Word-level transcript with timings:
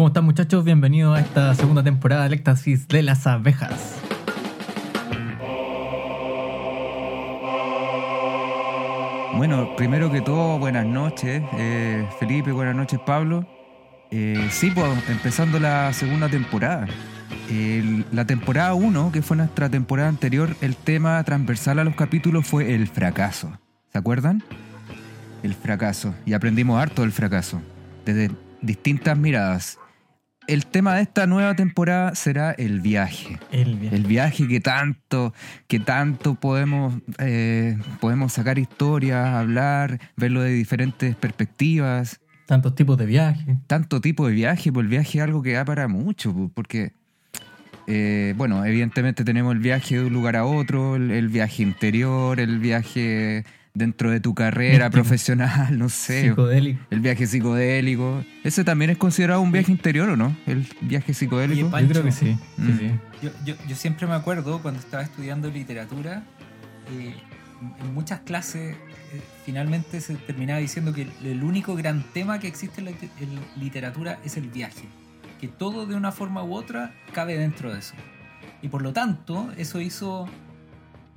¿Cómo 0.00 0.08
están 0.08 0.24
muchachos? 0.24 0.64
Bienvenidos 0.64 1.18
a 1.18 1.20
esta 1.20 1.54
segunda 1.54 1.82
temporada 1.82 2.22
del 2.22 2.32
Éxtasis 2.32 2.88
de 2.88 3.02
las 3.02 3.26
Abejas. 3.26 4.00
Bueno, 9.36 9.76
primero 9.76 10.10
que 10.10 10.22
todo, 10.22 10.58
buenas 10.58 10.86
noches, 10.86 11.42
eh, 11.58 12.08
Felipe, 12.18 12.50
buenas 12.50 12.74
noches, 12.76 12.98
Pablo. 13.04 13.46
Eh, 14.10 14.48
sí, 14.50 14.70
pues 14.70 14.86
empezando 15.10 15.60
la 15.60 15.92
segunda 15.92 16.30
temporada. 16.30 16.86
La 18.10 18.24
temporada 18.24 18.72
1, 18.72 19.12
que 19.12 19.20
fue 19.20 19.36
nuestra 19.36 19.68
temporada 19.68 20.08
anterior, 20.08 20.56
el 20.62 20.76
tema 20.76 21.22
transversal 21.24 21.78
a 21.78 21.84
los 21.84 21.94
capítulos 21.94 22.46
fue 22.46 22.74
el 22.74 22.88
fracaso. 22.88 23.52
¿Se 23.92 23.98
acuerdan? 23.98 24.42
El 25.42 25.52
fracaso. 25.52 26.14
Y 26.24 26.32
aprendimos 26.32 26.80
harto 26.80 27.02
del 27.02 27.12
fracaso, 27.12 27.60
desde 28.06 28.30
distintas 28.62 29.18
miradas. 29.18 29.78
El 30.50 30.66
tema 30.66 30.96
de 30.96 31.02
esta 31.02 31.28
nueva 31.28 31.54
temporada 31.54 32.16
será 32.16 32.50
el 32.50 32.80
viaje. 32.80 33.38
El 33.52 33.76
viaje. 33.76 33.96
El 33.96 34.02
viaje 34.02 34.48
que 34.48 34.58
tanto, 34.58 35.32
que 35.68 35.78
tanto 35.78 36.34
podemos, 36.34 36.92
eh, 37.20 37.78
podemos 38.00 38.32
sacar 38.32 38.58
historias, 38.58 39.28
hablar, 39.28 40.00
verlo 40.16 40.42
de 40.42 40.50
diferentes 40.50 41.14
perspectivas. 41.14 42.20
Tantos 42.46 42.74
tipos 42.74 42.98
de 42.98 43.06
viajes. 43.06 43.58
Tanto 43.68 44.00
tipo 44.00 44.26
de 44.26 44.32
viaje, 44.32 44.72
pues 44.72 44.82
el 44.82 44.90
viaje 44.90 45.18
es 45.18 45.22
algo 45.22 45.40
que 45.40 45.52
da 45.52 45.64
para 45.64 45.86
mucho, 45.86 46.34
pues, 46.34 46.50
porque, 46.52 46.94
eh, 47.86 48.34
bueno, 48.36 48.64
evidentemente 48.64 49.22
tenemos 49.22 49.52
el 49.52 49.60
viaje 49.60 49.98
de 49.98 50.06
un 50.06 50.12
lugar 50.12 50.34
a 50.34 50.44
otro, 50.44 50.96
el, 50.96 51.12
el 51.12 51.28
viaje 51.28 51.62
interior, 51.62 52.40
el 52.40 52.58
viaje 52.58 53.44
dentro 53.74 54.10
de 54.10 54.20
tu 54.20 54.34
carrera 54.34 54.86
Místico. 54.86 54.90
profesional, 55.02 55.78
no 55.78 55.88
sé. 55.88 56.28
Psicodélico. 56.28 56.80
El 56.90 57.00
viaje 57.00 57.26
psicodélico. 57.26 58.24
¿Ese 58.44 58.64
también 58.64 58.90
es 58.90 58.98
considerado 58.98 59.40
un 59.40 59.52
viaje 59.52 59.70
interior 59.72 60.08
o 60.10 60.16
no? 60.16 60.36
El 60.46 60.66
viaje 60.80 61.14
psicodélico. 61.14 61.68
Oye, 61.74 61.82
Yo 61.86 61.88
creo 61.92 62.04
que 62.04 62.12
sí. 62.12 62.36
sí, 62.56 62.62
Mm. 62.62 62.78
sí. 62.78 62.90
Yo, 63.22 63.30
yo, 63.44 63.54
yo 63.68 63.76
siempre 63.76 64.06
me 64.06 64.14
acuerdo 64.14 64.60
cuando 64.62 64.80
estaba 64.80 65.02
estudiando 65.02 65.50
literatura, 65.50 66.24
eh, 66.90 67.14
en 67.80 67.94
muchas 67.94 68.20
clases 68.20 68.74
eh, 68.74 69.20
finalmente 69.44 70.00
se 70.00 70.14
terminaba 70.16 70.58
diciendo 70.60 70.92
que 70.94 71.02
el, 71.02 71.12
el 71.26 71.42
único 71.44 71.76
gran 71.76 72.02
tema 72.14 72.38
que 72.40 72.48
existe 72.48 72.80
en 72.80 72.86
la 72.86 72.90
en 72.92 73.38
literatura 73.62 74.18
es 74.24 74.36
el 74.38 74.48
viaje, 74.48 74.84
que 75.40 75.46
todo 75.48 75.84
de 75.86 75.94
una 75.94 76.10
forma 76.10 76.42
u 76.42 76.54
otra 76.54 76.94
cabe 77.12 77.36
dentro 77.36 77.72
de 77.72 77.78
eso. 77.80 77.94
Y 78.62 78.68
por 78.68 78.80
lo 78.82 78.92
tanto, 78.94 79.52
eso 79.58 79.80
hizo 79.80 80.26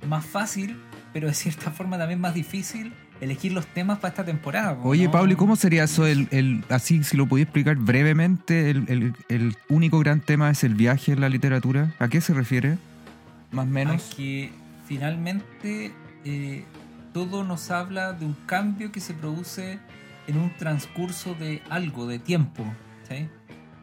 más 0.06 0.24
fácil, 0.26 0.76
pero 1.14 1.28
de 1.28 1.34
cierta 1.34 1.70
forma 1.78 1.96
también 1.96 2.20
más 2.20 2.34
difícil 2.34 2.92
elegir 3.22 3.52
los 3.52 3.66
temas 3.68 3.98
para 4.00 4.10
esta 4.10 4.24
temporada. 4.24 4.76
po, 4.76 4.88
Oye. 4.90 5.08
Pablo, 5.08 5.32
¿y 5.32 5.36
cómo 5.36 5.56
sería 5.56 5.84
eso? 5.84 6.04
El, 6.06 6.28
el- 6.32 6.62
así, 6.68 7.02
si 7.04 7.16
lo 7.16 7.26
podías 7.26 7.46
explicar 7.46 7.76
brevemente, 7.76 8.68
el, 8.70 8.84
el- 8.88 9.14
el 9.28 9.56
único 9.70 9.98
gran 10.00 10.20
tema 10.20 10.50
es 10.50 10.62
el 10.64 10.74
viaje 10.74 11.12
en 11.12 11.22
la 11.22 11.30
literatura. 11.30 11.94
¿A 11.98 12.08
qué 12.08 12.20
se 12.20 12.34
refiere? 12.34 12.76
Más 13.52 13.64
o 13.64 13.68
a 13.68 13.70
menos. 13.72 14.12
que 14.16 14.50
finalmente 14.86 15.92
eh, 16.24 16.64
todo 17.12 17.44
nos 17.44 17.70
habla 17.70 18.12
de 18.12 18.26
un 18.26 18.34
cambio 18.46 18.90
que 18.90 19.00
se 19.00 19.14
produce 19.14 19.78
en 20.26 20.36
un 20.38 20.50
transcurso 20.56 21.34
de 21.34 21.62
algo, 21.70 22.06
de 22.06 22.18
tiempo. 22.18 22.64
¿sí? 23.08 23.28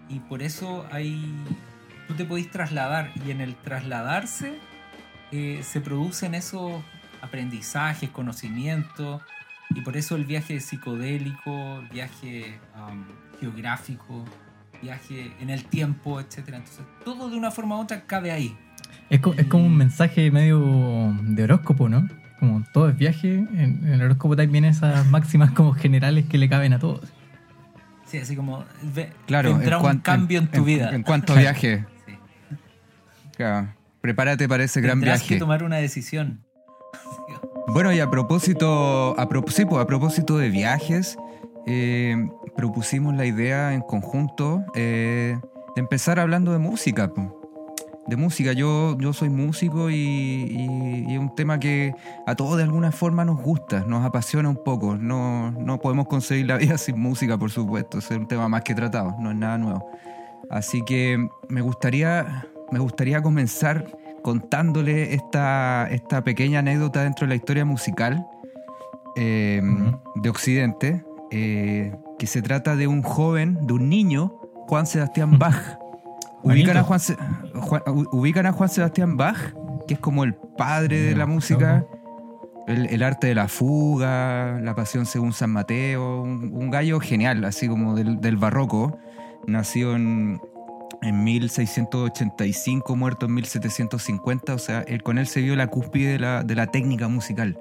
Y 0.09 0.19
por 0.19 0.41
eso 0.43 0.85
hay. 0.91 1.33
Tú 2.07 2.15
te 2.15 2.25
podés 2.25 2.51
trasladar 2.51 3.11
y 3.25 3.31
en 3.31 3.39
el 3.39 3.55
trasladarse 3.55 4.55
eh, 5.31 5.61
se 5.63 5.79
producen 5.79 6.35
esos 6.35 6.83
aprendizajes, 7.21 8.09
conocimientos. 8.09 9.21
Y 9.73 9.81
por 9.81 9.95
eso 9.97 10.15
el 10.15 10.25
viaje 10.25 10.59
psicodélico, 10.59 11.79
el 11.79 11.87
viaje 11.89 12.59
am, 12.75 13.05
geográfico, 13.39 14.25
viaje 14.81 15.31
en 15.39 15.49
el 15.49 15.63
tiempo, 15.65 16.19
etc. 16.19 16.39
Entonces, 16.47 16.81
todo 17.05 17.29
de 17.29 17.37
una 17.37 17.51
forma 17.51 17.77
u 17.77 17.81
otra 17.81 18.01
cabe 18.01 18.31
ahí. 18.31 18.57
Es, 19.09 19.19
co- 19.21 19.33
es 19.37 19.45
como 19.47 19.65
un 19.65 19.77
mensaje 19.77 20.29
medio 20.31 21.15
de 21.21 21.43
horóscopo, 21.43 21.87
¿no? 21.89 22.07
Como 22.39 22.63
todo 22.73 22.89
es 22.89 22.97
viaje. 22.97 23.35
En, 23.35 23.81
en 23.85 23.93
el 23.93 24.01
horóscopo 24.01 24.35
también 24.35 24.65
esas 24.65 25.05
máximas 25.09 25.51
como 25.51 25.73
generales 25.73 26.25
que 26.25 26.37
le 26.37 26.49
caben 26.49 26.73
a 26.73 26.79
todos. 26.79 27.01
Sí, 28.07 28.17
así 28.17 28.35
como 28.35 28.65
ve- 28.93 29.13
Claro, 29.25 29.57
vendrá 29.57 29.77
un 29.77 29.99
cambio 29.99 30.39
en, 30.39 30.47
tu 30.47 30.65
vida. 30.65 30.89
En 30.93 31.03
cuanto 31.03 31.31
a 31.31 31.37
viaje. 31.37 31.85
Sí. 32.05 32.13
Claro. 33.37 33.73
Prepárate 34.01 34.49
para 34.49 34.63
ese 34.65 34.81
gran 34.81 34.99
Tendrás 34.99 35.19
viaje. 35.21 35.35
que 35.35 35.39
tomar 35.39 35.63
una 35.63 35.77
decisión. 35.77 36.41
Bueno, 37.67 37.91
y 37.93 37.99
a 37.99 38.09
propósito, 38.09 39.19
a, 39.19 39.27
pro- 39.29 39.43
sí, 39.47 39.65
pues, 39.65 39.81
a 39.81 39.85
propósito 39.87 40.37
de 40.37 40.49
viajes, 40.49 41.17
eh, 41.67 42.15
propusimos 42.55 43.15
la 43.15 43.25
idea 43.25 43.73
en 43.73 43.81
conjunto 43.81 44.63
eh, 44.75 45.37
de 45.75 45.79
empezar 45.79 46.19
hablando 46.19 46.51
de 46.51 46.57
música. 46.57 47.13
po. 47.13 47.37
De 48.07 48.17
música, 48.17 48.51
yo, 48.51 48.97
yo 48.99 49.13
soy 49.13 49.29
músico 49.29 49.89
y, 49.89 49.93
y- 49.95 51.05
y 51.07 51.13
es 51.13 51.19
un 51.19 51.33
tema 51.35 51.59
que 51.59 51.93
a 52.25 52.35
todos 52.35 52.57
de 52.57 52.63
alguna 52.63 52.91
forma 52.91 53.23
nos 53.23 53.39
gusta, 53.41 53.85
nos 53.87 54.03
apasiona 54.03 54.49
un 54.49 54.61
poco. 54.63 54.97
No, 54.97 55.51
no 55.51 55.79
podemos 55.79 56.07
conseguir 56.07 56.47
la 56.47 56.57
vida 56.57 56.77
sin 56.79 56.99
música, 56.99 57.37
por 57.37 57.51
supuesto, 57.51 57.99
es 57.99 58.09
un 58.11 58.27
tema 58.27 58.49
más 58.49 58.63
que 58.63 58.73
tratado, 58.75 59.15
no 59.19 59.29
es 59.31 59.37
nada 59.37 59.57
nuevo. 59.57 59.89
Así 60.49 60.81
que 60.83 61.29
me 61.47 61.61
gustaría, 61.61 62.47
me 62.71 62.79
gustaría 62.79 63.21
comenzar 63.21 63.85
contándole 64.21 65.13
esta, 65.13 65.87
esta 65.89 66.23
pequeña 66.23 66.59
anécdota 66.59 67.03
dentro 67.03 67.25
de 67.25 67.29
la 67.29 67.35
historia 67.35 67.65
musical 67.65 68.25
eh, 69.15 69.61
Ujú. 69.63 69.99
de 70.21 70.29
Occidente, 70.29 71.03
eh, 71.31 71.95
que 72.19 72.27
se 72.27 72.41
trata 72.41 72.75
de 72.75 72.87
un 72.87 73.01
joven, 73.01 73.57
de 73.67 73.73
un 73.73 73.89
niño, 73.89 74.37
Juan 74.67 74.85
Sebastián 74.85 75.37
Bach. 75.39 75.77
¿Ubican 76.43 76.77
a. 76.77 76.83
Juan, 76.83 76.99
Se- 76.99 77.17
Juan- 77.55 77.83
u- 77.87 78.07
ubican 78.17 78.45
a 78.45 78.51
Juan 78.51 78.69
Sebastián 78.69 79.17
Bach, 79.17 79.37
que 79.87 79.95
es 79.95 79.99
como 79.99 80.23
el 80.23 80.33
padre 80.33 81.01
de 81.01 81.15
la 81.15 81.25
música, 81.27 81.85
el, 82.67 82.87
el 82.87 83.03
arte 83.03 83.27
de 83.27 83.35
la 83.35 83.47
fuga, 83.47 84.59
la 84.61 84.73
pasión 84.75 85.05
según 85.05 85.33
San 85.33 85.51
Mateo, 85.51 86.21
un, 86.23 86.51
un 86.53 86.69
gallo 86.71 86.99
genial, 86.99 87.43
así 87.45 87.67
como 87.67 87.95
del, 87.95 88.21
del 88.21 88.37
barroco. 88.37 88.97
Nació 89.47 89.95
en, 89.95 90.39
en 91.01 91.23
1685, 91.23 92.95
muerto 92.95 93.25
en 93.25 93.33
1750, 93.33 94.53
o 94.53 94.59
sea, 94.59 94.81
él, 94.81 95.03
con 95.03 95.17
él 95.17 95.27
se 95.27 95.41
vio 95.41 95.55
la 95.55 95.67
cúspide 95.67 96.13
de 96.13 96.19
la, 96.19 96.43
de 96.43 96.55
la 96.55 96.67
técnica 96.67 97.07
musical 97.07 97.59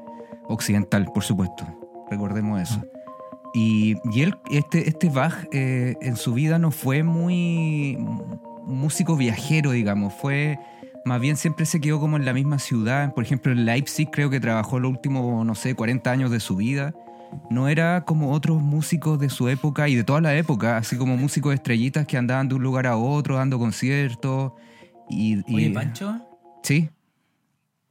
occidental, 0.48 1.06
por 1.12 1.22
supuesto. 1.22 1.66
Recordemos 2.10 2.60
eso. 2.60 2.82
Y, 3.54 3.96
y 4.12 4.22
él, 4.22 4.36
este, 4.50 4.88
este 4.88 5.08
Bach, 5.08 5.46
eh, 5.52 5.96
en 6.00 6.16
su 6.16 6.34
vida 6.34 6.58
no 6.58 6.70
fue 6.70 7.02
muy 7.02 7.96
músico 8.64 9.16
viajero, 9.16 9.72
digamos. 9.72 10.12
Fue, 10.14 10.58
más 11.04 11.20
bien 11.20 11.36
siempre 11.36 11.66
se 11.66 11.80
quedó 11.80 11.98
como 11.98 12.16
en 12.16 12.24
la 12.24 12.32
misma 12.32 12.58
ciudad. 12.58 13.14
Por 13.14 13.24
ejemplo, 13.24 13.52
en 13.52 13.64
Leipzig 13.64 14.10
creo 14.10 14.30
que 14.30 14.40
trabajó 14.40 14.78
los 14.78 14.90
últimos, 14.90 15.44
no 15.44 15.54
sé, 15.54 15.74
40 15.74 16.10
años 16.10 16.30
de 16.30 16.40
su 16.40 16.56
vida. 16.56 16.94
No 17.50 17.68
era 17.68 18.04
como 18.04 18.32
otros 18.32 18.60
músicos 18.62 19.18
de 19.18 19.28
su 19.30 19.48
época 19.48 19.88
y 19.88 19.94
de 19.94 20.04
toda 20.04 20.20
la 20.20 20.34
época, 20.34 20.76
así 20.76 20.96
como 20.96 21.16
músicos 21.16 21.54
estrellitas 21.54 22.06
que 22.06 22.16
andaban 22.16 22.48
de 22.48 22.54
un 22.56 22.62
lugar 22.62 22.86
a 22.86 22.96
otro 22.96 23.36
dando 23.36 23.58
conciertos. 23.58 24.52
Y, 25.08 25.38
y- 25.50 25.54
Oye, 25.56 25.70
Pancho, 25.70 26.20
Sí, 26.62 26.88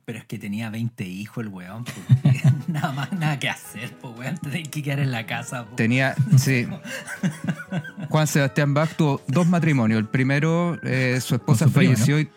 pero 0.05 0.19
es 0.19 0.25
que 0.25 0.39
tenía 0.39 0.69
20 0.69 1.05
hijos 1.05 1.43
el 1.43 1.49
weón. 1.49 1.83
pues, 1.83 2.43
nada 2.67 2.91
más, 2.93 3.11
nada 3.13 3.37
que 3.39 3.49
hacer, 3.49 3.93
pues 4.01 4.17
weón. 4.17 4.37
Tenés 4.37 4.67
que 4.69 4.81
quedar 4.81 4.99
en 4.99 5.11
la 5.11 5.25
casa. 5.25 5.63
pues. 5.65 5.75
Tenía, 5.75 6.15
sí. 6.37 6.67
Juan 8.09 8.27
Sebastián 8.27 8.73
Bach 8.73 8.89
tuvo 8.95 9.21
dos 9.27 9.47
matrimonios. 9.47 9.99
El 9.99 10.07
primero, 10.07 10.77
eh, 10.83 11.19
su 11.21 11.35
esposa 11.35 11.65
prima, 11.67 11.93
falleció 11.93 12.19
y 12.19 12.29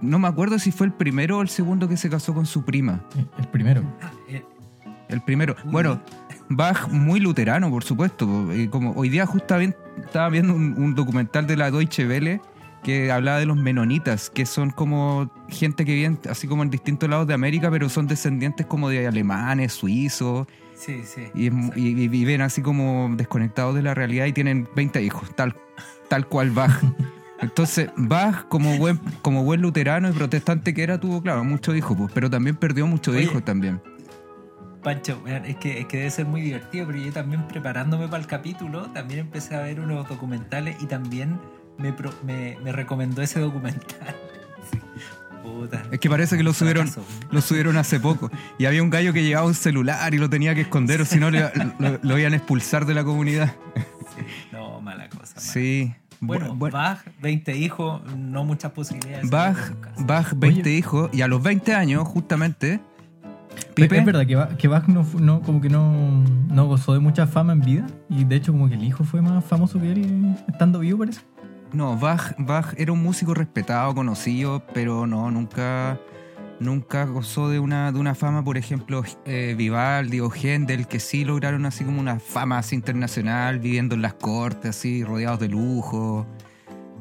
no 0.00 0.18
me 0.18 0.28
acuerdo 0.28 0.58
si 0.58 0.70
fue 0.72 0.86
el 0.86 0.92
primero 0.92 1.38
o 1.38 1.42
el 1.42 1.48
segundo 1.48 1.88
que 1.88 1.96
se 1.96 2.08
casó 2.10 2.34
con 2.34 2.46
su 2.46 2.64
prima. 2.64 3.04
El- 3.16 3.28
El 3.38 3.48
primero. 3.48 3.82
Ah, 4.02 4.12
eh, 4.28 4.44
El 5.08 5.20
primero. 5.22 5.56
Bueno, 5.66 6.00
Bach 6.48 6.88
muy 6.88 7.20
luterano, 7.20 7.70
por 7.70 7.84
supuesto. 7.84 8.54
y 8.54 8.68
como 8.68 8.92
hoy 8.92 9.08
día 9.08 9.26
justamente 9.26 9.76
estaba 9.98 10.28
viendo 10.28 10.54
un, 10.54 10.74
un 10.76 10.94
documental 10.94 11.46
de 11.46 11.56
la 11.56 11.70
Deutsche 11.70 12.06
Welle 12.06 12.40
que 12.84 13.10
hablaba 13.10 13.38
de 13.38 13.46
los 13.46 13.56
menonitas, 13.56 14.30
que 14.30 14.46
son 14.46 14.70
como 14.70 15.28
gente 15.48 15.84
que 15.84 15.94
vive 15.94 16.16
así 16.30 16.46
como 16.46 16.62
en 16.62 16.70
distintos 16.70 17.08
lados 17.08 17.26
de 17.26 17.34
América, 17.34 17.70
pero 17.70 17.88
son 17.88 18.06
descendientes 18.06 18.66
como 18.66 18.90
de 18.90 19.08
alemanes, 19.08 19.72
suizos, 19.72 20.46
sí, 20.76 21.02
sí. 21.04 21.22
y, 21.34 21.48
viven 22.08 22.42
así 22.42 22.62
como 22.62 23.10
desconectados 23.16 23.74
de 23.74 23.82
la 23.82 23.94
realidad 23.94 24.26
y 24.26 24.32
tienen 24.32 24.68
20 24.76 25.02
hijos, 25.02 25.34
tal, 25.34 25.56
tal 26.08 26.28
cual 26.28 26.50
Bach. 26.50 26.78
Entonces, 27.40 27.90
Bach, 27.96 28.46
como 28.48 28.76
buen, 28.78 28.98
como 29.22 29.42
buen 29.44 29.60
luterano 29.60 30.08
y 30.08 30.12
protestante 30.12 30.72
que 30.72 30.82
era, 30.82 31.00
tuvo, 31.00 31.20
claro, 31.22 31.42
muchos 31.42 31.74
hijos, 31.76 31.96
pues, 31.96 32.12
pero 32.14 32.30
también 32.30 32.54
perdió 32.54 32.86
muchos 32.86 33.14
Oye. 33.14 33.24
hijos 33.24 33.44
también. 33.44 33.80
Pancho, 34.84 35.20
weón, 35.24 35.44
es 35.46 35.56
que, 35.56 35.80
es 35.80 35.86
que 35.86 35.96
debe 35.96 36.10
ser 36.10 36.26
muy 36.26 36.40
divertido, 36.42 36.86
pero 36.86 36.98
yo 36.98 37.12
también 37.12 37.48
preparándome 37.48 38.06
para 38.06 38.18
el 38.22 38.28
capítulo, 38.28 38.82
también 38.90 39.20
empecé 39.20 39.56
a 39.56 39.60
ver 39.62 39.80
unos 39.80 40.08
documentales 40.08 40.76
y 40.80 40.86
también 40.86 41.40
me, 41.78 41.92
pro- 41.92 42.14
me, 42.24 42.56
me 42.62 42.70
recomendó 42.70 43.22
ese 43.22 43.40
documental. 43.40 43.82
Sí. 44.70 44.78
Puta. 45.42 45.82
Es 45.92 46.00
que 46.00 46.08
parece 46.08 46.38
que 46.38 46.42
lo 46.42 46.54
subieron, 46.54 46.88
Fracaso. 46.88 47.06
lo 47.30 47.40
subieron 47.42 47.76
hace 47.76 48.00
poco. 48.00 48.30
Y 48.58 48.64
había 48.64 48.82
un 48.82 48.88
gallo 48.88 49.12
que 49.12 49.22
llevaba 49.22 49.46
un 49.46 49.52
celular 49.54 50.14
y 50.14 50.16
lo 50.18 50.30
tenía 50.30 50.54
que 50.54 50.62
esconder, 50.62 51.02
o 51.02 51.04
si 51.04 51.18
no 51.20 51.30
le- 51.30 51.50
lo, 51.78 51.98
lo 52.02 52.18
iban 52.18 52.32
a 52.32 52.36
expulsar 52.36 52.86
de 52.86 52.94
la 52.94 53.04
comunidad. 53.04 53.54
Sí, 54.16 54.22
no, 54.52 54.80
mala 54.80 55.08
cosa. 55.10 55.34
mala 55.36 55.40
Sí, 55.40 55.92
Bueno, 56.20 56.54
Bu- 56.54 56.68
bu- 56.68 56.72
Bach, 56.72 57.00
20 57.20 57.56
hijos, 57.58 58.00
no 58.16 58.44
muchas 58.44 58.72
posibilidades. 58.72 59.24
de 59.24 59.30
Bach. 59.36 59.58
Bach 59.98 60.32
20 60.34 60.60
Oye. 60.62 60.70
hijos, 60.78 61.10
y 61.12 61.20
a 61.20 61.28
los 61.28 61.42
20 61.42 61.74
años, 61.74 62.08
justamente, 62.08 62.80
Pipe, 63.74 63.98
Es 63.98 64.04
verdad 64.04 64.26
que, 64.26 64.36
Bach- 64.36 64.56
que 64.56 64.68
Bach 64.68 64.86
no, 64.88 65.40
como 65.42 65.60
que 65.60 65.68
no, 65.68 65.92
no 66.48 66.66
gozó 66.66 66.92
de 66.94 67.00
mucha 67.00 67.26
fama 67.26 67.52
en 67.52 67.60
vida. 67.60 67.86
Y 68.08 68.24
de 68.24 68.36
hecho, 68.36 68.52
como 68.52 68.68
que 68.68 68.74
el 68.74 68.84
hijo 68.84 69.04
fue 69.04 69.20
más 69.22 69.44
famoso 69.44 69.80
que 69.80 69.92
él 69.92 70.34
estando 70.48 70.78
vivo, 70.80 70.98
parece. 71.00 71.20
no, 71.72 71.96
Bach, 71.96 72.34
Bach 72.38 72.74
era 72.76 72.92
un 72.92 73.02
músico 73.02 73.34
respetado, 73.34 73.94
conocido, 73.94 74.62
pero 74.72 75.06
no, 75.08 75.28
nunca, 75.32 75.98
nunca 76.60 77.04
gozó 77.04 77.48
de 77.48 77.58
una, 77.58 77.90
de 77.90 77.98
una 77.98 78.14
fama, 78.14 78.44
por 78.44 78.56
ejemplo, 78.56 79.02
eh, 79.24 79.54
Vivaldi 79.58 80.20
o 80.20 80.30
Händel, 80.32 80.86
que 80.86 81.00
sí 81.00 81.24
lograron 81.24 81.66
así 81.66 81.82
como 81.84 82.00
una 82.00 82.20
fama 82.20 82.58
así 82.58 82.76
internacional, 82.76 83.58
viviendo 83.58 83.96
en 83.96 84.02
las 84.02 84.14
cortes, 84.14 84.70
así, 84.70 85.02
rodeados 85.02 85.40
de 85.40 85.48
lujo. 85.48 86.26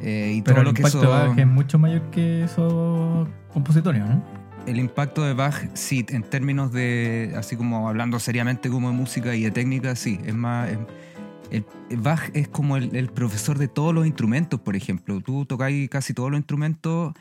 eh, 0.02 0.34
y 0.38 0.42
Pero 0.42 0.56
todo 0.56 0.62
el 0.62 0.66
lo 0.70 0.74
que 0.74 0.82
impacto 0.82 0.98
eso, 1.00 1.12
de 1.12 1.28
Bach 1.28 1.38
es 1.38 1.48
mucho 1.48 1.78
mayor 1.78 2.02
que 2.10 2.44
esos 2.44 3.28
compositores, 3.54 4.02
¿no? 4.04 4.24
El 4.66 4.78
impacto 4.78 5.24
de 5.24 5.34
Bach, 5.34 5.56
sí, 5.74 6.06
en 6.10 6.24
términos 6.24 6.72
de, 6.72 7.34
así 7.36 7.58
como 7.58 7.90
hablando 7.90 8.18
seriamente 8.20 8.70
como 8.70 8.90
de 8.90 8.96
música 8.96 9.36
y 9.36 9.44
de 9.44 9.52
técnica, 9.52 9.96
sí, 9.96 10.20
es 10.26 10.34
más... 10.36 10.70
es- 10.70 10.78
el, 11.52 11.66
Bach 11.98 12.32
es 12.34 12.48
como 12.48 12.78
el, 12.78 12.96
el 12.96 13.10
profesor 13.10 13.60
de 13.60 13.68
todos 13.68 13.94
los 13.94 14.08
instrumentos, 14.08 14.60
por 14.60 14.76
ejemplo. 14.76 15.22
Tú 15.22 15.46
tocáis 15.46 15.88
casi 15.88 16.12
todos 16.16 16.32
los 16.32 16.40
instrumentos 16.40 17.14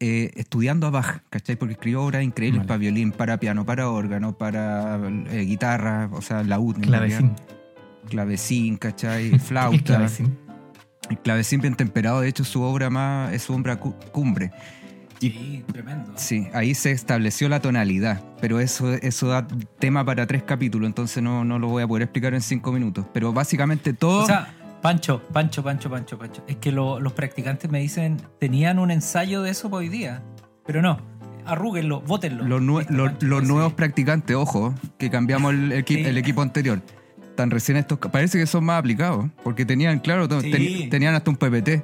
eh, 0.00 0.32
estudiando 0.34 0.86
a 0.86 0.90
Bach, 0.90 1.22
¿cachai? 1.30 1.56
Porque 1.56 1.72
escribió 1.72 2.02
obras 2.02 2.22
increíbles 2.22 2.58
Vale. 2.58 2.68
para 2.68 2.78
violín, 2.78 3.10
para 3.12 3.38
piano, 3.40 3.64
para 3.64 3.88
órgano, 3.88 4.36
para 4.36 5.00
eh, 5.30 5.44
guitarra, 5.46 6.10
o 6.12 6.20
sea, 6.20 6.42
laúd. 6.42 6.76
Clavecín. 6.80 7.32
Clavecín, 8.10 8.76
¿cachai? 8.76 9.28
El 9.32 9.40
Flauta. 9.40 9.82
clavecín. 9.82 10.36
El 11.08 11.18
clavecín 11.20 11.60
bien 11.62 11.74
temperado, 11.74 12.20
de 12.20 12.28
hecho, 12.28 12.44
su 12.44 12.60
obra 12.60 12.90
más 12.90 13.32
es 13.32 13.42
su 13.44 13.54
obra 13.54 13.76
cu- 13.76 13.94
cumbre. 14.12 14.50
Sí, 15.32 15.64
tremendo. 15.72 16.12
Sí, 16.16 16.48
ahí 16.54 16.74
se 16.74 16.90
estableció 16.90 17.48
la 17.48 17.60
tonalidad, 17.60 18.22
pero 18.40 18.60
eso, 18.60 18.92
eso 18.94 19.28
da 19.28 19.46
tema 19.78 20.04
para 20.04 20.26
tres 20.26 20.42
capítulos, 20.42 20.86
entonces 20.86 21.22
no, 21.22 21.44
no 21.44 21.58
lo 21.58 21.68
voy 21.68 21.82
a 21.82 21.86
poder 21.88 22.02
explicar 22.04 22.34
en 22.34 22.40
cinco 22.40 22.72
minutos. 22.72 23.06
Pero 23.12 23.32
básicamente 23.32 23.92
todo... 23.92 24.22
O 24.24 24.26
sea, 24.26 24.54
Pancho, 24.82 25.22
Pancho, 25.32 25.62
Pancho, 25.62 25.88
Pancho, 25.90 26.18
Pancho. 26.18 26.44
Es 26.46 26.56
que 26.56 26.70
lo- 26.70 27.00
los 27.00 27.12
practicantes 27.14 27.70
me 27.70 27.80
dicen, 27.80 28.18
tenían 28.38 28.78
un 28.78 28.90
ensayo 28.90 29.42
de 29.42 29.50
eso 29.50 29.68
hoy 29.72 29.88
día. 29.88 30.22
Pero 30.66 30.82
no, 30.82 30.98
arrúguenlo, 31.46 32.00
bótenlo. 32.02 32.44
los, 32.44 32.62
nuevos 32.62 33.68
sí. 33.70 33.74
practicantes, 33.76 34.36
ojo, 34.36 34.74
que 34.98 35.10
cambiamos 35.10 35.54
el, 35.54 35.72
equi- 35.72 35.96
Sí. 35.96 36.04
el 36.04 36.18
equipo 36.18 36.42
anterior. 36.42 36.82
Tan 37.34 37.50
recién 37.50 37.76
estos... 37.78 37.98
Parece 37.98 38.38
que 38.38 38.46
son 38.46 38.64
más 38.64 38.78
aplicados, 38.78 39.30
porque 39.42 39.64
tenían, 39.64 39.98
claro, 40.00 40.28
Sí. 40.40 40.50
ten- 40.50 40.90
tenían 40.90 41.14
hasta 41.14 41.30
un 41.30 41.36
PPT. 41.36 41.82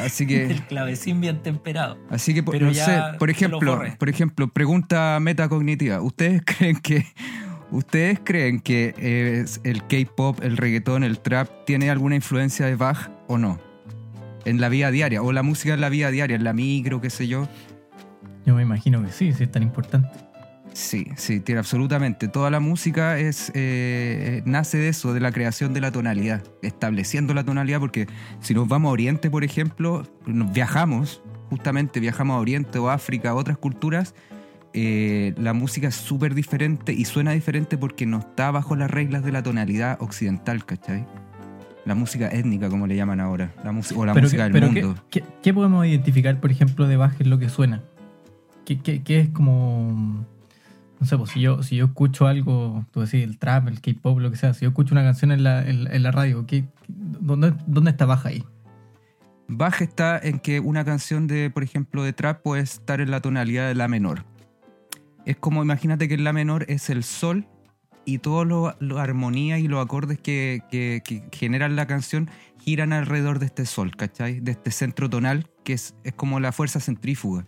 Así 0.00 0.26
que... 0.26 0.46
El 0.50 0.62
clavecín 0.66 1.20
bien 1.20 1.42
temperado. 1.42 1.98
Así 2.10 2.34
que, 2.34 2.42
Pero 2.42 2.66
no 2.66 2.72
ya 2.72 2.84
sé, 2.84 3.18
por 3.18 3.30
ejemplo, 3.30 3.82
por 3.98 4.08
ejemplo, 4.08 4.48
pregunta 4.48 5.18
metacognitiva. 5.20 6.00
¿Ustedes 6.00 6.42
creen 6.46 6.76
que 6.76 7.06
ustedes 7.70 8.20
creen 8.24 8.60
que 8.60 8.94
eh, 8.98 9.44
el 9.64 9.86
K-pop, 9.86 10.42
el 10.42 10.56
reggaetón, 10.56 11.04
el 11.04 11.20
trap 11.20 11.64
tiene 11.66 11.90
alguna 11.90 12.14
influencia 12.14 12.66
de 12.66 12.76
Bach 12.76 13.10
o 13.26 13.38
no? 13.38 13.58
En 14.44 14.60
la 14.60 14.68
vida 14.68 14.90
diaria 14.90 15.22
o 15.22 15.32
la 15.32 15.42
música 15.42 15.74
en 15.74 15.80
la 15.80 15.88
vida 15.88 16.10
diaria, 16.10 16.36
en 16.36 16.44
la 16.44 16.52
micro, 16.52 17.00
qué 17.00 17.10
sé 17.10 17.28
yo. 17.28 17.48
Yo 18.46 18.54
me 18.54 18.62
imagino 18.62 19.04
que 19.04 19.10
sí, 19.10 19.32
sí 19.32 19.44
es 19.44 19.52
tan 19.52 19.62
importante. 19.62 20.27
Sí, 20.78 21.06
sí, 21.16 21.40
tiene 21.40 21.58
absolutamente. 21.58 22.28
Toda 22.28 22.50
la 22.50 22.60
música 22.60 23.18
es 23.18 23.50
eh, 23.54 24.42
nace 24.44 24.78
de 24.78 24.90
eso, 24.90 25.12
de 25.12 25.18
la 25.18 25.32
creación 25.32 25.74
de 25.74 25.80
la 25.80 25.90
tonalidad, 25.90 26.44
estableciendo 26.62 27.34
la 27.34 27.42
tonalidad, 27.42 27.80
porque 27.80 28.06
si 28.40 28.54
nos 28.54 28.68
vamos 28.68 28.90
a 28.90 28.92
Oriente, 28.92 29.28
por 29.28 29.42
ejemplo, 29.42 30.04
nos 30.24 30.52
viajamos, 30.52 31.20
justamente 31.50 31.98
viajamos 31.98 32.36
a 32.36 32.38
Oriente 32.38 32.78
o 32.78 32.90
África, 32.90 33.30
a 33.30 33.34
otras 33.34 33.58
culturas, 33.58 34.14
eh, 34.72 35.34
la 35.36 35.52
música 35.52 35.88
es 35.88 35.96
súper 35.96 36.32
diferente 36.36 36.92
y 36.92 37.04
suena 37.06 37.32
diferente 37.32 37.76
porque 37.76 38.06
no 38.06 38.20
está 38.20 38.52
bajo 38.52 38.76
las 38.76 38.88
reglas 38.88 39.24
de 39.24 39.32
la 39.32 39.42
tonalidad 39.42 40.00
occidental, 40.00 40.64
¿cachai? 40.64 41.04
La 41.86 41.96
música 41.96 42.28
étnica, 42.28 42.68
como 42.68 42.86
le 42.86 42.94
llaman 42.94 43.18
ahora, 43.18 43.52
la 43.64 43.72
música 43.72 43.98
o 43.98 44.06
la 44.06 44.12
pero 44.14 44.26
música 44.26 44.46
qué, 44.46 44.52
del 44.52 44.52
pero 44.70 44.86
mundo. 44.88 45.04
qué, 45.10 45.24
qué 45.42 45.52
podemos 45.52 45.84
identificar, 45.86 46.38
por 46.38 46.52
ejemplo, 46.52 46.86
de 46.86 46.96
Bach 46.96 47.20
en 47.20 47.30
lo 47.30 47.40
que 47.40 47.48
suena? 47.48 47.82
¿Qué, 48.64 48.78
qué- 48.78 49.02
qué 49.02 49.18
es 49.22 49.28
como... 49.30 50.24
No 51.00 51.06
sé, 51.06 51.16
pues 51.16 51.30
si 51.30 51.40
yo, 51.40 51.62
si 51.62 51.76
yo 51.76 51.86
escucho 51.86 52.26
algo, 52.26 52.84
tú 52.90 53.00
decís, 53.00 53.22
el 53.22 53.38
trap, 53.38 53.68
el 53.68 53.80
K-pop, 53.80 54.18
lo 54.18 54.30
que 54.30 54.36
sea, 54.36 54.52
si 54.54 54.62
yo 54.62 54.70
escucho 54.70 54.94
una 54.94 55.02
canción 55.04 55.30
en 55.30 55.44
la, 55.44 55.62
en, 55.68 55.86
en 55.92 56.02
la 56.02 56.10
radio, 56.10 56.44
¿qué, 56.46 56.64
dónde, 56.88 57.54
¿dónde 57.66 57.90
está 57.92 58.04
Bach 58.04 58.26
ahí? 58.26 58.44
Baja 59.46 59.84
está 59.84 60.18
en 60.18 60.40
que 60.40 60.60
una 60.60 60.84
canción 60.84 61.26
de, 61.26 61.50
por 61.50 61.62
ejemplo, 61.62 62.02
de 62.02 62.12
trap 62.12 62.42
puede 62.42 62.62
estar 62.62 63.00
en 63.00 63.10
la 63.10 63.20
tonalidad 63.20 63.68
de 63.68 63.74
la 63.74 63.88
menor. 63.88 64.24
Es 65.24 65.36
como, 65.36 65.62
imagínate 65.62 66.08
que 66.08 66.18
la 66.18 66.32
menor 66.32 66.64
es 66.68 66.90
el 66.90 67.04
sol 67.04 67.46
y 68.04 68.18
todas 68.18 68.46
las 68.80 68.98
armonías 68.98 69.60
y 69.60 69.68
los 69.68 69.82
acordes 69.84 70.18
que, 70.18 70.62
que- 70.70 71.02
que 71.04 71.22
generan 71.32 71.76
la 71.76 71.86
canción 71.86 72.28
giran 72.58 72.92
alrededor 72.92 73.38
de 73.38 73.46
este 73.46 73.66
sol, 73.66 73.94
¿cachai? 73.96 74.40
De 74.40 74.50
este 74.50 74.70
centro 74.70 75.08
tonal 75.08 75.46
que 75.64 75.74
es, 75.74 75.94
es 76.04 76.12
como 76.14 76.40
la 76.40 76.52
fuerza 76.52 76.80
centrífuga. 76.80 77.46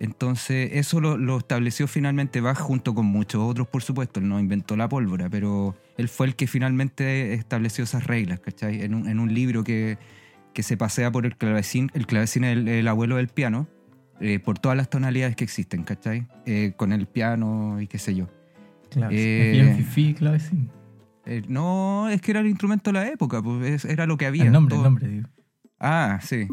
Entonces, 0.00 0.70
eso 0.74 1.00
lo, 1.00 1.16
lo 1.16 1.38
estableció 1.38 1.88
finalmente 1.88 2.40
Bach 2.40 2.58
junto 2.58 2.94
con 2.94 3.06
muchos 3.06 3.42
otros, 3.42 3.66
por 3.66 3.82
supuesto. 3.82 4.20
Él 4.20 4.28
no 4.28 4.38
inventó 4.38 4.76
la 4.76 4.88
pólvora, 4.88 5.28
pero 5.28 5.74
él 5.96 6.08
fue 6.08 6.26
el 6.28 6.36
que 6.36 6.46
finalmente 6.46 7.34
estableció 7.34 7.84
esas 7.84 8.06
reglas, 8.06 8.38
¿cachai? 8.40 8.82
En 8.82 8.94
un, 8.94 9.08
en 9.08 9.18
un 9.18 9.34
libro 9.34 9.64
que, 9.64 9.98
que 10.54 10.62
se 10.62 10.76
pasea 10.76 11.10
por 11.10 11.26
el 11.26 11.36
clavecín. 11.36 11.90
El 11.94 12.06
clavecín 12.06 12.44
es 12.44 12.56
el, 12.56 12.68
el 12.68 12.86
abuelo 12.86 13.16
del 13.16 13.28
piano, 13.28 13.66
eh, 14.20 14.38
por 14.38 14.58
todas 14.58 14.76
las 14.76 14.88
tonalidades 14.88 15.34
que 15.34 15.44
existen, 15.44 15.82
¿cachai? 15.82 16.28
Eh, 16.46 16.74
con 16.76 16.92
el 16.92 17.06
piano 17.06 17.80
y 17.80 17.88
qué 17.88 17.98
sé 17.98 18.14
yo. 18.14 18.28
Claro, 18.90 19.12
Eh, 19.14 19.74
fifí, 19.76 20.14
clavecín. 20.14 20.70
Eh, 21.26 21.42
no, 21.48 22.08
es 22.08 22.20
que 22.22 22.30
era 22.30 22.40
el 22.40 22.46
instrumento 22.46 22.90
de 22.90 22.98
la 23.00 23.08
época, 23.08 23.42
pues 23.42 23.84
es- 23.84 23.84
era 23.84 24.06
lo 24.06 24.16
que 24.16 24.26
había. 24.26 24.44
El 24.46 24.52
nombre, 24.52 24.76
el 24.76 24.82
nombre, 24.82 25.08
digo. 25.08 25.28
Ah, 25.80 26.20
sí. 26.22 26.46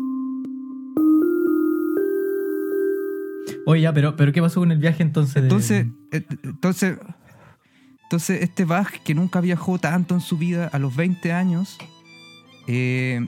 Oye, 3.66 3.82
ya, 3.82 3.94
pero, 3.94 4.16
pero 4.16 4.32
¿qué 4.32 4.42
pasó 4.42 4.60
con 4.60 4.72
el 4.72 4.78
viaje 4.80 5.04
entonces? 5.04 5.36
de- 5.36 5.42
Entonces, 5.42 5.88
eh, 6.12 6.24
entonces, 6.44 6.98
entonces 8.04 8.42
este 8.44 8.66
Bach 8.66 8.92
que 9.04 9.16
nunca 9.16 9.42
viajó 9.42 9.80
tanto 9.80 10.14
en 10.16 10.22
su 10.22 10.38
vida, 10.38 10.70
a 10.72 10.80
los 10.80 10.96
20 10.96 11.32
años, 11.34 11.78
eh, 12.68 13.28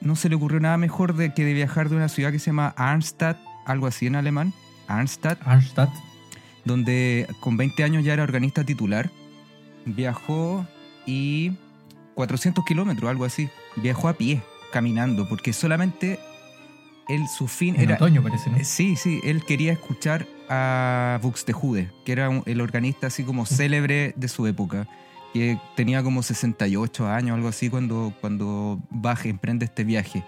no 0.00 0.16
se 0.16 0.28
le 0.28 0.34
ocurrió 0.36 0.60
nada 0.60 0.76
mejor 0.76 1.14
de 1.14 1.32
que 1.34 1.44
de 1.44 1.54
viajar 1.54 1.88
de 1.88 1.96
una 1.96 2.08
ciudad 2.08 2.32
que 2.32 2.38
se 2.38 2.46
llama 2.46 2.74
Arnstadt, 2.76 3.38
algo 3.64 3.86
así 3.86 4.06
en 4.06 4.16
alemán, 4.16 4.52
Arnstadt, 4.88 5.38
Arnstadt. 5.46 5.90
donde 6.64 7.26
con 7.40 7.56
20 7.56 7.82
años 7.84 8.04
ya 8.04 8.12
era 8.12 8.22
organista 8.22 8.64
titular. 8.64 9.10
Viajó 9.84 10.66
y 11.06 11.52
400 12.14 12.64
kilómetros, 12.64 13.08
algo 13.08 13.24
así. 13.24 13.48
Viajó 13.76 14.08
a 14.08 14.14
pie, 14.14 14.42
caminando, 14.72 15.28
porque 15.28 15.52
solamente 15.52 16.18
él, 17.08 17.26
su 17.28 17.46
fin 17.48 17.74
En 17.76 17.82
era... 17.82 17.94
otoño 17.96 18.22
parece, 18.22 18.50
¿no? 18.50 18.56
Eh, 18.58 18.64
Sí, 18.64 18.96
sí, 18.96 19.20
él 19.24 19.44
quería 19.44 19.72
escuchar 19.72 20.26
a 20.48 21.18
Buxtehude, 21.22 21.90
que 22.04 22.12
era 22.12 22.28
un- 22.28 22.42
el 22.46 22.60
organista 22.60 23.06
así 23.08 23.22
como 23.24 23.46
célebre 23.46 24.12
de 24.16 24.28
su 24.28 24.46
época, 24.46 24.86
que 25.32 25.58
tenía 25.76 26.02
como 26.02 26.22
68 26.22 27.08
años, 27.08 27.34
algo 27.36 27.48
así, 27.48 27.68
cuando, 27.70 28.12
cuando 28.20 28.80
Bach 28.90 29.24
emprende 29.26 29.64
este 29.66 29.84
viaje. 29.84 30.24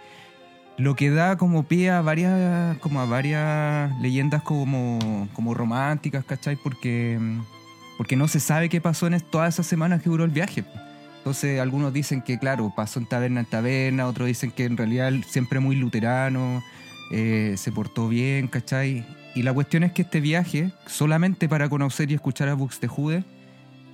Lo 0.76 0.94
que 0.94 1.11
da 1.11 1.37
como 1.37 1.64
pie 1.64 1.90
a 1.90 2.02
varias, 2.02 2.78
como 2.78 3.00
a 3.00 3.04
varias 3.06 3.90
leyendas 4.00 4.42
como, 4.42 5.28
como 5.32 5.52
románticas, 5.54 6.25
¿cachai? 6.25 6.56
Porque, 6.56 7.18
porque 7.97 8.14
no 8.16 8.28
se 8.28 8.38
sabe 8.38 8.68
qué 8.68 8.80
pasó 8.80 9.06
en 9.08 9.20
todas 9.20 9.54
esas 9.54 9.66
semanas 9.66 10.02
que 10.02 10.11
duró 10.11 10.25
el 10.25 10.30
viaje. 10.30 10.64
Entonces 11.18 11.60
algunos 11.60 11.92
dicen 11.92 12.22
que, 12.22 12.38
claro, 12.38 12.72
pasó 12.75 13.00
en 13.00 13.06
taberna 13.06 13.40
en 13.40 13.46
taberna, 13.46 14.06
otros 14.06 14.28
dicen 14.28 14.50
que 14.50 14.64
en 14.64 14.76
realidad 14.76 15.12
siempre 15.26 15.60
muy 15.60 15.76
luterano, 15.76 16.62
eh, 17.10 17.54
se 17.56 17.72
portó 17.72 18.08
bien, 18.08 18.48
¿cachai? 18.48 19.04
Y 19.34 19.42
la 19.42 19.52
cuestión 19.52 19.84
es 19.84 19.92
que 19.92 20.02
este 20.02 20.20
viaje, 20.20 20.72
solamente 20.87 21.48
para 21.48 21.68
conocer 21.68 22.10
y 22.10 22.14
escuchar 22.14 22.48
a 22.48 22.54
Buxtehude, 22.54 23.25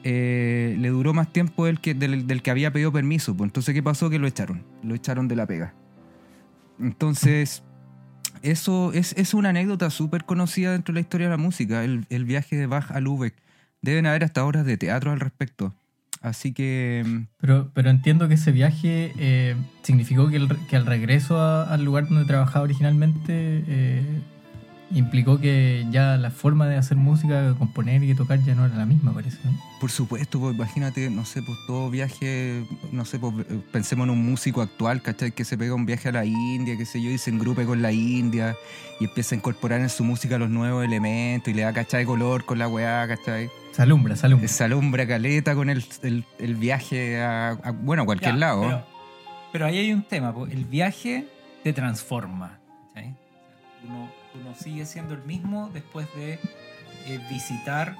eh, 0.04 0.76
le 0.78 0.88
duró 0.88 1.14
más 1.14 1.33
tiempo 1.33 1.66
del 1.66 1.81
que, 1.81 1.95
del, 1.95 2.43
que 2.43 2.50
había 2.50 2.73
pedido 2.73 2.93
permiso. 2.93 3.37
Pues 3.37 3.49
entonces, 3.49 3.75
¿qué 3.75 3.83
pasó? 3.83 4.11
Que 4.11 4.19
lo 4.19 4.26
echaron. 4.26 4.64
Lo 4.83 4.95
echaron 4.95 5.28
de 5.28 5.37
la 5.37 5.47
pega. 5.47 5.75
Entonces, 6.78 7.62
eso 8.43 8.93
es, 8.93 9.14
es 9.16 9.35
una 9.35 9.49
anécdota 9.49 9.90
súper 9.90 10.25
conocida 10.25 10.73
dentro 10.73 10.93
de 10.93 10.97
la 10.97 11.00
historia 11.00 11.26
de 11.26 11.31
la 11.33 11.37
música, 11.43 11.85
el, 11.85 12.07
el 12.11 12.25
viaje 12.25 12.57
de 12.57 12.66
Bach 12.66 12.90
a 12.90 13.00
Lübeck. 13.00 13.35
Deben 13.81 14.07
haber 14.07 14.25
hasta 14.25 14.45
obras 14.45 14.64
de 14.64 14.76
teatro 14.76 15.11
al 15.12 15.21
respecto. 15.21 15.75
Así 16.25 16.52
que... 16.54 17.02
mm, 17.07 17.26
Pero, 17.38 17.71
pero 17.75 17.90
entiendo 17.90 18.28
que 18.28 18.35
ese 18.35 18.50
viaje 18.50 19.12
eh, 19.19 19.54
significó 19.83 20.28
que, 20.28 20.37
el, 20.37 20.49
que 20.71 20.76
al 20.76 20.87
regreso 20.87 21.38
a- 21.38 21.64
al 21.64 21.85
lugar 21.85 22.09
donde 22.09 22.25
trabajaba 22.25 22.62
originalmente, 22.64 23.62
eh, 23.69 24.02
implicó 24.90 25.38
que 25.38 25.85
ya 25.90 26.16
la 26.16 26.31
forma 26.31 26.66
de 26.66 26.76
hacer 26.76 26.97
música, 26.97 27.43
de 27.43 27.54
componer 27.54 28.02
y 28.02 28.07
de 28.07 28.14
tocar 28.14 28.43
ya 28.43 28.54
no 28.54 28.64
era 28.64 28.75
la 28.76 28.87
misma, 28.87 29.12
parece. 29.12 29.37
¿no? 29.45 29.52
Por 29.81 29.90
supuesto, 29.90 30.40
pues 30.40 30.54
imagínate, 30.54 31.11
no 31.11 31.26
sé, 31.26 31.43
pues 31.43 31.59
todo 31.66 31.90
viaje, 31.90 32.64
no 32.90 33.04
sé, 33.04 33.19
pues 33.19 33.35
eh, 33.50 33.61
pensemos 33.71 34.04
en 34.04 34.11
un 34.11 34.25
músico 34.25 34.62
actual, 34.62 35.02
¿cachai? 35.02 35.33
Que 35.33 35.45
se 35.45 35.59
pega 35.59 35.75
un 35.75 35.85
viaje 35.85 36.09
a 36.09 36.12
la 36.12 36.25
India, 36.25 36.75
qué 36.78 36.87
sé 36.87 37.02
yo, 37.02 37.11
y 37.11 37.19
se 37.19 37.31
engrupe 37.31 37.66
con 37.66 37.83
la 37.83 37.93
India 37.93 38.54
y 39.00 39.04
empieza 39.04 39.35
a 39.35 39.38
incorporar 39.38 39.81
en 39.83 39.90
su 39.90 40.04
música 40.04 40.38
los 40.38 40.49
nuevos 40.49 40.85
elementos 40.85 41.49
y 41.49 41.54
le 41.54 41.62
da, 41.62 41.73
¿cachai? 41.75 42.07
Color 42.07 42.47
con 42.47 42.59
la 42.59 42.69
weá, 42.69 43.07
¿cachai? 43.09 43.50
Se 43.75 43.83
alumbra, 43.83 44.14
se 44.16 44.26
alumbra. 44.26 44.49
Se 44.49 44.64
alumbra 44.64 45.07
caleta 45.07 45.54
con 45.54 45.69
el, 45.69 45.85
el- 46.02 46.25
el 46.38 46.54
viaje 46.54 47.21
a, 47.21 47.50
a- 47.50 47.71
bueno, 47.73 48.02
a 48.02 48.07
cualquier 48.07 48.33
Ya, 48.35 48.38
lado. 48.38 48.62
Pero, 48.62 48.87
pero 49.52 49.66
ahí 49.66 49.78
hay 49.78 49.93
un 49.93 50.02
tema, 50.02 50.33
el 50.50 50.64
viaje 50.64 51.26
te 51.62 51.73
transforma. 51.73 52.59
¿cachai? 52.95 53.14
Uno, 53.88 54.09
uno 54.35 54.54
sigue 54.59 54.87
siendo 54.87 55.14
el 55.14 55.23
mismo 55.25 55.71
después 55.75 56.07
de 56.16 56.35
eh, 57.07 57.21
visitar 57.28 57.97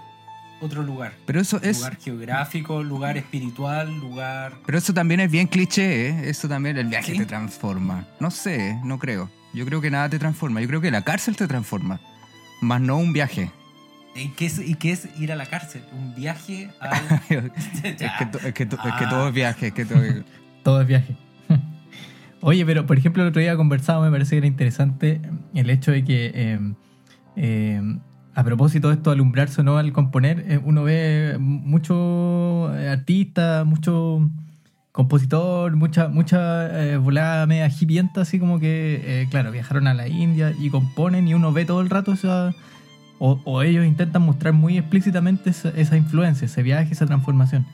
otro 0.61 0.83
lugar. 0.85 1.13
Pero 1.27 1.41
eso 1.41 1.61
es... 1.61 1.79
Lugar 1.79 1.97
geográfico, 1.97 2.83
lugar 2.83 3.17
espiritual, 3.17 3.93
lugar... 3.99 4.55
Pero 4.65 4.79
eso 4.79 4.95
también 4.95 5.21
es 5.21 5.31
bien 5.31 5.49
cliché, 5.49 6.09
¿eh? 6.11 6.31
Eso 6.31 6.49
también, 6.49 6.79
el 6.79 6.87
viaje 6.87 7.13
¿Sí? 7.13 7.19
te 7.19 7.27
transforma. 7.27 8.07
No 8.21 8.31
sé, 8.31 8.79
no 8.85 8.99
creo. 9.01 9.29
Yo 9.53 9.65
creo 9.67 9.81
que 9.81 9.91
nada 9.91 10.09
te 10.09 10.19
transforma. 10.21 10.61
Yo 10.61 10.69
creo 10.69 10.81
que 10.81 10.91
la 10.93 11.03
cárcel 11.03 11.35
te 11.37 11.47
transforma. 11.49 12.01
Más 12.61 12.81
no 12.81 12.97
un 12.97 13.13
viaje. 13.13 13.51
¿Y 14.17 14.29
qué 14.29 14.47
es, 14.47 14.59
y 14.59 14.75
qué 14.77 14.93
es 14.93 15.09
ir 15.19 15.33
a 15.33 15.37
la 15.37 15.47
cárcel? 15.47 15.83
Un 15.93 16.15
viaje 16.15 16.71
al... 16.81 16.93
es, 17.29 17.95
que, 18.19 18.27
to- 18.27 18.39
es, 18.39 18.55
que 18.55 18.67
to- 18.67 18.79
es 18.85 18.95
que 18.95 19.07
todo 19.07 19.29
es 19.29 19.35
viaje. 19.35 19.67
Es 19.69 19.73
que 19.75 19.85
todo 19.85 20.03
es- 20.05 20.23
Todo 20.63 20.81
es 20.81 20.87
viaje. 20.87 21.15
Oye, 22.41 22.65
pero 22.65 22.87
por 22.87 22.97
ejemplo, 22.99 23.23
el 23.23 23.29
otro 23.31 23.41
día 23.43 23.57
conversado, 23.57 24.03
me 24.03 24.11
parece 24.11 24.31
que 24.31 24.39
era 24.39 24.47
interesante 24.47 25.21
el 25.55 25.69
hecho 25.71 25.91
de 25.93 26.05
que, 26.05 26.31
eh, 26.35 26.59
eh, 27.37 27.99
a 28.35 28.45
propósito 28.45 28.89
de 28.89 28.95
esto, 28.95 29.11
de 29.11 29.15
alumbrarse 29.15 29.61
o 29.61 29.65
no 29.65 29.77
al 29.79 29.93
componer, 29.93 30.45
eh, 30.49 30.59
uno 30.65 30.83
ve 30.85 31.37
mucho 31.39 32.69
artista, 32.69 33.65
mucho 33.65 34.31
compositor, 34.93 35.75
mucha, 35.77 36.09
mucha 36.09 36.85
eh, 36.85 36.97
volada 36.97 37.47
media 37.47 37.69
hipienta, 37.69 38.21
así 38.23 38.39
como 38.39 38.59
que, 38.61 39.03
eh, 39.23 39.27
claro, 39.31 39.51
viajaron 39.51 39.87
a 39.87 39.93
la 39.95 40.07
India 40.09 40.53
y 40.59 40.71
componen 40.71 41.27
y 41.29 41.35
uno 41.35 41.53
ve 41.53 41.65
todo 41.65 41.81
el 41.81 41.91
rato 41.91 42.13
esa... 42.13 42.49
O, 42.49 42.55
o 43.19 43.63
ellos 43.63 43.87
intentan 43.87 44.23
mostrar 44.23 44.53
muy 44.53 44.77
explícitamente 44.79 45.51
esa, 45.51 45.71
esa 45.71 45.97
influencia, 45.97 46.47
ese 46.47 46.63
viaje, 46.63 46.93
esa 46.93 47.07
transformación. 47.07 47.65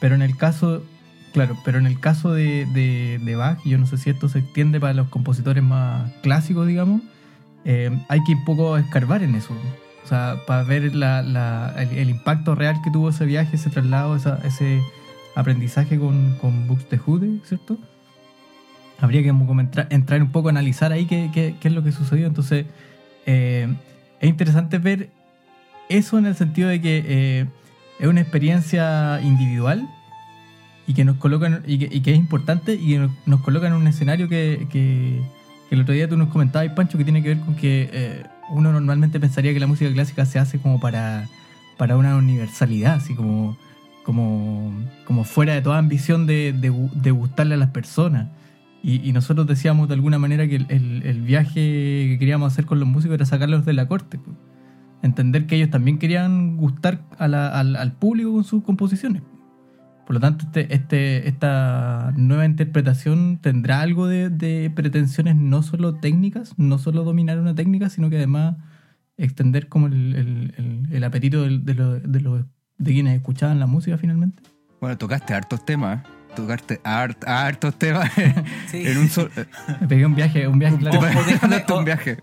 Pero 0.00 0.14
en 0.14 0.22
el 0.22 0.36
caso 0.36 0.82
Claro, 1.32 1.56
pero 1.64 1.78
en 1.78 1.86
el 1.86 2.00
caso 2.00 2.32
de, 2.32 2.66
de, 2.66 3.20
de 3.22 3.36
Bach, 3.36 3.58
yo 3.64 3.78
no 3.78 3.86
sé 3.86 3.98
si 3.98 4.10
esto 4.10 4.28
se 4.28 4.38
extiende 4.40 4.80
para 4.80 4.94
los 4.94 5.08
compositores 5.08 5.62
más 5.62 6.10
clásicos, 6.22 6.66
digamos, 6.66 7.02
eh, 7.64 7.90
hay 8.08 8.24
que 8.24 8.32
un 8.32 8.44
poco 8.44 8.76
escarbar 8.78 9.22
en 9.22 9.34
eso. 9.34 9.54
O 10.04 10.08
sea, 10.08 10.36
para 10.46 10.62
ver 10.62 10.94
la, 10.94 11.74
el, 11.78 12.08
impacto 12.08 12.54
real 12.54 12.80
que 12.82 12.90
tuvo 12.90 13.10
ese 13.10 13.26
viaje, 13.26 13.56
ese 13.56 13.68
traslado, 13.68 14.16
ese 14.16 14.80
aprendizaje 15.34 15.98
con, 15.98 16.36
con 16.40 16.66
Buxtehude, 16.66 17.40
¿cierto? 17.44 17.76
Habría 18.98 19.22
que 19.22 19.28
entrar 19.90 20.22
un 20.22 20.32
poco 20.32 20.48
a 20.48 20.50
analizar 20.50 20.92
ahí 20.92 21.04
qué, 21.04 21.30
qué- 21.32 21.56
qué 21.60 21.68
es 21.68 21.74
lo 21.74 21.84
que 21.84 21.92
sucedió. 21.92 22.26
Entonces, 22.26 22.64
eh, 23.26 23.68
es 24.20 24.28
interesante 24.28 24.78
ver 24.78 25.10
eso 25.88 26.18
en 26.18 26.26
el 26.26 26.34
sentido 26.34 26.68
de 26.68 26.80
que 26.80 27.04
eh, 27.06 27.46
es 28.00 28.06
una 28.06 28.20
experiencia 28.20 29.20
individual 29.22 29.88
y 30.86 30.94
que 30.94 31.04
nos 31.04 31.16
colocan 31.16 31.62
y 31.66 31.78
que, 32.00 32.10
es 32.12 32.16
importante 32.16 32.74
y 32.74 32.92
que 32.92 32.98
nos, 32.98 33.10
nos 33.26 33.40
coloca 33.40 33.66
en 33.66 33.74
un 33.74 33.86
escenario 33.86 34.28
que, 34.28 34.66
que- 34.70 35.20
el 35.70 35.82
otro 35.82 35.92
día 35.92 36.08
tú 36.08 36.16
nos 36.16 36.28
comentabas, 36.30 36.70
Pancho, 36.72 36.96
que 36.96 37.04
tiene 37.04 37.22
que 37.22 37.28
ver 37.34 37.40
con 37.40 37.54
que 37.54 37.90
eh, 37.92 38.22
uno 38.48 38.72
normalmente 38.72 39.20
pensaría 39.20 39.52
que 39.52 39.60
la 39.60 39.66
música 39.66 39.92
clásica 39.92 40.24
se 40.24 40.38
hace 40.38 40.58
como 40.58 40.80
para, 40.80 41.28
para 41.76 41.98
una 41.98 42.16
universalidad, 42.16 42.94
así 42.94 43.14
como, 43.14 43.58
como, 44.02 44.72
como 45.04 45.24
fuera 45.24 45.52
de 45.52 45.60
toda 45.60 45.76
ambición 45.76 46.26
de, 46.26 46.54
de 46.54 46.72
de 46.94 47.10
gustarle 47.10 47.52
a 47.56 47.58
las 47.58 47.68
personas. 47.68 48.28
Y, 48.82 49.06
y 49.08 49.12
nosotros 49.12 49.46
decíamos 49.46 49.88
de 49.88 49.94
alguna 49.94 50.18
manera 50.18 50.46
que 50.46 50.56
el, 50.56 50.66
el- 50.68 51.02
el 51.04 51.22
viaje 51.22 51.54
que 51.54 52.16
queríamos 52.18 52.52
hacer 52.52 52.64
con 52.66 52.78
los 52.78 52.88
músicos 52.88 53.14
era 53.16 53.26
sacarlos 53.26 53.64
de 53.66 53.72
la 53.72 53.86
corte. 53.88 54.18
pues. 54.18 54.36
Entender 55.02 55.46
que 55.46 55.56
ellos 55.56 55.70
también 55.70 55.98
querían 55.98 56.56
gustar 56.56 57.02
a 57.18 57.28
la- 57.28 57.48
al, 57.48 57.76
al 57.76 57.92
público 57.92 58.32
con 58.32 58.44
sus 58.44 58.62
composiciones. 58.64 59.22
Por 60.06 60.14
lo 60.14 60.20
tanto, 60.20 60.46
este, 60.46 60.74
este, 60.74 61.28
esta 61.28 62.14
nueva 62.16 62.46
interpretación 62.46 63.38
tendrá 63.42 63.80
algo 63.82 64.06
de, 64.06 64.30
de 64.30 64.70
pretensiones 64.74 65.36
no 65.36 65.62
solo 65.62 65.96
técnicas, 65.96 66.54
no 66.56 66.78
solo 66.78 67.04
dominar 67.04 67.38
una 67.38 67.54
técnica, 67.54 67.90
sino 67.90 68.08
que 68.08 68.16
además 68.16 68.56
extender 69.18 69.68
como 69.68 69.88
el, 69.88 70.54
el- 70.90 71.04
apetito 71.04 71.42
del- 71.42 71.64
de, 71.64 71.74
lo- 71.74 72.00
de, 72.00 72.20
los- 72.20 72.44
de 72.78 72.92
quienes 72.92 73.16
escuchaban 73.16 73.58
la 73.60 73.66
música 73.66 73.98
finalmente. 73.98 74.42
Bueno, 74.80 74.96
tocaste 74.96 75.34
hartos 75.34 75.64
temas. 75.66 76.02
Tocaste 76.36 76.80
hart- 76.84 77.24
hartos 77.26 77.74
temas 77.76 78.10
Sí. 78.70 78.86
en 78.86 78.98
un 78.98 79.08
solo... 79.08 79.30
Me 79.80 79.88
pegué 79.88 80.06
un 80.06 80.14
viaje, 80.14 80.46
un 80.46 80.58
viaje, 80.58 80.76
claro. 80.78 80.98
O- 80.98 81.02
o 81.02 81.24
déjame- 81.24 81.64
un 81.68 81.72
o- 81.80 81.84
viaje. 81.84 82.18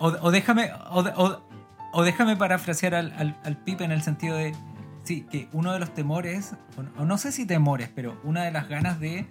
O, 0.00 0.06
o 0.08 0.30
déjame, 0.30 0.70
o, 0.90 1.00
o- 1.00 1.42
o 1.92 2.02
déjame 2.04 2.36
parafrasear 2.36 2.94
al, 2.94 3.12
al, 3.18 3.36
al 3.44 3.56
Pipe 3.56 3.84
en 3.84 3.92
el 3.92 4.02
sentido 4.02 4.36
de, 4.36 4.54
sí, 5.04 5.26
que 5.30 5.48
uno 5.52 5.72
de 5.72 5.78
los 5.78 5.94
temores, 5.94 6.54
o 6.76 6.82
no, 6.82 6.90
o 6.98 7.04
no 7.04 7.18
sé 7.18 7.32
si 7.32 7.46
temores, 7.46 7.90
pero 7.94 8.20
una 8.24 8.42
de 8.44 8.50
las 8.52 8.68
ganas 8.68 9.00
de 9.00 9.26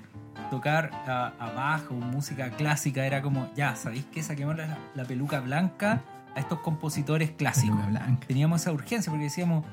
tocar 0.52 0.92
a, 1.08 1.34
a 1.40 1.52
Bach 1.52 1.90
o 1.92 1.94
música 1.96 2.50
clásica 2.52 3.06
era 3.06 3.22
como, 3.22 3.50
ya, 3.56 3.76
¿sabéis 3.76 4.06
qué? 4.12 4.24
Saquemos 4.24 4.56
la, 4.58 4.78
la 4.96 5.04
peluca 5.06 5.40
blanca 5.40 6.02
a 6.36 6.40
estos 6.40 6.60
compositores 6.60 7.32
clásicos. 7.32 7.78
Peluca 7.80 7.90
blanca. 8.06 8.28
Teníamos 8.28 8.62
esa 8.62 8.72
urgencia 8.72 9.10
porque 9.12 9.26
decíamos, 9.26 9.66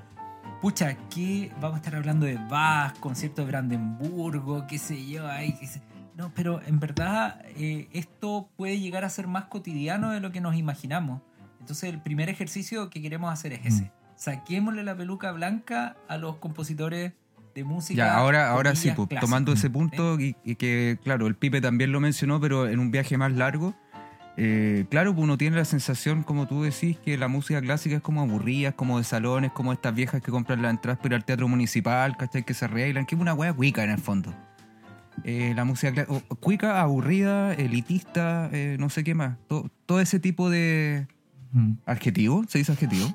pucha, 0.65 0.97
¿qué? 1.15 1.53
Vamos 1.61 1.75
a 1.75 1.77
estar 1.77 1.95
hablando 1.95 2.25
de 2.25 2.37
Bach, 2.49 2.99
concierto 2.99 3.43
de 3.43 3.49
Brandenburgo, 3.49 4.67
qué 4.67 4.79
sé 4.79 5.07
yo, 5.07 5.23
qué 5.61 5.67
sé- 5.67 5.83
No, 6.17 6.33
pero 6.35 6.63
en 6.63 6.81
verdad 6.81 7.43
eh, 7.55 7.87
esto 7.93 8.49
puede 8.57 8.81
llegar 8.81 9.05
a 9.05 9.11
ser 9.11 9.27
más 9.27 9.45
cotidiano 9.45 10.11
de 10.11 10.21
lo 10.21 10.33
que 10.33 10.41
nos 10.41 10.57
imaginamos. 10.57 11.21
Entonces 11.61 11.93
el 11.93 12.01
primer 12.01 12.31
ejercicio 12.31 12.89
que 12.89 13.03
queremos 13.03 13.31
hacer 13.31 13.53
es 13.53 13.67
ese. 13.67 13.93
Saquémosle 14.17 14.85
la 14.85 14.97
peluca 14.97 15.33
blanca 15.33 15.97
a 16.09 16.17
los 16.17 16.37
compositores 16.37 17.13
de 17.55 17.65
música. 17.65 17.99
Ya, 17.99 18.15
ahora, 18.15 18.51
ahora 18.51 18.75
sí, 18.75 18.91
pues, 18.97 19.21
tomando 19.21 19.53
ese 19.53 19.69
punto 19.69 20.19
y, 20.19 20.35
y 20.45 20.55
que, 20.55 20.99
claro, 21.05 21.27
el 21.27 21.35
Pipe 21.37 21.61
también 21.61 21.93
lo 21.93 22.01
mencionó, 22.01 22.41
pero 22.41 22.69
en 22.69 22.79
un 22.79 22.91
viaje 22.91 23.19
más 23.19 23.33
largo, 23.33 23.75
eh, 24.37 24.85
claro, 24.91 25.15
pues 25.15 25.23
uno 25.25 25.39
tiene 25.39 25.57
la 25.57 25.65
sensación, 25.65 26.23
como 26.25 26.47
tú 26.49 26.63
decís, 26.63 26.97
que 27.05 27.17
la 27.17 27.29
música 27.29 27.61
clásica 27.61 27.97
es 27.97 28.03
como 28.03 28.21
aburrida, 28.23 28.71
es 28.71 28.75
como 28.75 28.99
de 28.99 29.05
salones, 29.05 29.53
como 29.53 29.73
estas 29.73 29.95
viejas 29.95 30.21
que 30.23 30.31
compran 30.33 30.61
la 30.63 30.71
entrada 30.71 30.97
para 30.97 31.09
ir 31.09 31.15
al 31.15 31.25
teatro 31.25 31.47
municipal, 31.49 32.17
¿cachai? 32.17 32.43
Que 32.45 32.55
se 32.55 32.65
arreglan, 32.65 33.07
que 33.07 33.15
es 33.15 33.21
una 33.21 33.35
wea 33.35 33.53
cuica 33.53 33.85
en 33.85 33.91
el 33.91 33.99
fondo. 33.99 34.35
Eh, 35.23 35.53
la 35.55 35.65
música 35.65 36.05
o- 36.09 36.21
cuica, 36.37 36.81
aburrida, 36.81 37.55
elitista, 37.55 38.49
eh, 38.53 38.77
no 38.81 38.91
sé 38.91 39.05
qué 39.05 39.15
más. 39.15 39.37
To- 39.47 39.71
todo 39.87 40.01
ese 40.01 40.19
tipo 40.19 40.51
de 40.51 41.07
Mm. 41.53 41.75
adjetivo, 41.87 42.45
¿se 42.49 42.59
dice 42.59 42.73
adjetivo? 42.73 43.07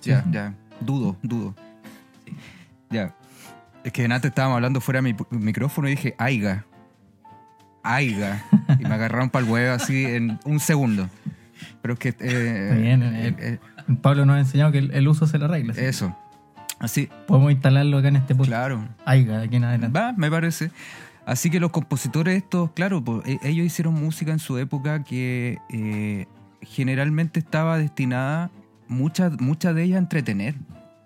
Sí. 0.00 0.10
Ya, 0.10 0.24
ya. 0.30 0.54
Dudo, 0.80 1.16
dudo. 1.22 1.54
Ya. 2.90 3.12
Es 3.82 3.92
que 3.92 4.04
antes 4.04 4.26
estábamos 4.28 4.56
hablando 4.56 4.80
fuera 4.80 5.00
de 5.02 5.12
mi 5.12 5.16
micrófono 5.38 5.88
y 5.88 5.92
dije, 5.92 6.14
aiga. 6.18 6.64
Aiga. 7.94 8.44
Y 8.78 8.84
me 8.84 8.94
agarraron 8.94 9.30
para 9.30 9.44
el 9.44 9.50
huevo 9.50 9.74
así 9.74 10.04
en 10.04 10.38
un 10.44 10.60
segundo. 10.60 11.08
Pero 11.82 11.94
es 11.94 12.00
que... 12.00 12.14
eh, 12.20 12.78
bien, 12.80 13.02
eh, 13.02 13.28
eh, 13.38 13.58
eh, 13.88 13.94
Pablo 14.02 14.26
nos 14.26 14.36
ha 14.36 14.40
enseñado 14.40 14.72
que 14.72 14.78
el, 14.78 14.90
el 14.92 15.08
uso 15.08 15.26
se 15.26 15.38
la 15.38 15.46
regla. 15.48 15.72
¿sí? 15.74 15.80
eso. 15.80 16.16
Así, 16.78 17.08
Podemos 17.26 17.52
instalarlo 17.52 17.98
acá 17.98 18.08
en 18.08 18.16
este 18.16 18.34
podcast. 18.34 18.50
claro. 18.50 18.88
Aiga, 19.06 19.38
de 19.38 19.44
aquí 19.46 19.56
en 19.56 19.64
adelante. 19.64 19.98
Va, 19.98 20.12
me 20.12 20.30
parece. 20.30 20.70
Así 21.24 21.48
que 21.50 21.58
los 21.58 21.70
compositores 21.70 22.36
estos, 22.36 22.70
claro, 22.72 23.02
pues, 23.02 23.26
e- 23.26 23.38
ellos 23.42 23.64
hicieron 23.66 23.94
música 23.94 24.30
en 24.32 24.38
su 24.38 24.58
época 24.58 25.02
que 25.02 25.58
eh, 25.70 26.26
generalmente 26.60 27.40
estaba 27.40 27.78
destinada, 27.78 28.50
muchas 28.88 29.40
muchas 29.40 29.74
de 29.74 29.84
ellas 29.84 29.96
a 29.96 30.00
entretener, 30.00 30.54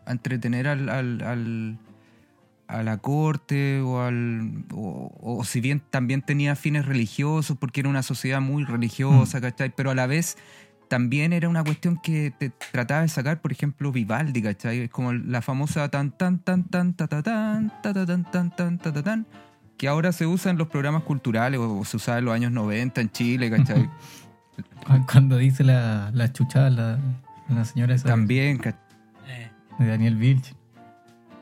a 0.06 0.12
entretener 0.12 0.66
al, 0.68 0.88
al- 0.88 1.22
al- 1.22 1.78
a 2.70 2.82
la 2.82 2.98
corte 2.98 3.80
o 3.80 4.00
al 4.02 4.64
o, 4.72 5.12
o 5.20 5.44
si 5.44 5.60
bien 5.60 5.82
también 5.90 6.22
tenía 6.22 6.54
fines 6.56 6.86
religiosos 6.86 7.56
porque 7.58 7.80
era 7.80 7.88
una 7.88 8.02
sociedad 8.02 8.40
muy 8.40 8.64
religiosa, 8.64 9.40
¿cachai? 9.40 9.70
Pero 9.74 9.90
a 9.90 9.94
la 9.94 10.06
vez 10.06 10.36
también 10.88 11.32
era 11.32 11.48
una 11.48 11.62
cuestión 11.62 11.98
que 12.02 12.32
te 12.36 12.50
trataba 12.72 13.02
de 13.02 13.08
sacar, 13.08 13.40
por 13.40 13.52
ejemplo, 13.52 13.92
Vivaldi, 13.92 14.42
¿cachai? 14.42 14.78
Es 14.80 14.90
como 14.90 15.12
la 15.12 15.42
famosa 15.42 15.88
tan 15.88 16.10
tan 16.12 16.38
tan 16.40 16.64
tan 16.64 16.94
ta 16.94 17.06
ta 17.08 17.22
tan 17.22 17.72
ta 17.82 17.92
ta 17.92 18.06
tan 18.06 18.24
tan 18.30 18.50
tan 18.56 18.78
ta 18.78 18.92
ta 18.92 19.02
tan 19.02 19.26
que 19.76 19.88
ahora 19.88 20.12
se 20.12 20.26
usa 20.26 20.50
en 20.50 20.58
los 20.58 20.68
programas 20.68 21.04
culturales 21.04 21.58
o 21.58 21.84
se 21.84 21.96
usaba 21.96 22.18
en 22.18 22.24
los 22.26 22.34
años 22.34 22.52
90 22.52 23.00
en 23.00 23.10
Chile, 23.10 23.50
¿cachai? 23.50 23.84
Cu- 24.86 25.06
Cuando 25.10 25.36
dice 25.38 25.64
la, 25.64 26.10
la 26.12 26.32
chuchada, 26.32 26.68
la, 26.70 26.98
la 27.48 27.64
señora 27.64 27.94
esa 27.94 28.06
También, 28.08 28.58
¿cachai? 28.58 28.80
De 29.78 29.86
Daniel 29.86 30.16
Vilch. 30.16 30.54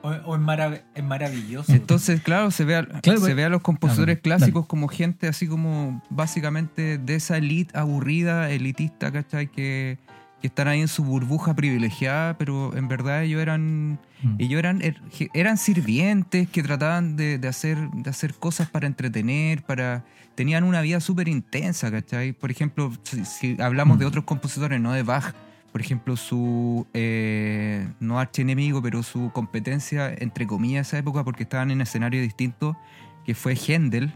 O, 0.02 0.08
o 0.10 0.36
es, 0.36 0.40
marav- 0.40 0.82
es 0.94 1.04
maravilloso. 1.04 1.72
Entonces, 1.72 2.20
claro, 2.22 2.50
se 2.52 2.64
ve 2.64 2.76
a, 2.76 2.84
Claro, 2.86 3.18
se 3.18 3.26
pues- 3.26 3.34
ve 3.36 3.44
a 3.44 3.48
los 3.48 3.62
compositores 3.62 4.14
Ah, 4.14 4.20
dale. 4.22 4.22
clásicos 4.22 4.66
como 4.66 4.86
gente 4.88 5.26
así 5.26 5.46
como 5.48 6.02
básicamente 6.10 6.98
de 6.98 7.14
esa 7.16 7.36
elite 7.38 7.76
aburrida, 7.76 8.50
elitista, 8.50 9.10
¿cachai? 9.10 9.48
Que, 9.48 9.98
que 10.40 10.46
están 10.46 10.68
ahí 10.68 10.80
en 10.80 10.86
su 10.88 11.02
burbuja 11.02 11.54
privilegiada, 11.54 12.38
pero 12.38 12.76
en 12.76 12.86
verdad 12.86 13.24
ellos 13.24 13.42
eran 13.42 13.98
Mm. 14.22 14.34
ellos 14.38 14.58
eran, 14.58 14.80
er- 14.82 15.00
eran 15.34 15.58
sirvientes 15.58 16.48
que 16.48 16.62
trataban 16.62 17.16
de, 17.16 17.38
de 17.38 17.48
hacer, 17.48 17.76
de 17.92 18.10
hacer 18.10 18.34
cosas 18.34 18.68
para 18.68 18.86
entretener, 18.86 19.62
para 19.62 20.04
tenían 20.36 20.62
una 20.64 20.80
vida 20.80 21.00
súper 21.00 21.26
intensa, 21.28 21.90
¿cachai? 21.90 22.32
Por 22.32 22.50
ejemplo, 22.52 22.92
si, 23.02 23.24
si 23.24 23.56
hablamos 23.60 23.96
Mm. 23.96 24.00
de 24.00 24.06
otros 24.06 24.24
compositores, 24.24 24.80
no 24.80 24.92
de 24.92 25.02
Bach, 25.02 25.34
por 25.78 25.84
ejemplo, 25.84 26.16
su, 26.16 26.88
eh, 26.92 27.86
no 28.00 28.18
archienemigo, 28.18 28.82
pero 28.82 29.04
su 29.04 29.30
competencia, 29.32 30.12
entre 30.12 30.44
comillas, 30.48 30.88
esa 30.88 30.98
época, 30.98 31.22
porque 31.22 31.44
estaban 31.44 31.70
en 31.70 31.80
escenarios 31.80 32.20
distintos, 32.24 32.76
que 33.24 33.36
fue 33.36 33.54
Händel, 33.54 34.12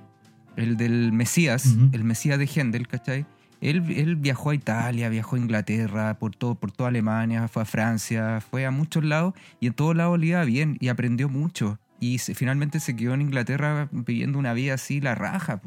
el 0.57 0.76
del 0.76 1.12
Mesías, 1.12 1.66
el 1.92 2.02
Mesías 2.02 2.37
de 2.40 2.47
Händel, 2.52 2.88
¿cachai? 2.88 3.26
Él, 3.61 3.85
él 3.97 4.16
viajó 4.16 4.50
a 4.50 4.57
Italia, 4.57 5.09
viajó 5.09 5.37
a 5.37 5.38
Inglaterra, 5.38 6.19
por 6.19 6.35
todo, 6.35 6.57
por 6.57 6.73
toda 6.73 6.88
Alemania, 6.88 7.47
fue 7.47 7.62
a 7.62 7.64
Francia, 7.64 8.40
fue 8.40 8.66
a 8.66 8.73
muchos 8.73 9.04
lados 9.04 9.35
y 9.61 9.69
en 9.69 9.73
todos 9.75 9.95
lados 9.95 10.19
le 10.19 10.26
iba 10.26 10.42
bien 10.45 10.78
y 10.81 10.88
aprendió 10.88 11.28
mucho. 11.28 11.78
Y 12.00 12.19
se- 12.19 12.35
finalmente 12.35 12.81
se 12.81 12.97
quedó 12.97 13.14
en 13.14 13.21
Inglaterra 13.23 13.88
viviendo 13.92 14.37
una 14.40 14.52
vida 14.52 14.75
así, 14.75 15.00
la 15.00 15.14
raja. 15.14 15.61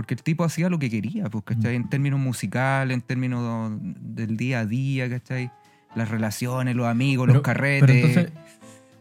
Porque 0.00 0.14
el 0.14 0.22
tipo 0.22 0.44
hacía 0.44 0.70
lo 0.70 0.78
que 0.78 0.88
quería, 0.88 1.28
pues, 1.28 1.44
¿cachai? 1.44 1.74
En 1.74 1.86
términos 1.90 2.18
musicales, 2.18 2.94
en 2.94 3.02
términos 3.02 3.70
del 3.82 4.38
día 4.38 4.60
a 4.60 4.64
día, 4.64 5.10
¿cachai? 5.10 5.50
Las 5.94 6.08
relaciones, 6.08 6.74
los 6.74 6.86
amigos, 6.86 7.28
los 7.28 7.42
carretes. 7.42 7.86
Pero 7.86 7.92
entonces, 7.92 8.32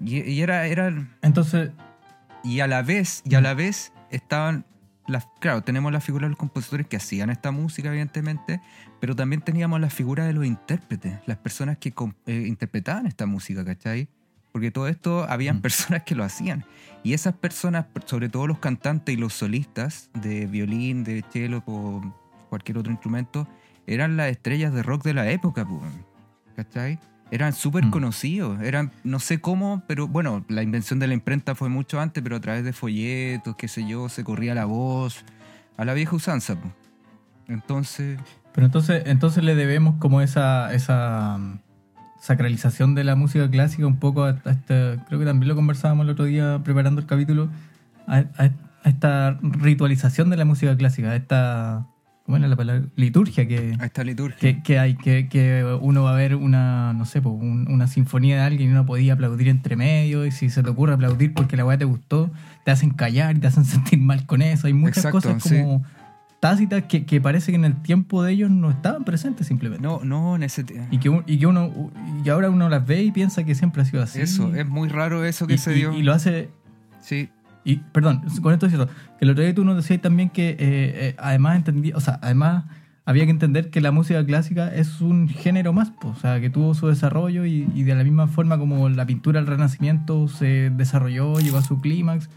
y, 0.04 0.30
y 0.30 0.42
era, 0.42 0.68
era, 0.68 0.94
entonces 1.22 1.72
y 2.44 2.60
a 2.60 2.68
la 2.68 2.82
vez, 2.82 3.22
y 3.24 3.36
a 3.36 3.40
la 3.40 3.54
vez 3.54 3.94
estaban 4.12 4.66
las, 5.08 5.26
claro, 5.40 5.62
tenemos 5.64 5.94
la 5.94 6.02
figura 6.02 6.26
de 6.26 6.32
los 6.32 6.38
compositores 6.38 6.86
que 6.86 6.98
hacían 6.98 7.30
esta 7.30 7.52
música, 7.52 7.88
evidentemente, 7.88 8.60
pero 9.00 9.16
también 9.16 9.42
teníamos 9.42 9.80
la 9.80 9.90
figura 9.90 10.26
de 10.26 10.34
los 10.34 10.46
intérpretes, 10.46 11.18
las 11.28 11.38
personas 11.38 11.78
que 11.78 11.94
eh, 12.26 12.44
interpretaban 12.46 13.06
esta 13.06 13.26
música, 13.26 13.64
¿cachai? 13.64 14.10
Porque 14.52 14.72
todo 14.72 14.88
esto, 14.88 15.26
habían 15.30 15.58
Mm. 15.58 15.62
personas 15.62 16.04
que 16.04 16.16
lo 16.16 16.24
hacían. 16.24 16.66
Y 17.04 17.14
esas 17.14 17.34
personas, 17.36 17.86
sobre 18.06 18.30
todo 18.30 18.48
los 18.48 18.60
cantantes 18.60 19.14
y 19.16 19.18
los 19.18 19.34
solistas 19.34 20.10
de 20.22 20.46
violín, 20.48 21.04
de 21.04 21.24
cello 21.32 21.64
o 21.66 22.02
cualquier 22.50 22.78
otro 22.80 22.92
instrumento, 22.92 23.48
eran 23.88 24.18
las 24.18 24.30
estrellas 24.32 24.74
de 24.74 24.84
rock 24.84 25.04
de 25.04 25.14
la 25.14 25.30
época, 25.32 25.66
¿cachai? 26.56 27.00
Eran 27.32 27.54
súper 27.54 27.86
Mm. 27.86 27.92
conocidos, 27.92 28.62
eran, 28.62 28.92
no 29.04 29.20
sé 29.20 29.40
cómo, 29.40 29.84
pero 29.88 30.08
bueno, 30.08 30.44
la 30.50 30.64
invención 30.64 30.98
de 31.00 31.08
la 31.08 31.14
imprenta 31.14 31.54
fue 31.56 31.70
mucho 31.70 32.00
antes, 32.02 32.24
pero 32.24 32.36
a 32.36 32.40
través 32.40 32.64
de 32.64 32.74
folletos, 32.74 33.56
qué 33.56 33.68
sé 33.68 33.88
yo, 33.88 34.10
se 34.10 34.24
corría 34.24 34.56
la 34.56 34.66
voz, 34.66 35.24
a 35.78 35.86
la 35.86 35.94
vieja 35.94 36.16
usanza. 36.16 36.56
pues. 36.60 36.74
Entonces, 37.48 38.20
Pero 38.54 38.66
entonces, 38.66 39.04
entonces 39.06 39.44
le 39.44 39.56
debemos 39.56 39.96
como 40.00 40.22
esa, 40.22 40.74
esa 40.74 41.40
sacralización 42.20 42.96
de 42.96 43.04
la 43.04 43.16
música 43.16 43.50
clásica 43.50 43.88
un 43.88 43.98
poco 43.98 44.24
a, 44.24 44.30
a 44.46 44.52
este, 44.52 44.98
creo 45.08 45.20
que 45.20 45.26
también 45.26 45.48
lo 45.48 45.56
conversábamos 45.56 46.04
el 46.06 46.12
otro 46.12 46.26
día 46.26 46.62
preparando 46.64 47.02
el 47.02 47.08
capítulo, 47.08 47.50
a, 48.08 48.18
a- 48.38 48.52
a 48.84 48.88
esta 48.90 49.38
ritualización 49.42 50.30
de 50.30 50.38
la 50.38 50.46
música 50.46 50.76
clásica, 50.78 51.10
a 51.12 51.16
esta, 51.18 51.86
¿cómo 52.26 52.38
era 52.38 52.48
la 52.48 52.56
palabra? 52.56 52.86
Liturgia 52.96 53.46
que, 53.46 53.76
a 53.78 53.86
esta 53.86 54.06
liturgia. 54.06 54.38
que, 54.40 54.64
que 54.64 54.80
hay, 54.80 54.96
que, 54.96 55.28
que 55.28 55.66
uno 55.82 56.04
va 56.04 56.14
a 56.14 56.16
ver 56.16 56.36
una, 56.36 56.94
no 56.94 57.04
sé, 57.06 57.20
un- 57.20 57.68
una 57.70 57.88
sinfonía 57.88 58.38
de 58.38 58.42
alguien 58.44 58.70
y 58.70 58.72
uno 58.72 58.86
podía 58.86 59.14
aplaudir 59.14 59.50
entre 59.50 59.76
medio 59.76 60.26
y 60.26 60.32
si 60.32 60.50
se 60.50 60.64
te 60.64 60.70
ocurre 60.70 60.94
aplaudir 60.94 61.34
porque 61.34 61.58
la 61.58 61.66
weá 61.66 61.78
te 61.78 61.84
gustó, 61.84 62.32
te 62.64 62.72
hacen 62.72 62.92
callar 62.92 63.36
y 63.36 63.40
te 63.40 63.48
hacen 63.48 63.66
sentir 63.66 64.00
mal 64.00 64.26
con 64.26 64.42
eso. 64.42 64.68
Hay 64.68 64.74
muchas 64.74 64.98
Exacto, 65.06 65.18
cosas 65.18 65.44
sí. 65.44 65.56
Tácitas 66.40 66.84
que, 66.84 67.06
que 67.06 67.20
parece 67.20 67.52
que 67.52 67.58
en 67.58 67.66
el 67.66 67.82
tiempo 67.82 68.24
de 68.24 68.32
ellos 68.34 68.50
no 68.50 68.70
estaban 68.72 69.04
presentes 69.04 69.48
simplemente. 69.48 69.84
No, 69.86 70.02
no, 70.04 70.36
en 70.36 70.44
ese... 70.44 70.66
Y 70.92 70.98
que, 71.00 71.22
y 71.28 71.38
que 71.38 71.46
uno 71.48 71.92
y 72.24 72.30
ahora 72.30 72.50
uno 72.50 72.70
las 72.70 72.86
ve 72.86 73.04
y 73.04 73.12
piensa 73.12 73.44
que 73.44 73.56
siempre 73.56 73.82
ha 73.82 73.86
sido 73.86 74.02
así. 74.04 74.22
Eso, 74.22 74.54
es 74.56 74.68
muy 74.68 74.88
raro 74.90 75.26
eso 75.26 75.48
que 75.48 75.56
y, 75.56 75.58
se 75.58 75.72
y- 75.74 75.76
dio. 75.76 75.94
y 75.94 76.04
lo 76.04 76.14
hace 76.14 76.50
Sí, 77.02 77.30
y, 77.64 77.78
perdón, 77.78 78.22
con 78.42 78.54
esto 78.54 78.66
es 78.66 78.74
cierto, 78.74 78.92
que 79.20 79.26
el 79.26 79.32
otro 79.32 79.44
día 79.44 79.54
tú 79.54 79.64
nos 79.66 79.76
decías 79.76 80.02
también 80.02 80.30
que 80.30 80.50
eh, 80.52 80.58
eh, 80.60 81.16
además 81.18 81.56
entendí, 81.58 81.92
o 81.94 82.00
sea, 82.00 82.20
además 82.22 82.66
había 83.06 83.26
que 83.26 83.32
entender 83.32 83.70
que 83.70 83.82
la 83.82 83.92
música 83.92 84.24
clásica 84.26 84.68
es 84.74 85.02
un 85.02 85.28
género 85.30 85.74
más, 85.74 85.92
o 86.04 86.16
sea, 86.16 86.40
que 86.40 86.50
tuvo 86.50 86.74
su 86.74 86.88
desarrollo 86.88 87.46
y, 87.46 87.68
y 87.74 87.84
de 87.84 87.96
la 87.96 88.04
misma 88.04 88.28
forma 88.28 88.58
como 88.58 88.88
la 88.90 89.06
pintura 89.06 89.40
del 89.40 89.48
Renacimiento 89.48 90.28
se 90.28 90.70
desarrolló, 90.72 91.40
llegó 91.40 91.58
a 91.58 91.62
su 91.64 91.80
clímax, 91.82 92.30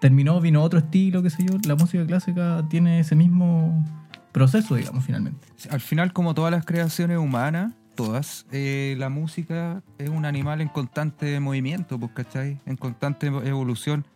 terminó, 0.00 0.40
vino 0.40 0.62
otro 0.62 0.78
estilo, 0.78 1.22
qué 1.22 1.30
sé 1.30 1.44
yo, 1.44 1.58
la 1.66 1.74
música 1.76 2.06
clásica 2.06 2.64
tiene 2.68 3.00
ese 3.00 3.14
mismo 3.14 3.84
proceso, 4.32 4.74
digamos, 4.74 5.04
finalmente. 5.04 5.46
al 5.70 5.80
final, 5.80 6.12
como 6.12 6.34
todas 6.34 6.52
las 6.52 6.64
creaciones 6.64 7.18
humanas, 7.18 7.72
todas, 7.94 8.46
eh, 8.52 8.94
la 8.98 9.08
música 9.08 9.82
es 9.98 10.08
un 10.08 10.24
animal 10.24 10.60
en 10.60 10.68
constante 10.68 11.40
movimiento, 11.40 11.98
pues, 11.98 12.12
¿cachai? 12.12 12.60
En 12.64 12.76
constante 12.76 13.26
evolución. 13.26 14.06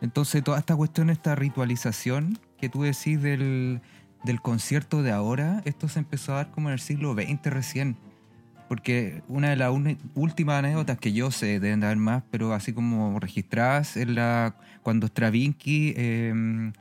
Entonces, 0.00 0.42
toda 0.42 0.58
esta 0.58 0.74
cuestión, 0.74 1.10
esta 1.10 1.34
ritualización 1.34 2.38
que 2.58 2.68
tú 2.68 2.82
decís 2.82 3.22
del, 3.22 3.80
del 4.24 4.40
concierto 4.40 5.02
de 5.02 5.12
ahora, 5.12 5.62
esto 5.64 5.88
se 5.88 6.00
empezó 6.00 6.32
a 6.32 6.36
dar 6.36 6.50
como 6.50 6.68
en 6.68 6.72
el 6.74 6.80
siglo 6.80 7.14
XX 7.14 7.46
recién. 7.46 7.96
Porque 8.68 9.22
una 9.28 9.50
de 9.50 9.56
las 9.56 9.72
últimas 10.14 10.58
anécdotas 10.58 10.98
que 10.98 11.12
yo 11.12 11.30
sé, 11.30 11.58
deben 11.58 11.80
de 11.80 11.86
haber 11.86 11.98
más, 11.98 12.22
pero 12.30 12.52
así 12.52 12.72
como 12.72 13.18
registradas, 13.18 13.96
es 13.96 14.06
la, 14.08 14.56
cuando 14.82 15.06
Stravinsky 15.06 15.94
eh, 15.96 16.72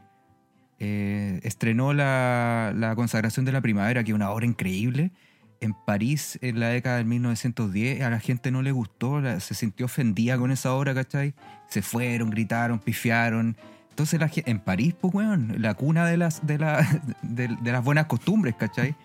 eh, 0.80 1.40
estrenó 1.44 1.94
la, 1.94 2.94
consagración 2.96 3.46
de 3.46 3.52
la 3.52 3.62
primavera, 3.62 4.04
que 4.04 4.12
es 4.12 4.16
una 4.16 4.30
obra 4.30 4.46
increíble, 4.46 5.12
en 5.60 5.74
París 5.74 6.38
en 6.42 6.60
la 6.60 6.70
década 6.70 6.98
del 6.98 7.06
1910. 7.06 8.02
A 8.02 8.10
la 8.10 8.20
gente 8.20 8.52
no 8.52 8.62
le 8.62 8.72
gustó, 8.72 9.22
se 9.40 9.54
sintió 9.56 9.88
ofendida 9.88 10.38
con 10.38 10.52
esa 10.52 10.74
obra, 10.74 10.94
¿cachai? 10.94 11.34
Se 11.68 11.82
fueron, 11.82 12.30
gritaron, 12.30 12.80
pifiaron. 12.80 13.58
Entonces, 13.90 14.20
la, 14.20 14.30
en 14.36 14.60
París, 14.60 14.94
pues, 15.00 15.14
weón, 15.14 15.56
la 15.58 15.74
cuna 15.74 16.06
de 16.06 16.18
las, 16.18 16.46
de, 16.46 16.60
la, 16.60 16.88
de, 17.24 17.48
de 17.48 17.72
las 17.72 17.84
buenas 17.84 18.06
costumbres, 18.06 18.56
¿cachai? 18.56 18.96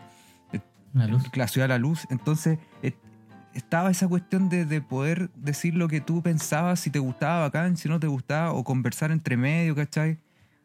La 0.95 1.07
luz. 1.07 1.25
la 1.35 1.49
ciudad 1.49 1.65
de 1.65 1.75
la 1.75 1.79
luz. 1.79 2.07
Entonces, 2.11 2.59
eh, 2.83 2.95
estaba 3.55 3.91
esa 3.91 4.09
cuestión 4.09 4.49
de, 4.49 4.65
de 4.65 4.81
poder 4.81 5.31
decir 5.35 5.75
lo 5.75 5.89
que 5.89 6.01
tú 6.01 6.23
pensabas, 6.23 6.81
si 6.81 6.91
te 6.91 6.99
gustaba 6.99 7.41
bacán, 7.41 7.77
si 7.77 7.89
no 7.89 8.01
te 8.01 8.07
gustaba, 8.07 8.53
o 8.53 8.65
conversar 8.65 9.11
entre 9.11 9.37
medio, 9.37 9.75
¿cachai? 9.75 10.19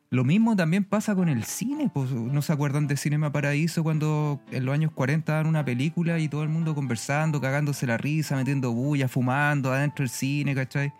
Lo 0.09 0.23
mismo 0.23 0.55
también 0.55 0.85
pasa 0.85 1.15
con 1.15 1.27
el 1.27 1.43
cine, 1.43 1.91
pues, 1.93 2.11
¿no 2.11 2.41
se 2.41 2.53
acuerdan 2.53 2.87
de 2.87 2.95
Cinema 2.95 3.33
Paraíso 3.33 3.83
cuando 3.83 4.39
en 4.51 4.65
los 4.65 4.73
años 4.73 4.91
40 4.93 5.33
daban 5.33 5.47
una 5.47 5.65
película 5.65 6.17
y 6.17 6.29
todo 6.29 6.43
el 6.43 6.49
mundo 6.49 6.73
conversando, 6.73 7.41
cagándose 7.41 7.85
la 7.85 7.97
risa, 7.97 8.37
metiendo 8.37 8.71
bulla, 8.71 9.09
fumando 9.09 9.73
adentro 9.73 10.03
del 10.03 10.09
cine, 10.09 10.55
¿cachai? 10.55 10.93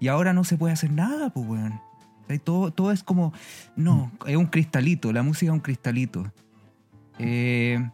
Y 0.00 0.08
ahora 0.08 0.32
no 0.32 0.42
se 0.42 0.56
puede 0.56 0.72
hacer 0.72 0.90
nada, 0.90 1.30
pues, 1.30 1.46
weón. 1.46 1.80
Todo, 2.42 2.72
todo 2.72 2.90
es 2.90 3.04
como, 3.04 3.32
no, 3.76 4.10
es 4.26 4.36
un 4.36 4.46
cristalito, 4.46 5.12
la 5.12 5.22
música 5.22 5.52
es 5.52 5.54
un 5.54 5.60
cristalito. 5.60 6.30
Eh, 7.20 7.88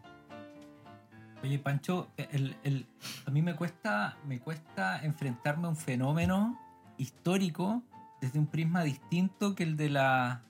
Oye, 1.45 1.59
Pancho, 1.59 2.11
el- 2.17 2.87
a 3.27 3.31
mí 3.31 3.43
me 3.43 3.55
cuesta, 3.55 4.17
me 4.27 4.41
cuesta 4.41 5.05
enfrentarme 5.05 5.67
a 5.67 5.69
un 5.69 5.77
fenómeno 5.77 6.59
histórico 6.97 7.83
desde 8.23 8.39
un 8.39 8.47
prisma 8.47 8.83
distinto 8.83 9.55
que 9.55 9.63
el 9.65 9.77
de 9.77 9.91
la, 9.91 10.43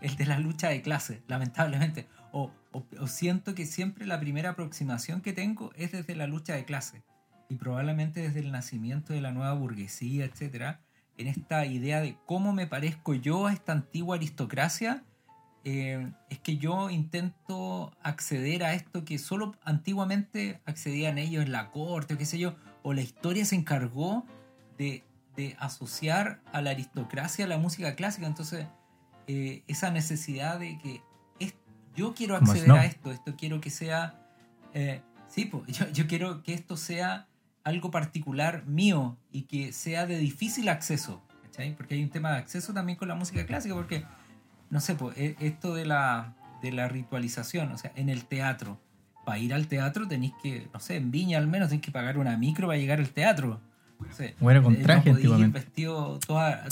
el 0.00 0.16
de 0.16 0.26
la 0.26 0.40
lucha 0.40 0.70
de 0.70 0.82
clases, 0.82 1.20
lamentablemente. 1.28 2.08
O, 2.32 2.50
o- 2.72 2.84
o 3.00 3.06
siento 3.06 3.54
que 3.54 3.64
siempre 3.64 4.06
la 4.06 4.18
primera 4.18 4.50
aproximación 4.50 5.20
que 5.20 5.32
tengo 5.32 5.70
es 5.76 5.92
desde 5.92 6.16
la 6.16 6.26
lucha 6.26 6.54
de 6.54 6.64
clases. 6.64 7.04
Y 7.48 7.54
probablemente 7.54 8.20
desde 8.20 8.40
el 8.40 8.50
nacimiento 8.50 9.12
de 9.12 9.20
la 9.20 9.30
nueva 9.30 9.52
burguesía, 9.52 10.24
etcétera, 10.24 10.80
en 11.16 11.28
esta 11.28 11.64
idea 11.64 12.00
de 12.00 12.16
cómo 12.26 12.52
me 12.52 12.66
parezco 12.66 13.14
yo 13.14 13.46
a 13.46 13.52
esta 13.52 13.70
antigua 13.70 14.16
aristocracia 14.16 15.04
eh, 15.64 16.10
es 16.30 16.38
que 16.38 16.56
yo 16.56 16.88
intento 16.90 17.92
acceder 18.02 18.64
a 18.64 18.74
esto 18.74 19.04
que 19.04 19.18
solo 19.18 19.54
antiguamente 19.64 20.60
accedían 20.64 21.18
ellos 21.18 21.44
en 21.44 21.52
la 21.52 21.70
corte 21.70 22.14
o 22.14 22.18
qué 22.18 22.24
sé 22.24 22.38
yo, 22.38 22.54
o 22.82 22.92
la 22.94 23.02
historia 23.02 23.44
se 23.44 23.56
encargó 23.56 24.24
de, 24.78 25.04
de 25.36 25.56
asociar 25.58 26.40
a 26.52 26.62
la 26.62 26.70
aristocracia 26.70 27.44
a 27.44 27.48
la 27.48 27.58
música 27.58 27.94
clásica. 27.94 28.26
Entonces, 28.26 28.66
eh, 29.26 29.62
esa 29.68 29.90
necesidad 29.90 30.58
de 30.58 30.78
que 30.78 31.02
es- 31.38 31.54
yo 31.94 32.14
quiero 32.14 32.36
acceder 32.36 32.66
a 32.78 32.84
esto, 32.86 33.10
esto 33.12 33.34
quiero 33.36 33.60
que 33.60 33.70
sea... 33.70 34.14
eh, 34.74 35.02
sí, 35.28 35.44
po, 35.44 35.64
yo, 35.66 35.88
yo 35.90 36.06
quiero 36.06 36.42
que 36.42 36.54
esto 36.54 36.76
sea 36.76 37.26
algo 37.64 37.90
particular 37.90 38.64
mío 38.66 39.18
y 39.30 39.42
que 39.42 39.72
sea 39.72 40.06
de 40.06 40.16
difícil 40.16 40.68
acceso, 40.70 41.22
¿cachai? 41.42 41.76
Porque 41.76 41.94
hay 41.94 42.02
un 42.02 42.08
tema 42.10 42.32
de 42.32 42.38
acceso 42.38 42.72
también 42.72 42.96
con 42.98 43.06
la 43.08 43.14
música 43.14 43.44
clásica, 43.44 43.74
porque 43.74 44.04
no 44.70 44.80
sé, 44.80 44.94
pues, 44.94 45.16
e- 45.18 45.36
esto 45.40 45.74
de 45.74 45.84
la, 45.84 46.34
de 46.62 46.72
la 46.72 46.88
ritualización, 46.88 47.72
o 47.72 47.78
sea, 47.78 47.92
en 47.96 48.08
el 48.08 48.24
teatro. 48.24 48.78
Para 49.24 49.38
ir 49.38 49.52
al 49.52 49.66
teatro 49.66 50.08
tenéis 50.08 50.32
que, 50.42 50.68
no 50.72 50.80
sé, 50.80 50.96
en 50.96 51.10
Viña 51.10 51.38
al 51.38 51.46
menos 51.46 51.68
tenéis 51.68 51.84
que 51.84 51.92
pagar 51.92 52.16
una 52.18 52.36
micro 52.36 52.68
para 52.68 52.78
llegar 52.78 52.98
al 52.98 53.10
teatro. 53.10 53.60
O 54.40 54.50
era 54.50 54.62
con 54.62 54.74
Eh, 54.74 54.78
traje 54.78 55.12
no 55.12 55.18
ir 55.38 55.48
vestido 55.48 56.18
toda... 56.26 56.64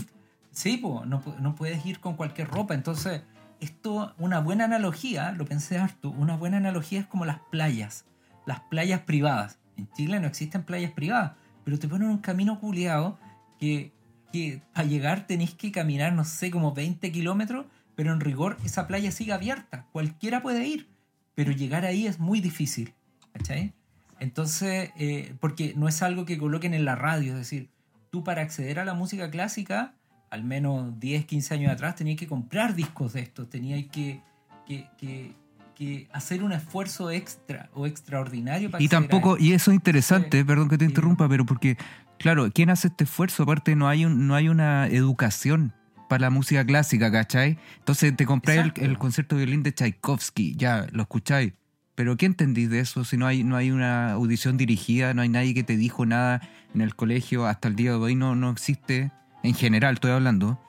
Sí, 0.51 0.79
po, 0.79 1.05
no, 1.05 1.23
no 1.41 1.55
puedes 1.55 1.85
ir 1.85 2.01
con 2.01 2.17
cualquier 2.17 2.49
ropa. 2.49 2.75
Entonces, 2.75 3.23
esto, 3.61 4.15
una 4.19 4.41
buena 4.41 4.65
analogía, 4.65 5.33
lo 5.33 5.45
pensé 5.45 5.79
harto, 5.79 6.11
una 6.11 6.37
buena 6.37 6.57
analogía 6.57 7.01
es 7.01 7.07
como 7.07 7.25
las 7.25 7.39
playas, 7.51 8.07
las 8.47 8.61
playas 8.61 9.03
privadas. 9.03 9.59
En 9.77 9.89
Chile 9.93 10.19
no 10.21 10.27
existen 10.27 10.63
playas 10.65 10.93
privadas, 10.93 11.33
pero 11.65 11.79
te 11.79 11.87
ponen 11.87 12.09
un 12.09 12.19
camino 12.19 12.59
culeado 12.59 13.19
que, 13.61 13.93
que 14.33 14.63
para 14.73 14.89
llegar 14.89 15.27
tenés 15.27 15.55
que 15.55 15.71
caminar, 15.71 16.13
no 16.13 16.25
sé, 16.25 16.51
como 16.51 16.73
20 16.73 17.13
kilómetros, 17.13 17.67
pero 17.99 18.13
en 18.13 18.21
rigor 18.21 18.57
esa 18.65 18.87
playa 18.87 19.11
sigue 19.11 19.33
abierta, 19.33 19.87
cualquiera 19.91 20.41
puede 20.41 20.65
ir, 20.69 20.87
pero 21.35 21.51
llegar 21.51 21.85
ahí 21.85 22.07
es 22.07 22.21
muy 22.21 22.41
difícil, 22.41 22.95
¿cachai? 23.33 23.73
Entonces, 24.21 24.91
eh, 24.97 25.35
porque 25.41 25.75
no 25.77 25.89
es 25.89 26.01
algo 26.03 26.25
que 26.25 26.39
coloquen 26.39 26.75
en 26.75 26.85
la 26.85 26.95
radio, 26.95 27.33
es 27.33 27.39
decir, 27.41 27.71
tú 28.11 28.23
para 28.23 28.43
acceder 28.43 28.79
a 28.79 28.85
la 28.85 28.95
música 28.95 29.29
clásica, 29.33 29.95
al 30.31 30.45
menos 30.45 31.01
10, 31.01 31.25
15 31.25 31.55
años 31.55 31.73
atrás, 31.73 31.97
tenías 31.97 32.17
que 32.19 32.29
comprar 32.29 32.77
discos 32.77 33.15
de 33.15 33.21
estos, 33.23 33.51
tenías 33.51 33.85
que, 33.91 34.21
que, 34.65 34.87
que- 34.97 35.35
que 35.75 36.09
hacer 36.13 36.43
un 36.45 36.53
esfuerzo 36.53 37.11
extra 37.11 37.69
o 37.75 37.87
extraordinario 37.87 38.71
para 38.71 38.83
Y 38.83 38.89
tampoco, 38.89 39.39
y 39.39 39.53
eso 39.55 39.71
es 39.73 39.77
interesante, 39.77 40.39
Sí. 40.39 40.45
perdón 40.45 40.69
que 40.69 40.79
te 40.79 40.85
interrumpa, 40.85 41.29
pero 41.29 41.47
porque, 41.47 41.77
claro, 42.19 42.49
¿quién 42.55 42.71
hace 42.71 42.89
este 42.89 43.05
esfuerzo? 43.05 43.45
Aparte, 43.45 43.75
no 43.77 43.89
hay, 43.89 44.05
un, 44.05 44.27
no 44.29 44.35
hay 44.37 44.49
una 44.49 44.87
educación 44.89 45.73
para 46.09 46.23
la 46.23 46.31
música 46.31 46.65
clásica, 46.65 47.13
¿cachai? 47.13 47.59
Entonces 47.79 48.17
te 48.17 48.27
compráis 48.27 48.73
el, 48.77 48.99
concierto 48.99 49.37
de 49.37 49.45
violín 49.45 49.63
de 49.63 49.73
Tchaikovsky, 49.73 50.55
ya, 50.57 50.87
lo 50.93 51.03
escucháis. 51.03 51.53
Pero 51.95 52.17
¿qué 52.17 52.27
entendís 52.27 52.71
de 52.71 52.81
eso? 52.81 53.05
Si 53.05 53.17
no 53.17 53.27
hay, 53.27 53.45
no 53.45 53.57
hay 53.57 53.71
una 53.71 54.13
audición 54.13 54.57
dirigida, 54.57 55.15
no 55.15 55.23
hay 55.23 55.29
nadie 55.29 55.53
que 55.53 55.65
te 55.65 55.77
dijo 55.77 56.07
nada 56.07 56.41
en 56.75 56.81
el 56.81 56.95
colegio, 56.95 57.47
hasta 57.47 57.69
el 57.69 57.77
día 57.77 57.91
de 57.91 57.97
hoy 57.97 58.15
no, 58.15 58.37
no 58.37 58.51
existe, 58.51 59.11
en 59.43 59.55
general 59.55 59.95
estoy 59.95 60.13
hablando. 60.13 60.61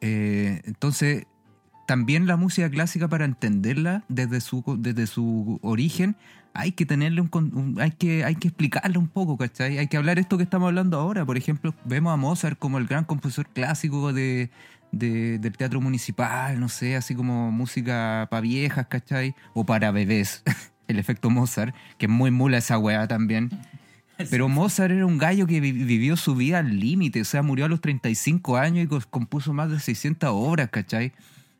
Eh, 0.00 0.62
entonces, 0.64 1.26
también 1.86 2.26
la 2.26 2.36
música 2.36 2.68
clásica 2.70 3.08
para 3.08 3.24
entenderla 3.24 4.04
desde 4.08 4.40
su, 4.40 4.64
desde 4.78 5.06
su 5.06 5.58
origen, 5.62 6.16
hay 6.54 6.72
que 6.72 6.86
tenerle 6.86 7.20
un, 7.20 7.28
un- 7.32 7.80
hay 7.80 7.90
que 7.90 8.24
hay 8.24 8.36
que 8.36 8.48
explicarle 8.48 8.96
un 8.98 9.08
poco, 9.08 9.36
¿cachai? 9.36 9.78
Hay 9.78 9.88
que 9.88 9.96
hablar 9.96 10.18
esto 10.18 10.36
que 10.38 10.44
estamos 10.44 10.68
hablando 10.68 10.98
ahora. 10.98 11.24
Por 11.26 11.36
ejemplo, 11.36 11.74
vemos 11.84 12.12
a 12.12 12.16
Mozart 12.16 12.58
como 12.58 12.78
el 12.78 12.86
gran 12.86 13.04
compositor 13.04 13.46
clásico 13.48 14.12
de, 14.12 14.50
de- 14.92 15.38
del 15.40 15.52
teatro 15.56 15.80
municipal, 15.80 16.58
no 16.60 16.68
sé, 16.68 16.96
así 16.96 17.14
como 17.14 17.50
música 17.50 18.28
para 18.30 18.40
viejas, 18.40 18.86
¿cachai? 18.86 19.34
O 19.52 19.64
para 19.66 19.90
bebés, 19.90 20.42
el 20.88 20.98
efecto 20.98 21.28
Mozart, 21.28 21.74
que 21.98 22.06
es 22.06 22.12
muy 22.12 22.30
mula 22.30 22.58
esa 22.58 22.78
weá 22.78 23.06
también. 23.08 23.50
Pero 24.30 24.48
Mozart 24.48 24.92
era 24.92 25.06
un 25.06 25.18
gallo 25.18 25.48
que 25.48 25.60
vi- 25.60 25.72
vivió 25.72 26.16
su 26.16 26.36
vida 26.36 26.60
al 26.60 26.78
límite, 26.78 27.20
o 27.20 27.24
sea, 27.24 27.42
murió 27.42 27.64
a 27.64 27.68
los 27.68 27.80
35 27.80 28.56
años 28.56 28.84
y 28.86 29.06
compuso 29.10 29.52
más 29.52 29.70
de 29.72 29.80
600 29.80 30.30
obras, 30.32 30.68
¿cachai? 30.70 31.12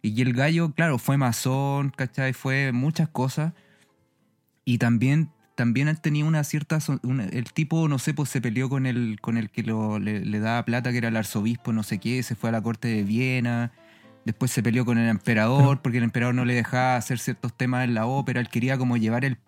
Y 0.02 0.22
el 0.22 0.34
gallo, 0.34 0.70
claro, 0.72 0.98
fue 0.98 1.16
masón, 1.16 1.90
¿cachai? 1.96 2.32
Fue 2.32 2.70
muchas 2.72 3.08
cosas. 3.08 3.54
Y 4.64 4.78
también, 4.78 5.30
también 5.54 5.88
él 5.88 6.00
tenía 6.00 6.24
una 6.24 6.42
cierta... 6.44 6.78
una- 7.02 7.26
el 7.26 7.52
tipo, 7.52 7.88
no 7.88 7.98
sé, 7.98 8.14
pues 8.14 8.28
se 8.30 8.40
peleó 8.40 8.68
con 8.68 8.86
el, 8.86 9.18
con 9.20 9.36
el 9.36 9.50
que 9.50 9.62
lo, 9.62 9.98
le, 9.98 10.24
le 10.24 10.38
daba 10.40 10.64
plata, 10.64 10.90
que 10.92 10.98
era 10.98 11.08
el 11.08 11.16
arzobispo, 11.16 11.72
no 11.72 11.82
sé 11.82 11.98
qué, 11.98 12.22
se 12.22 12.34
fue 12.34 12.48
a 12.48 12.52
la 12.52 12.62
corte 12.62 12.88
de 12.88 13.02
Viena. 13.02 13.72
Después 14.24 14.50
se 14.50 14.62
peleó 14.62 14.84
con 14.86 14.96
el 14.98 15.08
emperador, 15.08 15.82
porque 15.82 15.98
el 15.98 16.04
emperador 16.04 16.34
no 16.34 16.44
le 16.46 16.54
dejaba 16.54 16.96
hacer 16.96 17.18
ciertos 17.18 17.54
temas 17.54 17.84
en 17.84 17.92
la 17.94 18.06
ópera. 18.06 18.40
Él 18.40 18.48
quería 18.48 18.78
como 18.78 18.96
llevar 18.96 19.24
el... 19.24 19.38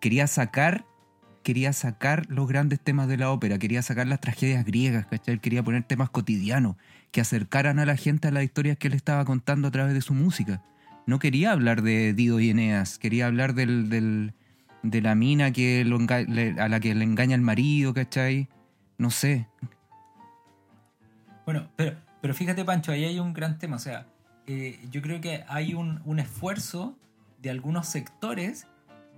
Quería 0.00 0.26
sacar 0.26 0.84
quería 1.42 1.72
sacar 1.72 2.26
los 2.28 2.48
grandes 2.48 2.80
temas 2.80 3.06
de 3.06 3.18
la 3.18 3.30
ópera, 3.30 3.56
quería 3.56 3.80
sacar 3.80 4.08
las 4.08 4.20
tragedias 4.20 4.64
griegas, 4.64 5.06
¿cachai? 5.06 5.34
Él 5.34 5.40
quería 5.40 5.62
poner 5.62 5.84
temas 5.84 6.10
cotidianos 6.10 6.74
que 7.12 7.20
acercaran 7.20 7.78
a 7.78 7.86
la 7.86 7.96
gente 7.96 8.26
a 8.26 8.32
las 8.32 8.42
historias 8.42 8.76
que 8.78 8.88
él 8.88 8.94
estaba 8.94 9.24
contando 9.24 9.68
a 9.68 9.70
través 9.70 9.94
de 9.94 10.00
su 10.00 10.12
música. 10.12 10.60
No 11.06 11.20
quería 11.20 11.52
hablar 11.52 11.82
de 11.82 12.14
Dido 12.14 12.40
y 12.40 12.50
Eneas, 12.50 12.98
quería 12.98 13.26
hablar 13.28 13.54
del, 13.54 13.88
del- 13.88 14.34
de 14.90 15.00
la 15.02 15.14
mina 15.14 15.50
que 15.52 15.84
lo 15.84 15.98
le- 15.98 16.60
a 16.60 16.68
la 16.68 16.80
que 16.80 16.94
le 16.94 17.04
engaña 17.04 17.34
el 17.34 17.42
marido, 17.42 17.92
¿cachai? 17.94 18.48
No 18.98 19.10
sé. 19.10 19.46
Bueno, 21.44 21.68
pero, 21.76 21.96
pero 22.20 22.34
fíjate, 22.34 22.64
Pancho, 22.64 22.92
ahí 22.92 23.04
hay 23.04 23.18
un 23.20 23.32
gran 23.32 23.58
tema. 23.58 23.76
O 23.76 23.78
sea, 23.78 24.06
eh, 24.46 24.80
yo 24.90 25.02
creo 25.02 25.20
que 25.20 25.44
hay 25.48 25.74
un, 25.74 26.00
un 26.04 26.18
esfuerzo 26.18 26.96
de 27.40 27.50
algunos 27.50 27.86
sectores 27.86 28.66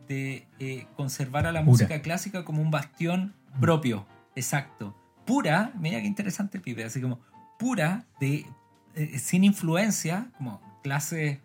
de 0.08 0.46
eh, 0.58 0.86
conservar 0.96 1.46
a 1.46 1.52
la 1.52 1.60
Pura. 1.60 1.70
música 1.70 2.02
clásica 2.02 2.44
como 2.44 2.60
un 2.62 2.70
bastión 2.70 3.34
propio. 3.60 4.06
Exacto. 4.36 4.94
Pura, 5.26 5.72
mira 5.78 6.00
qué 6.00 6.06
interesante, 6.06 6.60
pibe. 6.60 6.84
Así 6.84 7.00
como 7.00 7.20
pura, 7.58 8.04
de 8.20 8.46
eh, 8.94 9.18
sin 9.18 9.44
influencia, 9.44 10.30
como 10.38 10.60
clase 10.82 11.40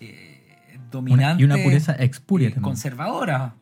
eh, 0.00 0.35
Una- 0.78 0.90
dominante. 0.90 1.42
y 1.42 1.44
una 1.46 1.56
pureza 1.62 1.94
expuria 1.98 2.48
también. 2.48 2.62
conservadora. 2.62 3.54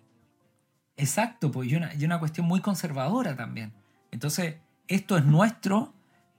Exacto, 0.97 1.51
pues 1.51 1.71
y 1.71 1.77
una, 1.77 1.93
y 1.95 2.05
una 2.05 2.19
cuestión 2.19 2.47
muy 2.47 2.61
conservadora 2.61 3.35
también. 3.37 3.73
Entonces, 4.13 4.57
esto 4.87 5.17
es 5.19 5.25
nuestro, 5.25 5.93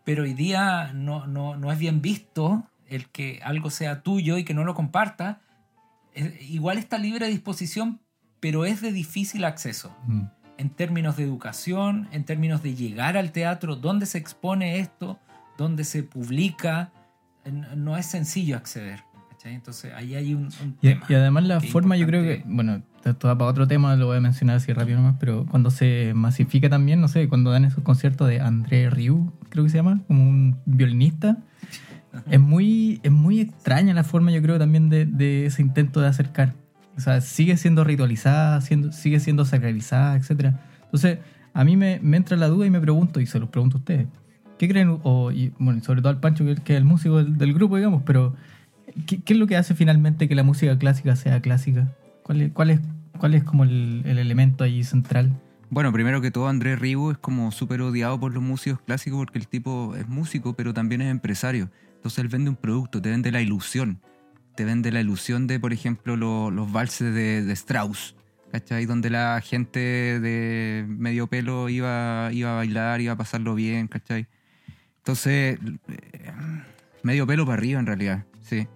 pero 0.05 0.23
hoy 0.23 0.33
día 0.33 0.91
no, 0.93 1.27
no, 1.27 1.57
no 1.57 1.71
es 1.71 1.77
bien 1.79 2.01
visto 2.01 2.63
el 2.87 3.09
que 3.09 3.41
algo 3.43 3.69
sea 3.69 4.01
tuyo 4.01 4.37
y 4.37 4.43
que 4.45 4.53
no 4.53 4.63
lo 4.63 4.73
comparta. 4.75 5.41
Eh, 6.13 6.37
Igual 6.49 6.77
está 6.77 6.97
libre 6.97 7.25
de 7.25 7.31
disposición, 7.31 7.99
pero 8.39 8.63
es 8.65 8.79
de 8.81 8.91
difícil 8.93 9.43
acceso. 9.43 9.95
Mm. 10.07 10.21
En 10.57 10.69
términos 10.69 11.17
de 11.17 11.23
educación, 11.23 12.07
en 12.13 12.23
términos 12.23 12.63
de 12.63 12.75
llegar 12.75 13.17
al 13.17 13.33
teatro, 13.33 13.75
dónde 13.75 14.05
se 14.05 14.17
expone 14.19 14.79
esto, 14.79 15.19
dónde 15.57 15.83
se 15.83 16.03
publica, 16.03 16.91
no 17.75 17.97
es 17.97 18.05
sencillo 18.05 18.55
acceder. 18.55 19.03
¿Cachai? 19.45 19.55
Entonces 19.55 19.93
ahí 19.95 20.15
hay 20.15 20.33
un, 20.33 20.43
un 20.45 20.75
Y, 20.81 20.89
tema 20.89 21.05
y 21.07 21.13
además 21.13 21.43
la 21.45 21.61
forma, 21.61 21.95
yo 21.97 22.05
creo 22.07 22.23
que, 22.23 22.43
bueno, 22.45 22.81
esto 23.03 23.27
va 23.27 23.37
para 23.37 23.49
otro 23.51 23.67
tema, 23.67 23.95
lo 23.95 24.07
voy 24.07 24.17
a 24.17 24.21
mencionar 24.21 24.57
así 24.57 24.73
rápido 24.73 24.97
nomás, 24.97 25.15
pero 25.19 25.45
cuando 25.45 25.69
se 25.71 26.13
masifica 26.15 26.69
también, 26.69 26.99
no 27.01 27.07
sé, 27.07 27.27
cuando 27.29 27.51
dan 27.51 27.65
esos 27.65 27.83
conciertos 27.83 28.27
de 28.27 28.41
André 28.41 28.89
Rieu, 28.89 29.31
creo 29.49 29.63
que 29.63 29.69
se 29.69 29.77
llama, 29.77 30.01
como 30.07 30.27
un 30.27 30.57
violinista, 30.65 31.37
es 32.31 32.39
muy, 32.39 32.99
es 33.03 33.11
muy 33.11 33.41
extraña 33.41 33.93
la 33.93 34.03
forma, 34.03 34.31
yo 34.31 34.41
creo, 34.41 34.57
también 34.57 34.89
de, 34.89 35.05
de 35.05 35.45
ese 35.45 35.61
intento 35.61 36.01
de 36.01 36.07
acercar. 36.07 36.53
O 36.97 37.01
sea, 37.01 37.19
sigue 37.19 37.57
siendo 37.57 37.83
ritualizada, 37.83 38.61
siendo, 38.61 38.93
sigue 38.93 39.19
siendo 39.19 39.43
sacralizada, 39.43 40.15
etc. 40.15 40.53
Entonces, 40.85 41.19
a 41.53 41.63
mí 41.65 41.75
me, 41.75 41.99
me 42.01 42.15
entra 42.17 42.37
la 42.37 42.47
duda 42.47 42.65
y 42.65 42.69
me 42.69 42.79
pregunto, 42.79 43.19
y 43.19 43.25
se 43.25 43.37
los 43.37 43.49
pregunto 43.49 43.77
a 43.77 43.79
ustedes, 43.81 44.07
¿qué 44.57 44.67
creen? 44.69 44.97
O, 45.03 45.31
y, 45.31 45.51
bueno, 45.59 45.83
sobre 45.83 46.01
todo 46.01 46.09
al 46.09 46.21
Pancho, 46.21 46.45
que, 46.45 46.53
es- 46.53 46.59
que 46.61 46.73
es 46.73 46.77
el 46.77 46.85
músico 46.85 47.17
del, 47.17 47.37
del 47.37 47.53
grupo, 47.53 47.75
digamos, 47.75 48.01
pero 48.05 48.33
¿qué, 49.05 49.21
es 49.25 49.37
lo 49.37 49.47
que 49.47 49.57
hace 49.57 49.75
finalmente 49.75 50.27
que 50.27 50.35
la 50.35 50.43
música 50.43 50.77
clásica 50.77 51.15
sea 51.15 51.41
clásica? 51.41 51.93
¿Cuál 52.23 52.41
es, 52.41 52.51
cuál 52.51 52.69
es, 52.71 52.79
cuál 53.17 53.33
es 53.35 53.43
como 53.43 53.63
el, 53.63 54.03
el 54.05 54.17
elemento 54.17 54.63
ahí 54.63 54.83
central? 54.83 55.39
Bueno, 55.69 55.91
primero 55.91 56.21
que 56.21 56.31
todo, 56.31 56.47
Andrés 56.47 56.79
Ribu 56.79 57.11
es 57.11 57.17
como 57.17 57.51
súper 57.51 57.81
odiado 57.81 58.19
por 58.19 58.33
los 58.33 58.43
músicos 58.43 58.79
clásicos 58.81 59.19
porque 59.19 59.39
el 59.39 59.47
tipo 59.47 59.95
es 59.95 60.07
músico, 60.07 60.53
pero 60.55 60.73
también 60.73 61.01
es 61.01 61.09
empresario. 61.09 61.69
Entonces 61.95 62.19
él 62.19 62.27
vende 62.27 62.49
un 62.51 62.55
producto, 62.55 63.01
te 63.01 63.09
vende 63.09 63.31
la 63.31 63.41
ilusión. 63.41 63.99
Te 64.55 64.63
vende 64.63 64.91
la 64.91 65.01
ilusión 65.01 65.47
de, 65.47 65.59
por 65.59 65.73
ejemplo, 65.73 66.15
lo- 66.15 66.49
los 66.51 66.71
valses 66.71 67.13
de, 67.13 67.43
de 67.43 67.53
Strauss, 67.53 68.15
¿cachai? 68.51 68.85
Donde 68.85 69.09
la 69.09 69.41
gente 69.43 69.79
de 70.19 70.85
medio 70.87 71.27
pelo 71.27 71.67
iba, 71.67 72.29
iba 72.31 72.51
a 72.53 72.55
bailar, 72.55 73.01
iba 73.01 73.13
a 73.13 73.17
pasarlo 73.17 73.53
bien, 73.55 73.87
¿cachai? 73.87 74.27
Entonces, 74.99 75.59
eh, 75.89 76.31
medio 77.03 77.27
pelo 77.27 77.45
para 77.45 77.57
arriba 77.57 77.79
en 77.79 77.85
realidad, 77.85 78.23
sí. 78.41 78.67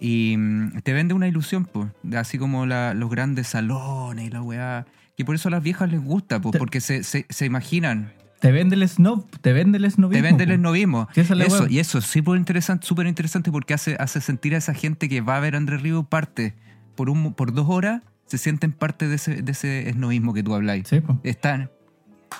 Y 0.00 0.36
mm, 0.36 0.80
te 0.82 0.92
vende 0.92 1.14
una 1.14 1.28
ilusión, 1.28 1.64
pues, 1.66 1.88
así 2.16 2.38
como 2.38 2.66
la- 2.66 2.94
los 2.94 3.10
grandes 3.10 3.48
salones 3.48 4.26
y 4.26 4.30
la 4.30 4.42
weá. 4.42 4.86
Y 5.16 5.24
por 5.24 5.34
eso 5.34 5.48
a 5.48 5.50
las 5.50 5.62
viejas 5.62 5.90
les 5.90 6.02
gusta, 6.02 6.40
pues, 6.40 6.52
Te- 6.52 6.58
porque 6.58 6.80
se, 6.80 7.02
se, 7.02 7.26
se 7.28 7.44
imaginan. 7.46 8.12
Te 8.40 8.52
vende 8.52 8.74
el 8.74 8.88
snob, 8.88 9.26
te 9.42 9.52
vende 9.52 9.76
el 9.76 9.90
snobismo. 9.90 10.16
Te 10.16 10.22
vende 10.22 10.44
el 10.44 10.48
po. 10.50 10.54
esnovismo. 10.54 11.08
Sí, 11.14 11.20
es 11.20 11.30
Eso, 11.30 11.66
y 11.68 11.78
eso 11.78 11.98
es 11.98 12.06
súper 12.06 12.38
interesante, 12.38 12.86
súper 12.86 13.06
interesante 13.06 13.52
porque 13.52 13.74
hace, 13.74 13.96
hace 14.00 14.22
sentir 14.22 14.54
a 14.54 14.58
esa 14.58 14.72
gente 14.72 15.10
que 15.10 15.20
va 15.20 15.36
a 15.36 15.40
ver 15.40 15.54
a 15.54 15.58
Andrés 15.58 15.82
Río 15.82 16.04
parte 16.04 16.54
por, 16.96 17.10
un, 17.10 17.34
por 17.34 17.52
dos 17.52 17.66
horas, 17.68 18.00
se 18.24 18.38
sienten 18.38 18.72
parte 18.72 19.08
de 19.08 19.16
ese, 19.16 19.42
de 19.42 19.52
ese 19.52 19.90
esnovismo 19.90 20.32
que 20.32 20.42
tú 20.42 20.54
habláis. 20.54 20.88
Sí, 20.88 21.00
po. 21.00 21.20
Están. 21.22 21.70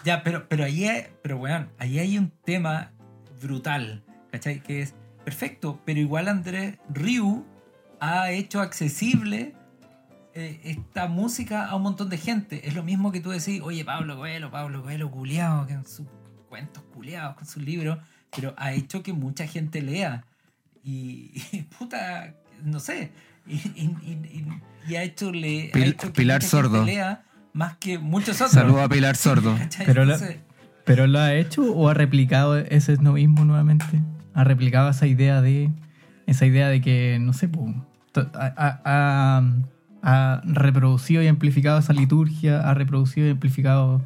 Ya, 0.02 0.22
pero, 0.22 0.48
pero 0.48 0.64
ahí 0.64 0.86
hay, 0.86 1.02
pero 1.22 1.36
weón, 1.36 1.68
ahí 1.78 1.98
hay 1.98 2.16
un 2.16 2.32
tema 2.46 2.92
brutal, 3.42 4.02
¿cachai? 4.32 4.62
Que 4.62 4.80
es 4.80 4.94
perfecto, 5.24 5.82
pero 5.84 6.00
igual 6.00 6.28
Andrés 6.28 6.78
Ryu 6.88 7.44
ha 8.00 8.30
hecho 8.30 8.60
accesible 8.60 9.54
eh, 10.34 10.60
esta 10.64 11.06
música 11.08 11.66
a 11.66 11.76
un 11.76 11.82
montón 11.82 12.08
de 12.08 12.18
gente. 12.18 12.66
Es 12.68 12.74
lo 12.74 12.82
mismo 12.82 13.12
que 13.12 13.20
tú 13.20 13.30
decís, 13.30 13.60
oye, 13.62 13.84
Pablo 13.84 14.16
Coelho, 14.16 14.50
Pablo 14.50 14.82
Coelho, 14.82 15.10
culiado, 15.10 15.66
con 15.66 15.86
sus 15.86 16.06
cuentos 16.48 16.82
culiados, 16.94 17.36
con 17.36 17.46
sus 17.46 17.62
libros, 17.62 17.98
pero 18.34 18.54
ha 18.56 18.72
hecho 18.72 19.02
que 19.02 19.12
mucha 19.12 19.46
gente 19.46 19.82
lea. 19.82 20.24
Y, 20.84 21.30
y, 21.52 21.62
puta, 21.78 22.34
no 22.64 22.80
sé, 22.80 23.10
y, 23.46 23.54
y- 23.56 23.96
y- 24.02 24.12
y- 24.12 24.62
y 24.92 24.96
ha 24.96 25.02
hecho, 25.02 25.30
le, 25.30 25.68
ha 25.68 25.72
Pil- 25.76 25.88
hecho 25.90 26.06
que 26.08 26.12
Pilar 26.14 26.40
mucha 26.42 26.56
gente 26.56 26.68
Sordo. 26.68 26.84
lea 26.84 27.22
más 27.52 27.76
que 27.76 27.98
muchos 27.98 28.36
otros. 28.36 28.52
Saludos 28.52 28.82
a 28.82 28.88
Pilar 28.88 29.16
Sordo. 29.16 29.58
Pero 29.84 30.04
la- 30.04 30.18
¿Pero 30.84 31.06
lo 31.06 31.20
ha 31.20 31.34
hecho 31.34 31.62
o 31.72 31.88
ha 31.88 31.94
replicado 31.94 32.56
ese 32.56 32.94
esnovismo 32.94 33.44
nuevamente? 33.44 33.84
¿Ha 34.34 34.42
replicado 34.44 34.88
esa 34.90 35.06
idea 35.06 35.40
de. 35.42 35.70
Esa 36.30 36.46
idea 36.46 36.68
de 36.68 36.80
que, 36.80 37.18
no 37.20 37.32
sé, 37.32 37.48
to- 38.12 38.30
ha, 40.02 40.40
reproducido 40.44 41.22
y 41.22 41.26
amplificado 41.28 41.78
esa 41.78 41.92
liturgia, 41.92 42.60
ha 42.68 42.74
reproducido 42.74 43.26
y 43.26 43.30
amplificado 43.30 44.00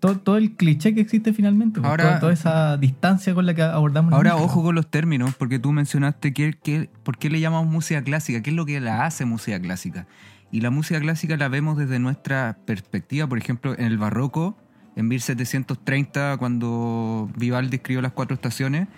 todo, 0.00 0.18
todo 0.18 0.36
el 0.38 0.56
cliché 0.56 0.94
que 0.94 1.00
existe 1.00 1.32
finalmente, 1.32 1.80
Ahora- 1.82 2.04
toda, 2.04 2.20
toda 2.20 2.32
esa 2.32 2.76
distancia 2.76 3.34
con 3.34 3.44
la 3.46 3.54
que 3.54 3.62
abordamos 3.62 4.12
Ahora, 4.12 4.36
ojo 4.36 4.62
con 4.62 4.74
los 4.74 4.90
términos, 4.90 5.34
porque 5.36 5.58
tú 5.58 5.72
mencionaste 5.72 6.32
que, 6.32 6.54
que- 6.54 6.88
por 7.02 7.18
qué 7.18 7.28
le 7.30 7.40
llamamos 7.40 7.66
música 7.72 8.02
clásica, 8.02 8.42
qué 8.42 8.50
es 8.50 8.56
lo 8.56 8.66
que 8.66 8.80
la 8.80 9.04
hace 9.04 9.24
música 9.24 9.60
clásica. 9.60 10.06
Y 10.52 10.62
la 10.62 10.70
música 10.70 10.98
clásica 11.00 11.36
la 11.36 11.48
vemos 11.48 11.76
desde 11.78 11.98
nuestra 12.00 12.56
perspectiva, 12.64 13.26
por 13.28 13.38
ejemplo, 13.38 13.78
en 13.78 13.84
el 13.84 13.98
barroco, 13.98 14.56
en 14.96 15.06
1730, 15.06 16.36
cuando 16.38 17.30
Vivaldi 17.36 17.76
escribió 17.76 18.02
las 18.02 18.12
cuatro 18.12 18.34
estaciones, 18.34 18.88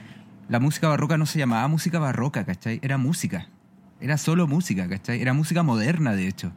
la 0.53 0.61
música 0.61 0.87
barroca 0.89 1.17
no 1.17 1.25
se 1.25 1.39
llamaba 1.39 1.67
música 1.67 1.99
barroca, 1.99 2.45
¿cachai? 2.45 2.79
Era 2.83 2.99
música. 2.99 3.49
Era 4.01 4.19
solo 4.19 4.47
música, 4.47 4.87
¿cachai? 4.89 5.21
Era 5.23 5.33
música 5.33 5.63
moderna, 5.63 6.15
de 6.15 6.29
hecho. 6.29 6.53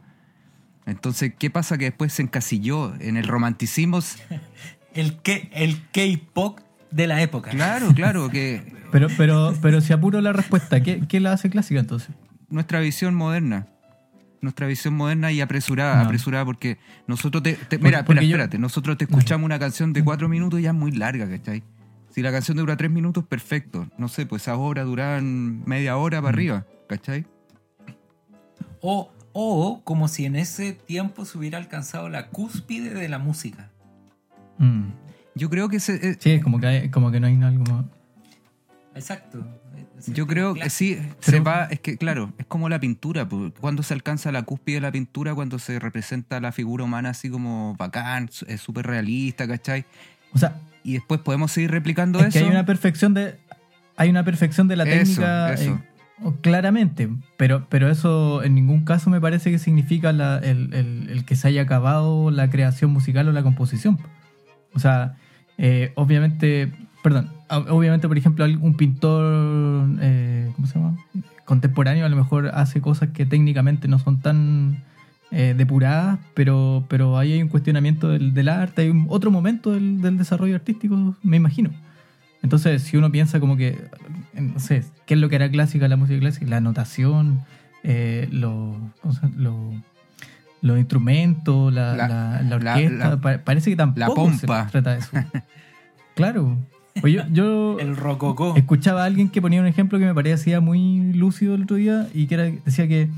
Entonces, 0.84 1.32
¿qué 1.38 1.48
pasa? 1.50 1.78
Que 1.78 1.86
después 1.86 2.12
se 2.12 2.22
encasilló 2.22 2.94
en 3.00 3.16
el 3.16 3.26
romanticismo. 3.26 4.00
El, 4.94 5.20
K- 5.20 5.48
el 5.52 5.82
K-pop 5.92 6.58
de 6.90 7.06
la 7.06 7.20
época. 7.20 7.50
Claro, 7.50 7.88
claro, 7.94 8.30
que 8.30 8.72
Pero, 8.92 9.08
pero, 9.16 9.54
pero 9.60 9.80
si 9.82 9.92
apuro 9.92 10.20
la 10.22 10.32
respuesta, 10.32 10.80
¿qué, 10.82 11.02
qué 11.08 11.20
la 11.20 11.32
hace 11.32 11.50
clásica 11.50 11.80
entonces? 11.80 12.10
nuestra 12.48 12.80
visión 12.80 13.14
moderna. 13.14 13.66
Nuestra 14.40 14.66
visión 14.66 14.94
moderna 14.94 15.32
y 15.32 15.40
apresurada, 15.40 15.96
No. 15.96 16.04
apresurada 16.04 16.44
porque 16.46 16.78
nosotros 17.06 17.42
te... 17.42 17.54
te- 17.54 17.58
Porque- 17.58 17.78
mira, 17.78 17.98
espera, 17.98 18.04
porque 18.06 18.28
yo- 18.28 18.36
espérate. 18.36 18.58
Nosotros 18.58 18.96
te 18.96 19.04
escuchamos 19.04 19.44
una 19.44 19.58
canción 19.58 19.92
de 19.92 20.02
cuatro 20.04 20.28
minutos 20.28 20.60
y 20.60 20.62
ya 20.64 20.70
es 20.70 20.74
muy 20.76 20.92
larga, 20.92 21.28
¿cachai? 21.28 21.62
Si 22.16 22.22
la 22.22 22.32
canción 22.32 22.56
dura 22.56 22.78
tres 22.78 22.90
minutos, 22.90 23.26
perfecto. 23.26 23.86
No 23.98 24.08
sé, 24.08 24.24
pues 24.24 24.40
esas 24.40 24.56
horas 24.56 24.86
duran 24.86 25.62
media 25.66 25.98
hora 25.98 26.20
Mm. 26.20 26.24
para 26.24 26.34
arriba, 26.34 26.66
¿cachai? 26.88 27.26
O, 28.80 29.12
o 29.34 29.82
como 29.84 30.08
si 30.08 30.24
en 30.24 30.34
ese 30.34 30.72
tiempo 30.72 31.26
se 31.26 31.36
hubiera 31.36 31.58
alcanzado 31.58 32.08
la 32.08 32.28
cúspide 32.28 32.94
de 32.94 33.10
la 33.10 33.18
música. 33.18 33.70
Mm. 34.56 34.84
Yo 35.34 35.50
creo 35.50 35.68
que 35.68 35.78
se, 35.78 35.96
eh, 35.96 36.16
Sí, 36.18 36.30
es 36.30 36.42
como 36.42 36.58
que, 36.58 36.66
hay- 36.66 36.88
como 36.90 37.10
que 37.10 37.20
no 37.20 37.26
hay 37.26 37.34
algo 37.42 37.64
más. 37.70 37.84
Exacto. 38.94 39.46
Yo 40.06 40.26
creo 40.26 40.54
que 40.54 40.70
sí, 40.70 40.98
se 41.20 41.40
va, 41.40 41.64
es 41.66 41.80
que 41.80 41.98
claro, 41.98 42.32
es 42.38 42.46
como 42.46 42.70
la 42.70 42.80
pintura, 42.80 43.28
pues, 43.28 43.52
cuando 43.60 43.82
se 43.82 43.92
alcanza 43.92 44.32
la 44.32 44.42
cúspide 44.44 44.76
de 44.76 44.80
la 44.80 44.92
pintura, 44.92 45.34
cuando 45.34 45.58
se 45.58 45.78
representa 45.78 46.40
la 46.40 46.50
figura 46.52 46.84
humana 46.84 47.10
así 47.10 47.28
como 47.28 47.74
bacán, 47.76 48.30
es 48.46 48.60
súper 48.62 48.86
realista, 48.86 49.46
¿cachai? 49.46 49.84
O 50.32 50.38
sea, 50.38 50.58
Y 50.86 50.92
después 50.94 51.20
podemos 51.20 51.50
seguir 51.52 51.70
replicando 51.70 52.20
es 52.20 52.26
eso. 52.26 52.38
que 52.38 52.44
hay 52.44 52.50
una 52.50 52.64
perfección 52.64 53.12
de 53.14 53.34
hay 53.98 54.08
una 54.10 54.24
perfección 54.24 54.68
de 54.68 54.76
la 54.76 54.84
Eso, 54.84 54.92
técnica 55.20 55.52
eso. 55.54 55.70
eh, 55.72 56.32
claramente 56.42 57.08
pero 57.36 57.66
pero 57.68 57.90
eso 57.90 58.42
en 58.42 58.54
ningún 58.54 58.84
caso 58.84 59.10
me 59.10 59.20
parece 59.20 59.50
que 59.50 59.58
significa 59.58 60.12
la- 60.12 60.38
el, 60.38 60.72
el- 60.74 61.08
el 61.10 61.24
que 61.24 61.34
se 61.36 61.48
haya 61.48 61.62
acabado 61.62 62.30
la 62.30 62.48
creación 62.50 62.90
musical 62.92 63.28
o 63.28 63.32
la 63.32 63.42
composición 63.42 63.98
o 64.74 64.78
sea 64.78 65.16
eh, 65.58 65.92
obviamente 65.94 66.72
perdón 67.02 67.30
ob- 67.48 67.66
obviamente 67.70 68.06
por 68.08 68.16
ejemplo 68.18 68.44
algún 68.44 68.74
pintor 68.76 69.88
eh, 70.00 70.50
cómo 70.54 70.66
se 70.66 70.78
llama 70.78 70.96
contemporáneo 71.44 72.06
a 72.06 72.08
lo 72.08 72.16
mejor 72.16 72.48
hace 72.54 72.80
cosas 72.80 73.10
que 73.10 73.26
técnicamente 73.26 73.88
no 73.88 73.98
son 73.98 74.20
tan 74.20 74.84
eh, 75.30 75.54
depuradas, 75.56 76.18
pero, 76.34 76.84
pero 76.88 77.18
ahí 77.18 77.32
hay 77.32 77.42
un 77.42 77.48
cuestionamiento 77.48 78.08
del, 78.08 78.32
del 78.34 78.48
arte, 78.48 78.82
hay 78.82 78.90
un, 78.90 79.06
otro 79.08 79.30
momento 79.30 79.72
del, 79.72 80.00
del 80.00 80.16
desarrollo 80.18 80.54
artístico, 80.54 81.16
me 81.22 81.36
imagino. 81.36 81.70
Entonces, 82.42 82.82
si 82.82 82.96
uno 82.96 83.10
piensa 83.10 83.40
como 83.40 83.56
que, 83.56 83.76
no 84.34 84.58
sé, 84.60 84.84
¿qué 85.06 85.14
es 85.14 85.20
lo 85.20 85.28
que 85.28 85.36
era 85.36 85.50
clásica, 85.50 85.88
la 85.88 85.96
música 85.96 86.20
clásica? 86.20 86.46
La 86.46 86.60
notación, 86.60 87.40
eh, 87.82 88.28
los, 88.30 88.76
¿cómo 89.00 89.14
se 89.14 89.20
llama? 89.22 89.82
los, 90.62 90.78
instrumentos, 90.78 91.72
la, 91.72 91.96
La- 91.96 92.42
la, 92.42 92.56
orquesta, 92.56 93.20
pa- 93.20 93.38
parece 93.38 93.70
que 93.70 93.76
tampoco 93.76 94.14
pompa. 94.14 94.64
se 94.66 94.70
trata 94.70 94.92
de 94.92 94.98
eso. 94.98 95.10
claro. 96.14 96.56
Pues 97.00 97.12
yo, 97.12 97.22
yo 97.32 97.76
El 97.80 97.96
rococó. 97.96 98.54
escuchaba 98.56 99.02
a 99.02 99.06
alguien 99.06 99.28
que 99.28 99.42
ponía 99.42 99.60
un 99.60 99.66
ejemplo 99.66 99.98
que 99.98 100.06
me 100.06 100.14
parecía 100.14 100.60
muy 100.60 101.12
lúcido 101.12 101.54
el 101.54 101.62
otro 101.64 101.76
día 101.76 102.06
y 102.14 102.26
que 102.26 102.34
era, 102.34 102.44
decía 102.64 102.88
que 102.88 103.08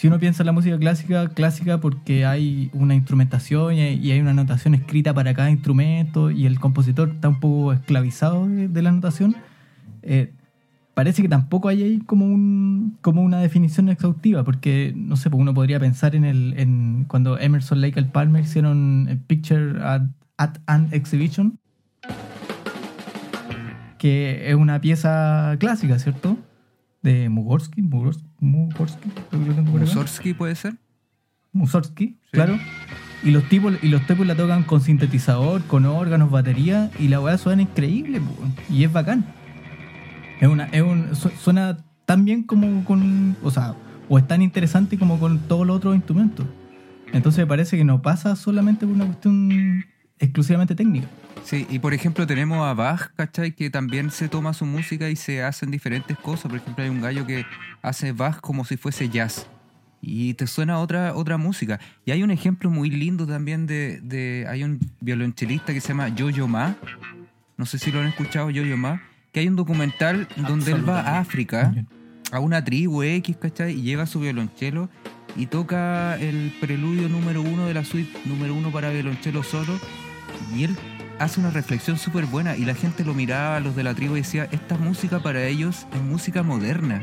si 0.00 0.06
uno 0.06 0.18
piensa 0.18 0.42
en 0.42 0.46
la 0.46 0.52
música 0.52 0.78
clásica, 0.78 1.28
clásica 1.28 1.78
porque 1.78 2.24
hay 2.24 2.70
una 2.72 2.94
instrumentación 2.94 3.74
y 3.74 4.10
hay, 4.10 4.18
una 4.18 4.32
notación 4.32 4.74
escrita 4.74 5.12
para 5.12 5.34
cada 5.34 5.50
instrumento 5.50 6.30
y 6.30 6.46
el 6.46 6.58
compositor 6.58 7.10
está 7.10 7.28
un 7.28 7.38
poco 7.38 7.74
esclavizado 7.74 8.48
de, 8.48 8.80
la 8.80 8.92
notación, 8.92 9.36
eh, 10.00 10.32
parece 10.94 11.20
que 11.20 11.28
tampoco 11.28 11.68
hay 11.68 11.82
ahí 11.82 11.98
como, 11.98 12.24
un, 12.24 12.96
como 13.02 13.20
una 13.20 13.40
definición 13.40 13.90
exhaustiva, 13.90 14.42
porque, 14.42 14.94
no 14.96 15.16
sé, 15.16 15.28
pues 15.28 15.38
uno 15.38 15.52
podría 15.52 15.78
pensar 15.78 16.16
en, 16.16 16.24
el, 16.24 17.04
cuando 17.06 17.38
Emerson, 17.38 17.82
Lake 17.82 18.00
y 18.00 18.04
Palmer 18.04 18.42
hicieron 18.42 19.06
eh, 19.06 19.18
Picture 19.26 19.84
at, 19.84 20.04
at 20.38 20.56
an 20.64 20.88
Exhibition, 20.92 21.58
que 23.98 24.48
es 24.48 24.54
una 24.54 24.80
pieza 24.80 25.56
clásica, 25.58 25.98
¿cierto? 25.98 26.38
De 27.02 27.28
Mugorsky, 27.28 27.80
Mugorsky, 27.82 28.24
Mugorsky. 28.40 29.10
Mussorgsky 29.78 30.34
puede 30.34 30.54
ser. 30.54 30.74
Mussorgsky, 31.52 32.18
claro. 32.30 32.58
Y 33.22 33.30
los 33.30 33.44
tipos 33.48 33.74
y 33.82 33.88
los 33.88 34.06
tipos 34.06 34.26
la 34.26 34.34
tocan 34.34 34.62
con 34.62 34.80
sintetizador, 34.80 35.62
con 35.64 35.84
órganos, 35.86 36.30
batería, 36.30 36.90
y 36.98 37.08
la 37.08 37.20
weá 37.20 37.36
suena 37.38 37.62
increíble, 37.62 38.20
y 38.70 38.84
es 38.84 38.92
bacán. 38.92 39.24
Es 40.40 40.48
una, 40.48 40.64
es 40.66 40.82
un, 40.82 41.14
su- 41.16 41.28
suena 41.30 41.78
tan 42.06 42.24
bien 42.24 42.42
como 42.44 42.84
con, 42.84 43.36
o 43.42 43.50
sea, 43.50 43.74
o 44.08 44.18
es 44.18 44.26
tan 44.26 44.42
interesante 44.42 44.98
como 44.98 45.18
con 45.18 45.38
todos 45.40 45.66
los 45.66 45.76
otros 45.76 45.94
instrumentos. 45.96 46.46
Entonces 47.12 47.40
me 47.40 47.46
parece 47.46 47.76
que 47.76 47.84
no 47.84 48.00
pasa 48.02 48.36
solamente 48.36 48.86
por 48.86 48.94
una 48.94 49.04
cuestión 49.06 49.84
exclusivamente 50.18 50.74
técnica. 50.74 51.08
Sí, 51.44 51.66
y 51.68 51.78
por 51.78 51.94
ejemplo 51.94 52.26
tenemos 52.26 52.64
a 52.66 52.74
Bach, 52.74 53.12
¿cachai? 53.16 53.52
Que 53.52 53.70
también 53.70 54.10
se 54.10 54.28
toma 54.28 54.52
su 54.52 54.66
música 54.66 55.08
y 55.10 55.16
se 55.16 55.42
hacen 55.42 55.70
diferentes 55.70 56.16
cosas. 56.18 56.50
Por 56.50 56.60
ejemplo, 56.60 56.84
hay 56.84 56.90
un 56.90 57.00
gallo 57.00 57.26
que 57.26 57.44
hace 57.82 58.12
Bach 58.12 58.40
como 58.40 58.64
si 58.64 58.76
fuese 58.76 59.08
jazz. 59.08 59.48
Y 60.02 60.34
te 60.34 60.46
suena 60.46 60.78
otra, 60.78 61.14
otra 61.14 61.36
música. 61.36 61.78
Y 62.04 62.12
hay 62.12 62.22
un 62.22 62.30
ejemplo 62.30 62.70
muy 62.70 62.90
lindo 62.90 63.26
también 63.26 63.66
de, 63.66 64.00
de... 64.00 64.46
Hay 64.48 64.64
un 64.64 64.80
violonchelista 65.00 65.74
que 65.74 65.80
se 65.80 65.88
llama 65.88 66.08
Yo-Yo 66.08 66.48
Ma. 66.48 66.76
No 67.56 67.66
sé 67.66 67.78
si 67.78 67.92
lo 67.92 68.00
han 68.00 68.06
escuchado, 68.06 68.50
Yo-Yo 68.50 68.76
Ma. 68.76 69.02
Que 69.32 69.40
hay 69.40 69.48
un 69.48 69.56
documental 69.56 70.26
donde 70.36 70.72
él 70.72 70.88
va 70.88 71.00
a 71.00 71.18
África, 71.20 71.74
a 72.32 72.40
una 72.40 72.64
tribu 72.64 73.02
X, 73.02 73.36
¿cachai? 73.36 73.74
Y 73.78 73.82
lleva 73.82 74.06
su 74.06 74.20
violonchelo 74.20 74.88
y 75.36 75.46
toca 75.46 76.18
el 76.18 76.52
preludio 76.60 77.08
número 77.08 77.42
uno 77.42 77.66
de 77.66 77.74
la 77.74 77.84
suite 77.84 78.10
número 78.24 78.54
uno 78.54 78.72
para 78.72 78.90
violonchelo 78.90 79.42
solo. 79.42 79.78
Y 80.56 80.64
él 80.64 80.76
hace 81.20 81.38
una 81.38 81.50
reflexión 81.50 81.98
súper 81.98 82.24
buena 82.26 82.56
y 82.56 82.64
la 82.64 82.74
gente 82.74 83.04
lo 83.04 83.14
miraba 83.14 83.60
los 83.60 83.76
de 83.76 83.84
la 83.84 83.94
tribu 83.94 84.16
y 84.16 84.22
decía, 84.22 84.48
esta 84.50 84.76
música 84.76 85.20
para 85.22 85.44
ellos 85.46 85.86
es 85.94 86.00
música 86.02 86.42
moderna. 86.42 87.02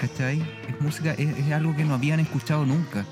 ¿Cachai? 0.00 0.40
Es 0.68 0.80
música, 0.80 1.12
es, 1.12 1.36
es 1.38 1.52
algo 1.52 1.74
que 1.76 1.84
no 1.84 1.94
habían 1.94 2.20
escuchado 2.20 2.64
nunca. 2.64 3.04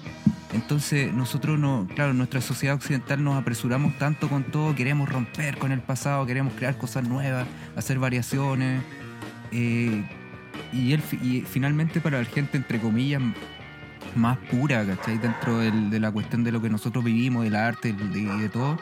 Entonces 0.52 1.12
nosotros 1.12 1.58
no, 1.58 1.87
claro, 1.94 2.12
nuestra 2.14 2.40
sociedad 2.40 2.74
occidental 2.76 3.22
nos 3.22 3.37
apresuramos 3.40 3.98
tanto 3.98 4.28
con 4.28 4.44
todo, 4.44 4.74
queremos 4.74 5.08
romper 5.08 5.58
con 5.58 5.72
el 5.72 5.80
pasado, 5.80 6.24
queremos 6.26 6.52
crear 6.54 6.76
cosas 6.78 7.06
nuevas, 7.08 7.46
hacer 7.76 7.98
variaciones. 7.98 8.82
eh, 9.50 10.04
y, 10.72 10.92
él, 10.92 11.02
y 11.22 11.42
finalmente 11.42 12.00
para 12.00 12.18
la 12.18 12.24
gente, 12.24 12.56
entre 12.56 12.78
comillas, 12.78 13.20
más 14.14 14.38
pura, 14.50 14.85
¿cachai? 14.87 15.18
Dentro 15.18 15.58
del- 15.58 15.90
de 15.90 16.00
la 16.00 16.11
cuestión 16.11 16.44
de 16.44 16.52
lo 16.52 16.61
que 16.62 16.68
nosotros 16.70 17.02
vivimos, 17.04 17.44
del 17.44 17.54
arte 17.56 17.90
y 17.90 18.24
de 18.24 18.48
todo, 18.48 18.78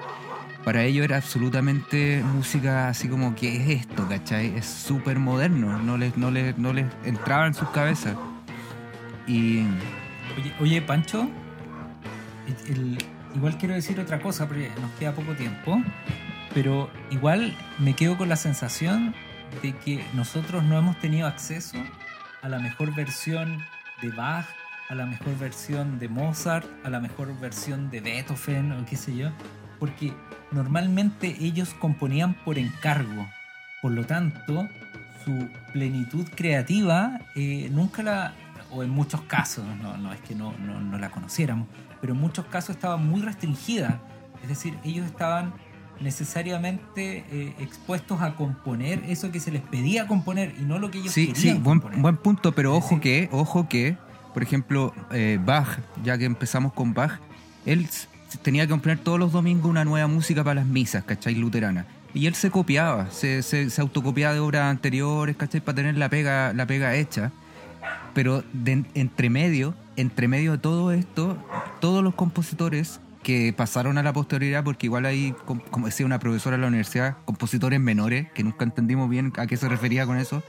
para 0.64 0.84
ellos 0.84 1.04
era 1.04 1.16
absolutamente 1.16 2.22
música 2.22 2.88
así 2.88 3.08
como, 3.08 3.34
¿qué 3.34 3.56
es 3.56 3.80
esto, 3.82 4.06
cachai? 4.08 4.56
Es 4.56 4.66
súper 4.66 5.18
moderno, 5.18 5.78
no 5.78 5.96
les, 5.96 6.16
no, 6.16 6.30
les, 6.30 6.56
no 6.58 6.72
entraba 7.04 7.46
en 7.46 7.54
sus 7.54 7.68
cabezas. 7.70 8.16
Y 9.26 9.64
Oye, 10.36 10.54
oye, 10.60 10.82
Pancho, 10.82 11.28
igual 13.34 13.58
quiero 13.58 13.74
decir 13.74 13.98
otra 13.98 14.20
cosa, 14.20 14.46
porque 14.46 14.70
nos 14.80 14.90
queda 14.92 15.12
poco 15.12 15.34
tiempo, 15.34 15.82
pero 16.54 16.90
igual 17.10 17.56
me 17.78 17.94
quedo 17.94 18.16
con 18.16 18.28
la 18.28 18.36
sensación 18.36 19.14
de 19.62 19.72
que 19.72 20.04
nosotros 20.14 20.62
no 20.62 20.78
hemos 20.78 20.98
tenido 21.00 21.26
acceso 21.26 21.78
a 22.42 22.48
la 22.48 22.60
mejor 22.60 22.94
versión 22.94 23.58
de 24.02 24.10
Bach, 24.10 24.46
a 24.88 24.94
la 24.94 25.06
mejor 25.06 25.36
versión 25.38 25.98
de 25.98 26.08
Mozart, 26.08 26.66
a 26.84 26.90
la 26.90 27.00
mejor 27.00 27.38
versión 27.40 27.90
de 27.90 28.00
Beethoven 28.00 28.72
o 28.72 28.84
qué 28.86 28.96
sé 28.96 29.16
yo, 29.16 29.30
porque 29.78 30.12
normalmente 30.52 31.36
ellos 31.40 31.74
componían 31.78 32.34
por 32.44 32.58
encargo, 32.58 33.26
por 33.82 33.92
lo 33.92 34.04
tanto 34.04 34.68
su 35.24 35.48
plenitud 35.72 36.26
creativa 36.34 37.20
eh, 37.36 37.68
nunca 37.72 38.02
la, 38.02 38.34
o 38.70 38.82
en 38.82 38.90
muchos 38.90 39.20
casos, 39.22 39.64
no, 39.82 39.96
no 39.96 40.12
es 40.12 40.20
que 40.20 40.34
no, 40.34 40.54
no, 40.58 40.80
no 40.80 40.98
la 40.98 41.10
conociéramos, 41.10 41.68
pero 42.00 42.14
en 42.14 42.20
muchos 42.20 42.46
casos 42.46 42.76
estaba 42.76 42.96
muy 42.96 43.20
restringida. 43.20 44.00
Es 44.42 44.48
decir, 44.48 44.74
ellos 44.84 45.04
estaban 45.04 45.52
necesariamente 46.00 47.24
eh, 47.30 47.54
expuestos 47.60 48.22
a 48.22 48.34
componer 48.34 49.02
eso 49.08 49.30
que 49.30 49.40
se 49.40 49.50
les 49.50 49.60
pedía 49.62 50.06
componer 50.06 50.54
y 50.58 50.62
no 50.62 50.78
lo 50.78 50.90
que 50.90 50.98
ellos 50.98 51.12
Sí, 51.12 51.28
querían 51.28 51.56
sí, 51.56 51.62
buen, 51.62 51.78
componer. 51.80 52.00
buen 52.00 52.16
punto, 52.16 52.52
pero 52.52 52.74
ojo 52.74 52.94
sí. 52.96 53.00
que, 53.00 53.28
ojo 53.32 53.68
que, 53.68 53.96
por 54.32 54.42
ejemplo, 54.42 54.94
eh, 55.12 55.38
Bach, 55.44 55.78
ya 56.02 56.16
que 56.16 56.24
empezamos 56.24 56.72
con 56.72 56.94
Bach, 56.94 57.20
él 57.66 57.86
tenía 58.42 58.64
que 58.66 58.70
componer 58.70 58.98
todos 58.98 59.18
los 59.18 59.32
domingos 59.32 59.70
una 59.70 59.84
nueva 59.84 60.06
música 60.06 60.42
para 60.44 60.60
las 60.60 60.66
misas, 60.66 61.04
¿cachai? 61.04 61.34
Luterana. 61.34 61.86
Y 62.12 62.26
él 62.26 62.34
se 62.34 62.50
copiaba, 62.50 63.10
se, 63.10 63.42
se, 63.42 63.68
autocopiaba 63.80 64.34
de 64.34 64.40
obras 64.40 64.62
anteriores, 64.70 65.36
¿cachai? 65.36 65.60
Para 65.60 65.76
tener 65.76 65.96
la 65.96 66.08
pega, 66.08 66.52
la 66.52 66.66
pega 66.66 66.94
hecha. 66.96 67.30
Pero 68.14 68.42
entre 68.94 69.30
medio, 69.30 69.74
entre 69.96 70.26
medio 70.26 70.52
de 70.52 70.58
todo 70.58 70.90
esto, 70.92 71.36
todos 71.80 72.02
los 72.02 72.14
compositores 72.14 73.00
que 73.22 73.52
pasaron 73.56 73.98
a 73.98 74.02
la 74.02 74.12
posterioridad, 74.12 74.64
porque 74.64 74.86
igual 74.86 75.06
hay, 75.06 75.34
com- 75.44 75.60
como 75.70 75.86
decía 75.86 76.06
una 76.06 76.18
profesora 76.18 76.56
de 76.56 76.62
la 76.62 76.68
universidad, 76.68 77.18
compositores 77.24 77.78
menores, 77.78 78.30
que 78.32 78.42
nunca 78.42 78.64
entendimos 78.64 79.08
bien 79.08 79.32
a 79.36 79.46
qué 79.46 79.56
se 79.56 79.68
refería 79.68 80.06
con 80.06 80.16
eso. 80.18 80.42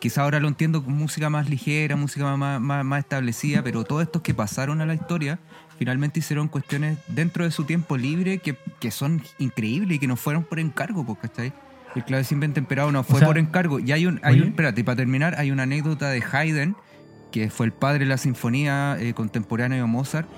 Quizá 0.00 0.22
ahora 0.22 0.40
lo 0.40 0.48
entiendo 0.48 0.82
con 0.84 0.94
música 0.94 1.30
más 1.30 1.48
ligera, 1.48 1.94
música 1.96 2.36
más, 2.36 2.60
más 2.60 2.98
establecida, 2.98 3.62
pero 3.62 3.84
todos 3.84 4.02
estos 4.02 4.22
que 4.22 4.34
pasaron 4.34 4.80
a 4.80 4.86
la 4.86 4.94
historia 4.94 5.38
finalmente 5.78 6.20
hicieron 6.20 6.48
cuestiones 6.48 6.98
dentro 7.08 7.44
de 7.44 7.50
su 7.50 7.64
tiempo 7.64 7.96
libre 7.96 8.38
que, 8.38 8.56
que 8.80 8.90
son 8.90 9.22
increíbles 9.38 9.96
y 9.96 9.98
que 9.98 10.06
no 10.06 10.16
fueron 10.16 10.44
por 10.44 10.58
encargo, 10.58 11.04
pues, 11.04 11.18
¿cachai? 11.18 11.52
El 11.94 12.04
clavecín 12.04 12.40
temperado 12.52 12.92
no 12.92 13.02
fue 13.04 13.20
sea, 13.20 13.28
por 13.28 13.38
encargo. 13.38 13.80
Y 13.80 13.92
hay 13.92 14.06
un, 14.06 14.20
hay 14.22 14.40
un, 14.40 14.48
espérate, 14.48 14.84
para 14.84 14.96
terminar, 14.96 15.34
hay 15.38 15.50
una 15.50 15.62
anécdota 15.62 16.10
de 16.10 16.22
Haydn, 16.22 16.76
que 17.32 17.48
fue 17.48 17.66
el 17.66 17.72
padre 17.72 18.00
de 18.00 18.06
la 18.06 18.18
sinfonía 18.18 18.96
eh, 19.00 19.14
contemporánea 19.14 19.78
de 19.78 19.84
Mozart, 19.84 20.28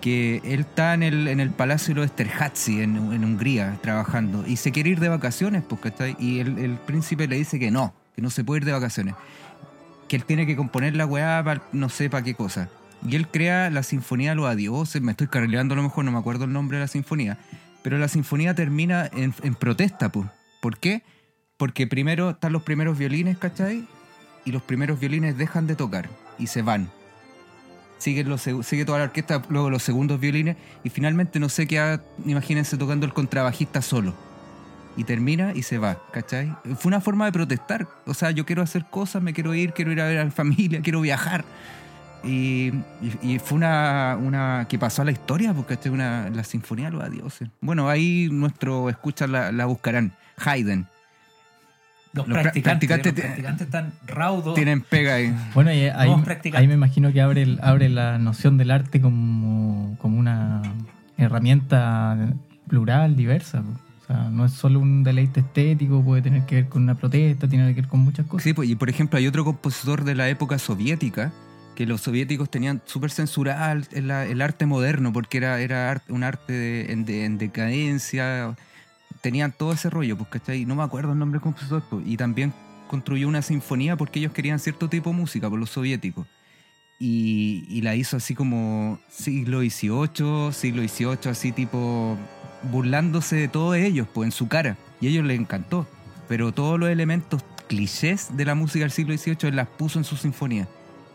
que 0.00 0.40
él 0.44 0.60
está 0.60 0.94
en 0.94 1.02
el, 1.02 1.28
en 1.28 1.40
el 1.40 1.50
Palacio 1.50 1.94
de 1.94 2.00
los 2.00 2.06
Esterházy 2.06 2.80
en, 2.80 2.96
en 3.12 3.24
Hungría 3.24 3.78
trabajando 3.82 4.46
y 4.46 4.56
se 4.56 4.72
quiere 4.72 4.90
ir 4.90 5.00
de 5.00 5.08
vacaciones, 5.08 5.62
pues, 5.68 5.80
¿cachai? 5.80 6.16
Y 6.18 6.38
el, 6.38 6.58
el 6.58 6.76
príncipe 6.76 7.26
le 7.28 7.36
dice 7.36 7.58
que 7.58 7.70
no, 7.70 7.92
que 8.14 8.22
no 8.22 8.30
se 8.30 8.44
puede 8.44 8.60
ir 8.60 8.64
de 8.64 8.72
vacaciones, 8.72 9.14
que 10.08 10.16
él 10.16 10.24
tiene 10.24 10.46
que 10.46 10.56
componer 10.56 10.96
la 10.96 11.06
weá 11.06 11.42
para 11.44 11.62
no 11.72 11.88
sé 11.88 12.08
para 12.08 12.24
qué 12.24 12.34
cosa. 12.34 12.68
Y 13.06 13.16
él 13.16 13.28
crea 13.28 13.70
la 13.70 13.82
Sinfonía 13.82 14.30
de 14.30 14.36
los 14.36 14.46
Adioses, 14.46 15.00
me 15.00 15.12
estoy 15.12 15.28
carrileando 15.28 15.74
a 15.74 15.76
lo 15.76 15.82
mejor, 15.82 16.04
no 16.04 16.12
me 16.12 16.18
acuerdo 16.18 16.44
el 16.44 16.52
nombre 16.52 16.76
de 16.76 16.84
la 16.84 16.88
sinfonía, 16.88 17.38
pero 17.82 17.98
la 17.98 18.08
sinfonía 18.08 18.54
termina 18.54 19.10
en, 19.12 19.32
protesta, 19.54 20.12
pues. 20.12 20.28
¿Por 20.60 20.78
qué? 20.78 21.02
Porque 21.56 21.86
primero 21.86 22.30
están 22.30 22.52
los 22.52 22.62
primeros 22.62 22.98
violines, 22.98 23.38
¿cachai? 23.38 23.86
Y 24.44 24.52
los 24.52 24.62
primeros 24.62 25.00
violines 25.00 25.38
dejan 25.38 25.66
de 25.66 25.76
tocar 25.76 26.08
y 26.38 26.46
se 26.46 26.60
van. 26.62 26.90
Sigue, 27.96 28.24
los, 28.24 28.42
sigue 28.42 28.84
toda 28.84 28.98
la 28.98 29.04
orquesta, 29.04 29.42
luego 29.48 29.70
los 29.70 29.82
segundos 29.82 30.20
violines, 30.20 30.56
y 30.84 30.90
finalmente 30.90 31.38
no 31.38 31.48
sé 31.48 31.66
qué, 31.66 32.00
imagínense 32.26 32.76
tocando 32.76 33.06
el 33.06 33.14
contrabajista 33.14 33.80
solo. 33.80 34.14
Y 34.96 35.04
termina 35.04 35.52
y 35.54 35.62
se 35.62 35.78
va, 35.78 36.02
¿cachai? 36.12 36.54
Fue 36.76 36.88
una 36.88 37.00
forma 37.00 37.24
de 37.24 37.32
protestar. 37.32 37.88
O 38.06 38.12
sea, 38.12 38.32
yo 38.32 38.44
quiero 38.44 38.62
hacer 38.62 38.86
cosas, 38.90 39.22
me 39.22 39.32
quiero 39.32 39.54
ir, 39.54 39.72
quiero 39.72 39.92
ir 39.92 40.00
a 40.00 40.06
ver 40.06 40.18
a 40.18 40.24
mi 40.24 40.30
familia, 40.30 40.80
quiero 40.82 41.00
viajar. 41.00 41.44
Y, 42.22 42.72
y- 43.02 43.18
y 43.34 43.38
fue 43.38 43.56
una, 43.56 44.16
una 44.20 44.66
que 44.68 44.78
pasó 44.78 45.02
a 45.02 45.04
la 45.06 45.10
historia, 45.12 45.54
porque 45.54 45.74
esta 45.74 45.88
es 45.88 45.94
una, 45.94 46.28
la 46.30 46.44
Sinfonía 46.44 46.86
de 46.86 46.92
los 46.92 47.02
Adioses. 47.02 47.48
Bueno, 47.60 47.88
ahí 47.88 48.28
nuestro 48.30 48.90
escucha 48.90 49.26
la, 49.26 49.52
la 49.52 49.64
buscarán. 49.66 50.12
Haydn. 50.44 50.86
Los, 52.12 52.26
Los 52.26 52.38
pra- 52.38 52.42
practicantes, 52.42 52.88
practicantes 52.88 53.06
los 53.06 53.14
ti- 53.14 53.20
practicantes 53.22 53.66
están 53.66 53.92
raudos. 54.06 54.54
Tienen 54.54 54.80
pega 54.80 55.14
ahí. 55.14 55.34
Bueno, 55.54 55.72
y 55.72 55.84
ahí, 55.84 56.10
ahí 56.54 56.66
me 56.66 56.74
imagino 56.74 57.12
que 57.12 57.20
abre, 57.20 57.56
abre 57.62 57.88
la 57.88 58.18
noción 58.18 58.58
del 58.58 58.70
arte 58.72 59.00
como, 59.00 59.96
como 59.98 60.18
una 60.18 60.60
herramienta 61.16 62.16
plural, 62.68 63.16
diversa. 63.16 63.62
po. 63.62 63.68
O 64.02 64.06
sea, 64.06 64.28
no 64.30 64.44
es 64.44 64.52
solo 64.52 64.80
un 64.80 65.04
deleite 65.04 65.40
estético, 65.40 66.02
puede 66.02 66.20
tener 66.22 66.44
que 66.46 66.56
ver 66.56 66.68
con 66.68 66.82
una 66.82 66.96
protesta, 66.96 67.46
tiene 67.48 67.68
que 67.74 67.80
ver 67.82 67.88
con 67.88 68.00
muchas 68.00 68.26
cosas. 68.26 68.42
Sí, 68.42 68.52
pues, 68.54 68.68
y 68.68 68.74
por 68.74 68.90
ejemplo, 68.90 69.16
hay 69.18 69.26
otro 69.28 69.44
compositor 69.44 70.02
de 70.02 70.16
la 70.16 70.28
época 70.28 70.58
soviética 70.58 71.32
que 71.74 71.86
los 71.86 72.02
soviéticos 72.02 72.50
tenían 72.50 72.82
súper 72.84 73.10
censurado 73.10 73.82
el, 73.92 74.40
arte 74.42 74.66
moderno 74.66 75.12
porque 75.12 75.38
era, 75.38 75.60
era 75.60 76.02
un 76.08 76.22
arte 76.24 76.92
en, 76.92 77.04
de- 77.04 77.24
en 77.24 77.38
decadencia. 77.38 78.56
Tenían 79.22 79.52
todo 79.52 79.72
ese 79.72 79.90
rollo, 79.90 80.16
pues, 80.16 80.28
¿cachai? 80.30 80.64
No 80.66 80.74
me 80.76 80.82
acuerdo 80.82 81.12
el 81.12 81.18
nombre 81.18 81.36
del 81.38 81.42
compositor. 81.42 81.82
pues, 81.88 82.06
y 82.06 82.16
también 82.16 82.52
construyó 82.88 83.28
una 83.28 83.42
sinfonía 83.42 83.96
porque 83.96 84.18
ellos 84.18 84.32
querían 84.32 84.58
cierto 84.58 84.88
tipo 84.88 85.10
de 85.10 85.16
música, 85.16 85.48
por 85.48 85.58
los 85.58 85.70
soviéticos. 85.70 86.26
Y, 86.98 87.64
y 87.68 87.80
la 87.80 87.94
hizo 87.94 88.18
así 88.18 88.34
como 88.34 88.98
siglo 89.08 89.60
XVIII, 89.60 90.52
siglo 90.52 90.82
XVIII, 90.86 91.30
así 91.30 91.50
tipo 91.52 92.18
burlándose 92.70 93.36
de 93.36 93.48
todos 93.48 93.76
ellos, 93.76 94.06
pues 94.12 94.26
en 94.26 94.32
su 94.32 94.48
cara. 94.48 94.76
Y 95.00 95.06
a 95.06 95.10
ellos 95.10 95.24
les 95.24 95.40
encantó. 95.40 95.88
Pero 96.28 96.52
todos 96.52 96.78
los 96.78 96.90
elementos 96.90 97.42
clichés 97.68 98.36
de 98.36 98.44
la 98.44 98.54
música 98.54 98.84
del 98.84 98.90
siglo 98.90 99.16
XVIII 99.16 99.48
él 99.48 99.56
las 99.56 99.68
puso 99.68 99.98
en 99.98 100.04
su 100.04 100.16
sinfonía. 100.16 100.68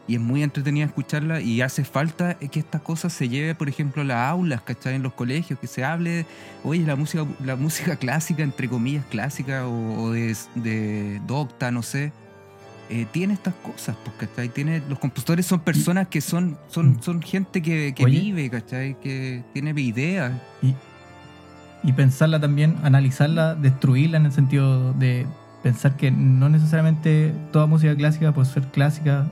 Y 0.08 0.16
es 0.16 0.22
muy 0.22 0.44
entretenida 0.44 0.86
escucharla 0.86 1.42
y 1.42 1.62
hace 1.62 1.84
falta 1.84 2.36
que 2.36 2.60
estas 2.60 2.82
cosas 2.82 3.12
se 3.12 3.28
lleve, 3.28 3.56
por 3.56 3.70
ejemplo, 3.70 4.04
a 4.04 4.06
las 4.06 4.30
aulas, 4.30 4.62
¿cachai? 4.62 4.96
En 4.96 5.04
los 5.04 5.14
colegios, 5.14 5.60
que 5.60 5.66
se 5.66 5.84
hable, 5.84 6.28
oye, 6.64 6.86
la 6.86 6.96
música, 6.96 7.26
la 7.44 7.56
música 7.56 7.96
clásica, 7.98 8.44
entre 8.44 8.70
comillas, 8.70 9.06
clásica 9.06 9.68
o, 9.68 10.04
o 10.04 10.12
de, 10.12 10.36
de 10.56 11.20
docta, 11.26 11.72
no 11.72 11.82
sé, 11.82 12.12
eh, 12.88 13.08
tiene 13.12 13.34
estas 13.34 13.56
cosas, 13.56 13.96
pues, 14.04 14.16
¿cachai? 14.18 14.50
Tiene, 14.50 14.82
los 14.88 15.00
compositores 15.00 15.48
son 15.48 15.62
personas 15.62 16.08
que 16.08 16.22
son, 16.22 16.56
son, 16.68 17.02
son 17.02 17.20
gente 17.20 17.64
que, 17.64 17.94
que 17.96 18.06
Oye. 18.06 18.20
vive, 18.20 18.50
¿cachai? 18.52 19.00
Que 19.00 19.44
tiene 19.54 19.72
ideas. 19.82 20.34
Y, 20.62 20.76
y 21.82 21.94
pensarla 21.94 22.40
también, 22.40 22.78
analizarla, 22.84 23.56
destruirla 23.56 24.18
en 24.18 24.28
el 24.28 24.32
sentido 24.32 24.94
de 24.94 25.26
pensar 25.64 25.98
que 25.98 26.12
no 26.12 26.48
necesariamente 26.48 27.34
toda 27.52 27.66
música 27.66 27.96
clásica, 27.96 28.32
por 28.34 28.46
ser 28.46 28.68
clásica, 28.68 29.26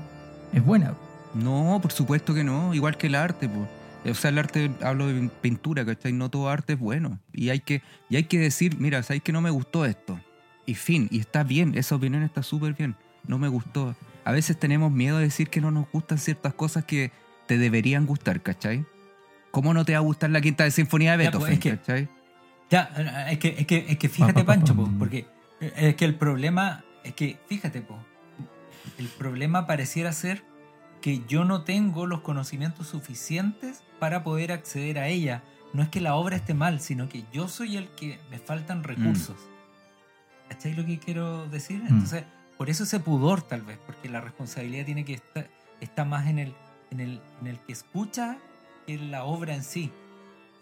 es 0.53 0.63
buena. 0.63 0.93
No, 1.33 1.79
por 1.81 1.91
supuesto 1.91 2.33
que 2.33 2.43
no, 2.43 2.73
igual 2.73 2.97
que 2.97 3.07
el 3.07 3.15
arte, 3.15 3.49
pues. 3.49 3.67
O 4.05 4.13
sea, 4.19 4.29
el 4.31 4.37
arte, 4.37 4.69
hablo 4.81 5.07
de 5.07 5.29
pintura, 5.41 5.85
¿cachai? 5.85 6.11
No 6.11 6.29
todo 6.29 6.49
arte 6.49 6.73
es 6.73 6.79
bueno. 6.79 7.19
Y 7.31 7.49
hay 7.49 7.61
que, 7.61 7.81
y 8.09 8.17
hay 8.17 8.25
que 8.25 8.37
decir, 8.37 8.77
mira, 8.77 9.01
¿sabes 9.01 9.23
que 9.23 9.31
no 9.31 9.39
me 9.41 9.49
gustó 9.49 9.85
esto? 9.85 10.19
Y 10.65 10.75
fin, 10.75 11.07
y 11.09 11.19
está 11.19 11.43
bien, 11.43 11.77
esa 11.77 11.95
opinión 11.95 12.21
está 12.23 12.43
súper 12.43 12.73
bien. 12.73 12.95
No 13.27 13.37
me 13.37 13.47
gustó. 13.47 13.95
A 14.25 14.31
veces 14.31 14.57
tenemos 14.59 14.91
miedo 14.91 15.17
de 15.17 15.23
decir 15.25 15.49
que 15.49 15.61
no 15.61 15.71
nos 15.71 15.89
gustan 15.91 16.17
ciertas 16.17 16.53
cosas 16.53 16.83
que 16.85 17.11
te 17.47 17.57
deberían 17.57 18.05
gustar, 18.05 18.41
¿cachai? 18.41 18.85
¿Cómo 19.51 19.73
no 19.73 19.85
te 19.85 19.93
va 19.93 19.99
a 19.99 20.01
gustar 20.01 20.29
la 20.31 20.41
quinta 20.41 20.63
de 20.65 20.71
sinfonía 20.71 21.15
de 21.17 21.25
Ya, 21.25 21.31
pues, 21.31 21.43
Beethoven, 21.49 21.53
es 21.53 21.59
que- 21.59 21.77
¿cachai? 21.77 22.09
Ya, 22.69 23.27
es 23.29 23.37
que, 23.37 23.55
es 23.59 23.67
que, 23.67 23.85
es 23.87 23.97
que 23.97 24.09
fíjate, 24.09 24.43
Pancho, 24.43 24.75
po, 24.75 24.89
porque 24.97 25.25
es 25.59 25.95
que 25.95 26.05
el 26.05 26.15
problema, 26.15 26.83
es 27.03 27.13
que, 27.13 27.37
fíjate, 27.47 27.81
po, 27.81 27.97
el 28.97 29.07
problema 29.07 29.67
pareciera 29.67 30.11
ser 30.13 30.43
que 31.01 31.23
yo 31.27 31.43
no 31.43 31.63
tengo 31.63 32.05
los 32.05 32.21
conocimientos 32.21 32.87
suficientes 32.87 33.83
para 33.99 34.23
poder 34.23 34.51
acceder 34.51 34.99
a 34.99 35.07
ella. 35.07 35.43
No 35.73 35.81
es 35.81 35.89
que 35.89 36.01
la 36.01 36.15
obra 36.15 36.35
esté 36.35 36.53
mal, 36.53 36.79
sino 36.79 37.09
que 37.09 37.25
yo 37.33 37.47
soy 37.47 37.77
el 37.77 37.89
que 37.89 38.19
me 38.29 38.39
faltan 38.39 38.83
recursos. 38.83 39.37
¿Cachai 40.49 40.73
lo 40.75 40.85
que 40.85 40.99
quiero 40.99 41.47
decir? 41.47 41.81
Entonces, 41.81 42.23
por 42.57 42.69
eso 42.69 42.83
ese 42.83 42.99
pudor 42.99 43.41
tal 43.41 43.63
vez, 43.63 43.79
porque 43.85 44.07
la 44.07 44.21
responsabilidad 44.21 44.85
tiene 44.85 45.03
que 45.03 45.15
estar 45.15 45.49
está 45.83 46.05
más 46.05 46.27
en 46.27 46.39
el, 46.39 46.55
en 46.91 46.99
el, 46.99 47.21
en 47.41 47.47
el 47.47 47.59
que 47.59 47.73
escucha 47.73 48.37
que 48.85 48.95
en 48.95 49.11
la 49.11 49.23
obra 49.25 49.53
en 49.53 49.63
sí. 49.63 49.91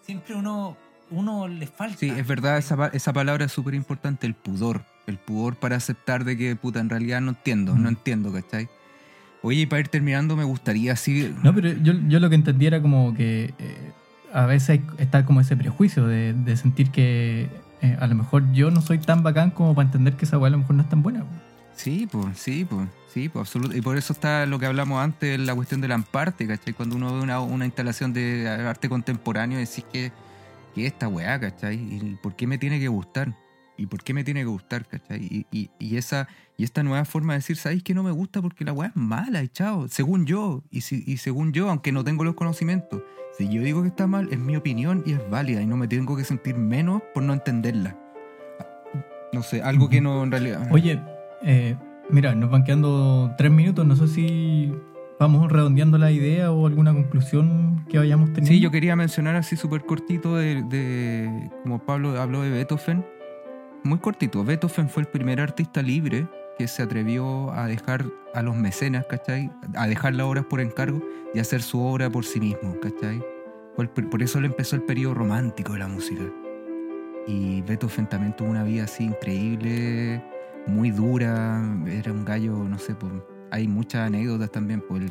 Siempre 0.01 0.35
uno, 0.35 0.77
uno 1.09 1.47
le 1.47 1.67
falta. 1.67 1.97
Sí, 1.97 2.09
es 2.09 2.27
verdad, 2.27 2.57
esa, 2.57 2.87
esa 2.87 3.13
palabra 3.13 3.45
es 3.45 3.51
súper 3.51 3.75
importante, 3.75 4.27
el 4.27 4.33
pudor. 4.33 4.83
El 5.07 5.17
pudor 5.17 5.55
para 5.55 5.75
aceptar 5.75 6.23
de 6.23 6.37
que, 6.37 6.55
puta, 6.55 6.79
en 6.79 6.89
realidad 6.89 7.21
no 7.21 7.29
entiendo, 7.31 7.75
Mm. 7.75 7.81
no 7.83 7.89
entiendo, 7.89 8.31
¿cachai? 8.31 8.69
Oye, 9.43 9.61
y 9.61 9.65
para 9.65 9.79
ir 9.79 9.87
terminando, 9.87 10.35
me 10.35 10.43
gustaría 10.43 10.93
así... 10.93 11.33
No, 11.43 11.53
pero 11.55 11.69
yo, 11.73 11.93
yo 12.07 12.19
lo 12.19 12.29
que 12.29 12.35
entendí 12.35 12.67
era 12.67 12.81
como 12.81 13.13
que 13.15 13.53
eh, 13.57 13.91
a 14.31 14.45
veces 14.45 14.81
está 14.99 15.25
como 15.25 15.41
ese 15.41 15.57
prejuicio 15.57 16.05
de, 16.05 16.33
de 16.33 16.55
sentir 16.57 16.91
que 16.91 17.49
eh, 17.81 17.97
a 17.99 18.05
lo 18.05 18.13
mejor 18.15 18.51
yo 18.53 18.69
no 18.69 18.81
soy 18.81 18.99
tan 18.99 19.23
bacán 19.23 19.49
como 19.49 19.73
para 19.73 19.87
entender 19.87 20.15
que 20.15 20.25
esa 20.25 20.37
weá 20.37 20.49
a 20.49 20.51
lo 20.51 20.59
mejor 20.59 20.75
no 20.75 20.83
es 20.83 20.89
tan 20.89 21.01
buena. 21.01 21.23
Sí, 21.75 22.07
pues, 22.11 22.37
sí, 22.37 22.65
pues, 22.69 22.87
sí, 23.11 23.29
pues, 23.29 23.41
absoluto. 23.41 23.75
Y 23.75 23.81
por 23.81 23.97
eso 23.97 24.13
está 24.13 24.45
lo 24.45 24.59
que 24.59 24.67
hablamos 24.67 25.03
antes, 25.03 25.39
la 25.39 25.55
cuestión 25.55 25.81
del 25.81 25.93
amparte, 25.93 26.45
¿cachai? 26.45 26.73
Cuando 26.75 26.95
uno 26.97 27.11
ve 27.15 27.21
una, 27.21 27.39
una 27.39 27.65
instalación 27.65 28.13
de 28.13 28.47
arte 28.47 28.87
contemporáneo, 28.89 29.57
decís 29.57 29.83
que, 29.91 30.11
que 30.75 30.85
esta 30.85 31.07
weá, 31.07 31.39
¿cachai? 31.39 31.75
¿Y 31.77 32.17
por 32.21 32.35
qué 32.35 32.45
me 32.45 32.59
tiene 32.59 32.79
que 32.79 32.89
gustar? 32.89 33.35
¿Y 33.77 33.87
por 33.87 34.03
qué 34.03 34.13
me 34.13 34.23
tiene 34.23 34.41
que 34.41 34.45
gustar, 34.47 34.85
cachai? 34.85 35.21
Y, 35.23 35.45
y, 35.51 35.69
y 35.79 35.97
esa, 35.97 36.27
y 36.57 36.63
esta 36.63 36.83
nueva 36.83 37.03
forma 37.05 37.33
de 37.33 37.39
decir, 37.39 37.55
¿sabéis 37.57 37.81
que 37.83 37.93
no 37.95 38.03
me 38.03 38.11
gusta 38.11 38.41
porque 38.41 38.63
la 38.63 38.73
weá 38.73 38.89
es 38.89 38.95
mala, 38.95 39.41
y 39.43 39.47
chao? 39.47 39.87
Según 39.87 40.25
yo, 40.25 40.61
y, 40.69 40.81
si, 40.81 41.03
y 41.07 41.17
según 41.17 41.51
yo, 41.51 41.69
aunque 41.69 41.91
no 41.91 42.03
tengo 42.03 42.23
los 42.23 42.35
conocimientos, 42.35 43.01
si 43.37 43.47
yo 43.49 43.61
digo 43.63 43.81
que 43.81 43.87
está 43.87 44.05
mal, 44.07 44.27
es 44.31 44.37
mi 44.37 44.55
opinión 44.55 45.03
y 45.05 45.13
es 45.13 45.29
válida, 45.31 45.61
y 45.61 45.65
no 45.65 45.77
me 45.77 45.87
tengo 45.87 46.15
que 46.15 46.23
sentir 46.23 46.55
menos 46.57 47.01
por 47.13 47.23
no 47.23 47.33
entenderla. 47.33 47.97
No 49.33 49.41
sé, 49.43 49.61
algo 49.63 49.89
que 49.89 50.01
no 50.01 50.21
en 50.23 50.31
realidad... 50.31 50.67
Oye, 50.71 50.99
eh, 51.41 51.75
mira, 52.09 52.35
nos 52.35 52.51
van 52.51 52.63
quedando 52.65 53.33
tres 53.37 53.49
minutos, 53.51 53.85
no 53.87 53.95
sé 53.95 54.07
si 54.09 54.71
vamos 55.19 55.49
redondeando 55.51 55.97
la 55.97 56.11
idea 56.11 56.51
o 56.51 56.67
alguna 56.67 56.93
conclusión 56.93 57.85
que 57.89 57.97
vayamos 57.97 58.33
teniendo. 58.33 58.49
Sí, 58.51 58.59
yo 58.59 58.69
quería 58.69 58.95
mencionar 58.95 59.35
así 59.37 59.55
súper 59.55 59.81
cortito 59.85 60.35
de, 60.35 60.61
de- 60.63 61.49
como 61.63 61.79
Pablo 61.79 62.19
habló 62.19 62.41
de 62.41 62.49
Beethoven, 62.49 63.05
muy 63.83 63.99
cortito, 63.99 64.43
Beethoven 64.43 64.89
fue 64.89 65.03
el 65.03 65.09
primer 65.09 65.41
artista 65.41 65.81
libre 65.81 66.27
que 66.57 66.67
se 66.67 66.83
atrevió 66.83 67.51
a 67.51 67.65
dejar 67.67 68.05
a 68.33 68.41
los 68.41 68.55
mecenas, 68.55 69.05
¿cachai? 69.09 69.49
A 69.75 69.87
dejar 69.87 70.13
las 70.13 70.27
obras 70.27 70.45
por 70.45 70.61
encargo 70.61 71.01
y 71.33 71.39
hacer 71.39 71.61
su 71.61 71.81
obra 71.81 72.09
por 72.09 72.25
sí 72.25 72.39
mismo, 72.39 72.79
¿cachai? 72.79 73.23
Pr- 73.77 74.09
por 74.09 74.21
eso 74.21 74.39
le 74.39 74.47
empezó 74.47 74.75
el 74.75 74.83
periodo 74.83 75.15
romántico 75.15 75.73
de 75.73 75.79
la 75.79 75.87
música. 75.87 76.23
Y 77.27 77.61
Beethoven 77.61 78.07
también 78.07 78.35
tuvo 78.35 78.49
una 78.49 78.63
vida 78.63 78.83
así 78.83 79.05
increíble, 79.05 80.23
muy 80.67 80.91
dura, 80.91 81.61
era 81.87 82.11
un 82.11 82.25
gallo, 82.25 82.53
no 82.55 82.77
sé, 82.77 82.93
pues, 82.95 83.11
hay 83.51 83.67
muchas 83.67 84.07
anécdotas 84.07 84.51
también, 84.51 84.83
pues 84.87 85.03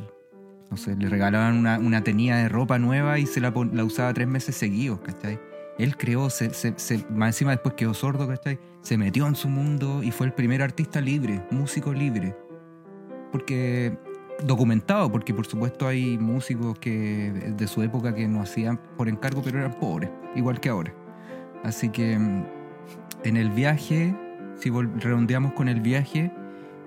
no 0.71 0.77
sé, 0.77 0.95
le 0.95 1.09
regalaban 1.09 1.57
una, 1.57 1.79
una 1.79 2.01
de 2.01 2.49
ropa 2.49 2.79
nueva 2.79 3.19
y 3.19 3.27
se 3.27 3.41
la, 3.41 3.53
la 3.73 3.85
usaba 3.85 4.15
tres 4.15 4.29
meses 4.29 4.55
seguidos, 4.55 5.01
¿cachai? 5.01 5.41
Él 5.83 5.97
creó, 5.97 6.31
se, 6.31 6.51
se- 6.55 6.75
se- 6.77 7.05
más 7.11 7.29
encima 7.31 7.51
después 7.53 7.75
quedó 7.75 7.95
sordo, 7.95 8.27
¿cachai? 8.29 8.59
Se 8.83 8.97
metió 8.97 9.27
en 9.27 9.35
su 9.35 9.49
mundo 9.49 10.03
y 10.03 10.11
fue 10.11 10.27
el 10.27 10.33
primer 10.33 10.63
artista 10.63 11.01
libre, 11.01 11.43
músico 11.51 11.93
libre. 11.93 12.35
Porque, 13.33 13.97
documentado, 14.45 15.11
porque 15.13 15.33
por 15.35 15.47
supuesto 15.47 15.87
hay 15.87 16.19
músicos 16.19 16.79
que 16.79 17.53
de 17.57 17.67
su 17.67 17.83
época 17.83 18.15
que 18.15 18.27
no 18.27 18.41
hacían 18.43 18.81
por 18.97 19.09
encargo, 19.09 19.43
pero 19.43 19.59
eran 19.59 19.75
pobres, 19.79 20.11
igual 20.35 20.59
que 20.61 20.69
ahora. 20.69 20.93
Así 21.63 21.91
que 21.91 22.13
en 22.15 23.37
el 23.37 23.51
viaje, 23.51 24.15
si 24.59 24.71
redondeamos 24.71 25.53
con 25.53 25.69
el 25.69 25.81
viaje, 25.81 26.33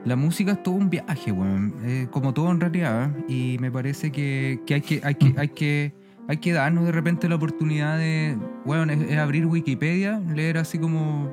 la 0.03 0.15
música 0.17 0.51
es 0.53 0.63
todo 0.63 0.75
un 0.75 0.89
viaje, 0.89 1.31
weón. 1.31 1.75
Eh, 1.85 2.07
como 2.11 2.33
todo 2.33 2.51
en 2.51 2.59
realidad. 2.59 3.09
¿eh? 3.17 3.23
Y 3.29 3.57
me 3.59 3.71
parece 3.71 4.11
que, 4.11 4.59
que 4.65 4.73
hay 4.73 4.81
que, 4.81 4.99
hay 5.03 5.15
que, 5.15 5.33
hay 5.37 5.47
que, 5.49 5.93
hay 6.27 6.37
que 6.37 6.53
darnos 6.53 6.85
de 6.85 6.91
repente 6.91 7.27
la 7.29 7.35
oportunidad 7.35 7.97
de, 7.97 8.37
bueno, 8.65 8.91
es, 8.93 9.01
es 9.01 9.17
abrir 9.17 9.45
Wikipedia, 9.45 10.19
leer 10.19 10.57
así 10.57 10.77
como 10.79 11.31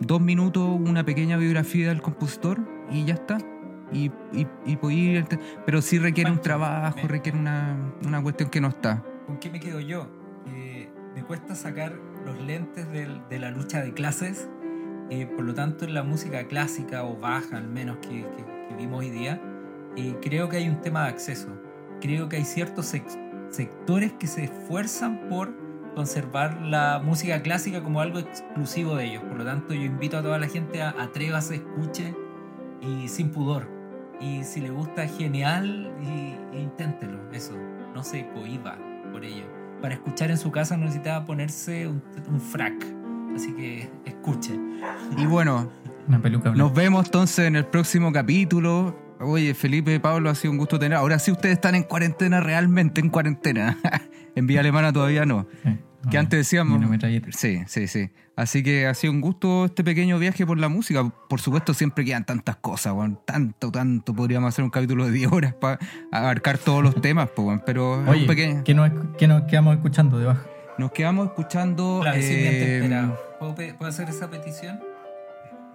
dos 0.00 0.20
minutos 0.20 0.68
una 0.80 1.04
pequeña 1.04 1.36
biografía 1.36 1.88
del 1.88 2.02
compositor 2.02 2.58
y 2.90 3.04
ya 3.04 3.14
está. 3.14 3.38
Y, 3.90 4.10
y, 4.32 4.46
y 4.66 4.76
poder 4.76 5.26
pero 5.64 5.80
sí 5.80 5.98
requiere 5.98 6.30
un 6.30 6.40
trabajo, 6.42 6.98
requiere 7.08 7.38
una, 7.38 7.74
una 8.06 8.22
cuestión 8.22 8.50
que 8.50 8.60
no 8.60 8.68
está. 8.68 9.02
¿Con 9.26 9.38
qué 9.38 9.48
me 9.50 9.60
quedo 9.60 9.80
yo? 9.80 10.08
Eh, 10.46 10.90
me 11.14 11.22
cuesta 11.22 11.54
sacar 11.54 11.98
los 12.26 12.38
lentes 12.42 12.90
del- 12.92 13.22
de 13.30 13.38
la 13.38 13.50
lucha 13.50 13.80
de 13.82 13.92
clases. 13.94 14.48
eh, 15.10 15.24
por 15.26 15.46
lo 15.46 15.54
tanto, 15.54 15.86
en 15.86 15.94
la 15.94 16.02
música 16.02 16.44
clásica 16.48 17.02
o 17.04 17.16
baja, 17.16 17.56
al 17.56 17.66
menos 17.68 17.96
que, 17.96 18.08
que- 18.36 18.44
que 18.68 18.74
vimos 18.76 19.00
hoy 19.00 19.08
día, 19.08 19.40
eh, 19.96 20.14
creo 20.20 20.50
que 20.50 20.58
hay 20.58 20.68
un 20.68 20.82
tema 20.82 21.04
de 21.04 21.08
acceso. 21.08 21.48
Creo 22.02 22.28
que 22.28 22.36
hay 22.36 22.44
ciertos 22.44 22.92
sec- 22.94 23.27
sectores 23.50 24.12
que 24.12 24.26
se 24.26 24.44
esfuerzan 24.44 25.28
por 25.28 25.54
conservar 25.94 26.60
la 26.62 27.00
música 27.04 27.42
clásica 27.42 27.82
como 27.82 28.00
algo 28.00 28.18
exclusivo 28.18 28.94
de 28.94 29.06
ellos. 29.06 29.22
Por 29.24 29.38
lo 29.38 29.44
tanto, 29.44 29.74
yo 29.74 29.82
invito 29.82 30.18
a 30.18 30.22
toda 30.22 30.38
la 30.38 30.46
gente 30.46 30.82
a 30.82 30.90
atrévase, 30.90 31.56
escuche 31.56 32.14
y 32.80 33.08
sin 33.08 33.30
pudor. 33.30 33.68
Y 34.20 34.44
si 34.44 34.60
le 34.60 34.70
gusta, 34.70 35.06
genial, 35.06 35.92
y, 36.02 36.56
y 36.56 36.60
inténtelo, 36.60 37.18
eso. 37.32 37.52
No 37.94 38.02
se 38.04 38.28
cohiba 38.28 38.78
por 39.12 39.24
ello. 39.24 39.44
Para 39.80 39.94
escuchar 39.94 40.30
en 40.30 40.38
su 40.38 40.50
casa 40.50 40.76
no 40.76 40.84
necesitaba 40.84 41.24
ponerse 41.24 41.86
un, 41.86 42.02
un 42.28 42.40
frac. 42.40 42.74
Así 43.34 43.52
que 43.54 43.90
escuche. 44.04 44.58
Y 45.16 45.26
bueno, 45.26 45.70
Una 46.06 46.20
peluca 46.20 46.50
blanca. 46.50 46.64
Nos 46.64 46.74
vemos 46.74 47.06
entonces 47.06 47.46
en 47.46 47.56
el 47.56 47.64
próximo 47.66 48.12
capítulo. 48.12 49.07
Oye, 49.20 49.54
Felipe, 49.54 49.98
Pablo, 50.00 50.30
ha 50.30 50.34
sido 50.34 50.52
un 50.52 50.58
gusto 50.58 50.78
tener. 50.78 50.96
Ahora 50.96 51.18
sí 51.18 51.30
ustedes 51.32 51.54
están 51.54 51.74
en 51.74 51.82
cuarentena, 51.82 52.40
realmente 52.40 53.00
en 53.00 53.08
cuarentena. 53.10 53.76
en 54.34 54.46
Vía 54.46 54.60
Alemana 54.60 54.92
todavía 54.92 55.26
no. 55.26 55.46
Sí. 55.64 55.76
Que 56.10 56.16
antes 56.18 56.38
decíamos. 56.38 56.80
Sí, 57.36 57.62
sí, 57.66 57.88
sí. 57.88 58.10
Así 58.36 58.62
que 58.62 58.86
ha 58.86 58.94
sido 58.94 59.12
un 59.12 59.20
gusto 59.20 59.64
este 59.64 59.82
pequeño 59.82 60.16
viaje 60.20 60.46
por 60.46 60.58
la 60.58 60.68
música. 60.68 61.04
Por 61.28 61.40
supuesto, 61.40 61.74
siempre 61.74 62.04
quedan 62.04 62.24
tantas 62.24 62.54
cosas, 62.56 62.92
weón. 62.94 63.18
Tanto, 63.24 63.72
tanto. 63.72 64.14
Podríamos 64.14 64.48
hacer 64.48 64.64
un 64.64 64.70
capítulo 64.70 65.04
de 65.06 65.10
10 65.12 65.32
horas 65.32 65.54
para 65.54 65.80
abarcar 66.12 66.56
todos 66.56 66.84
los 66.84 67.00
temas, 67.00 67.28
pues, 67.34 67.48
weón. 67.48 67.62
Pero 67.66 67.94
es 67.94 68.00
un 68.02 68.08
Oye, 68.08 68.26
pequeño- 68.26 68.62
¿qué 68.64 68.74
nos, 68.74 68.90
qué 69.18 69.26
nos 69.26 69.42
quedamos 69.42 69.74
escuchando 69.74 70.18
debajo? 70.18 70.48
nos 70.78 70.92
quedamos 70.92 71.26
escuchando. 71.26 71.98
Clavecilmente 72.00 72.76
eh, 72.76 72.80
temperado. 72.80 73.18
¿Puedo, 73.40 73.54
puedo 73.76 73.90
hacer 73.90 74.08
esa 74.08 74.30
petición? 74.30 74.78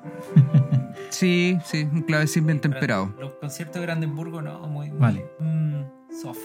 sí, 1.09 1.57
sí, 1.63 1.87
un 1.91 2.01
clavecín 2.03 2.45
bien 2.45 2.59
temperado. 2.59 3.13
Los 3.19 3.33
conciertos 3.35 3.75
de 3.75 3.81
Brandenburgo, 3.85 4.41
no, 4.41 4.59
muy, 4.67 4.89
muy, 4.89 4.99
Vale. 4.99 5.25
mm, 5.39 5.81
soft. 6.21 6.39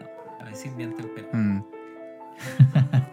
No, 0.00 0.06
clavecín 0.38 0.76
bien 0.76 0.94
temperado. 0.94 1.36
Mm. 1.36 1.64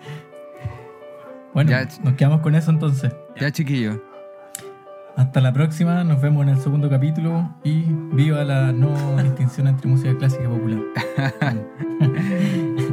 Bueno, 1.53 1.69
Ya. 1.71 1.85
nos 2.03 2.13
quedamos 2.13 2.39
con 2.39 2.55
eso 2.55 2.71
entonces. 2.71 3.13
Ya, 3.37 3.51
chiquillo. 3.51 4.01
Hasta 5.17 5.41
la 5.41 5.51
próxima, 5.51 6.01
nos 6.05 6.21
vemos 6.21 6.43
en 6.43 6.49
el 6.49 6.57
segundo 6.61 6.89
capítulo 6.89 7.53
y 7.65 7.81
viva 8.13 8.45
la 8.45 8.71
no 8.71 8.87
distinción 9.21 9.67
entre 9.67 9.89
música 9.89 10.17
clásica 10.17 10.45
y 10.45 10.47
popular. 10.47 10.79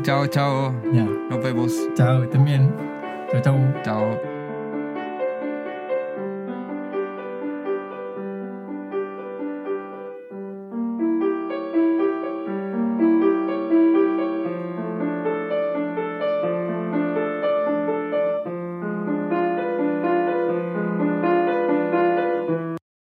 Chao, 0.02 0.26
chao. 0.26 0.74
ya, 0.92 1.04
Nos 1.04 1.40
vemos. 1.40 1.72
chao, 1.94 2.18
que 2.18 2.24
estén 2.24 2.44
bien. 2.44 2.74
Chao, 3.30 3.40
chao. 3.42 3.56
Chao. 3.84 4.27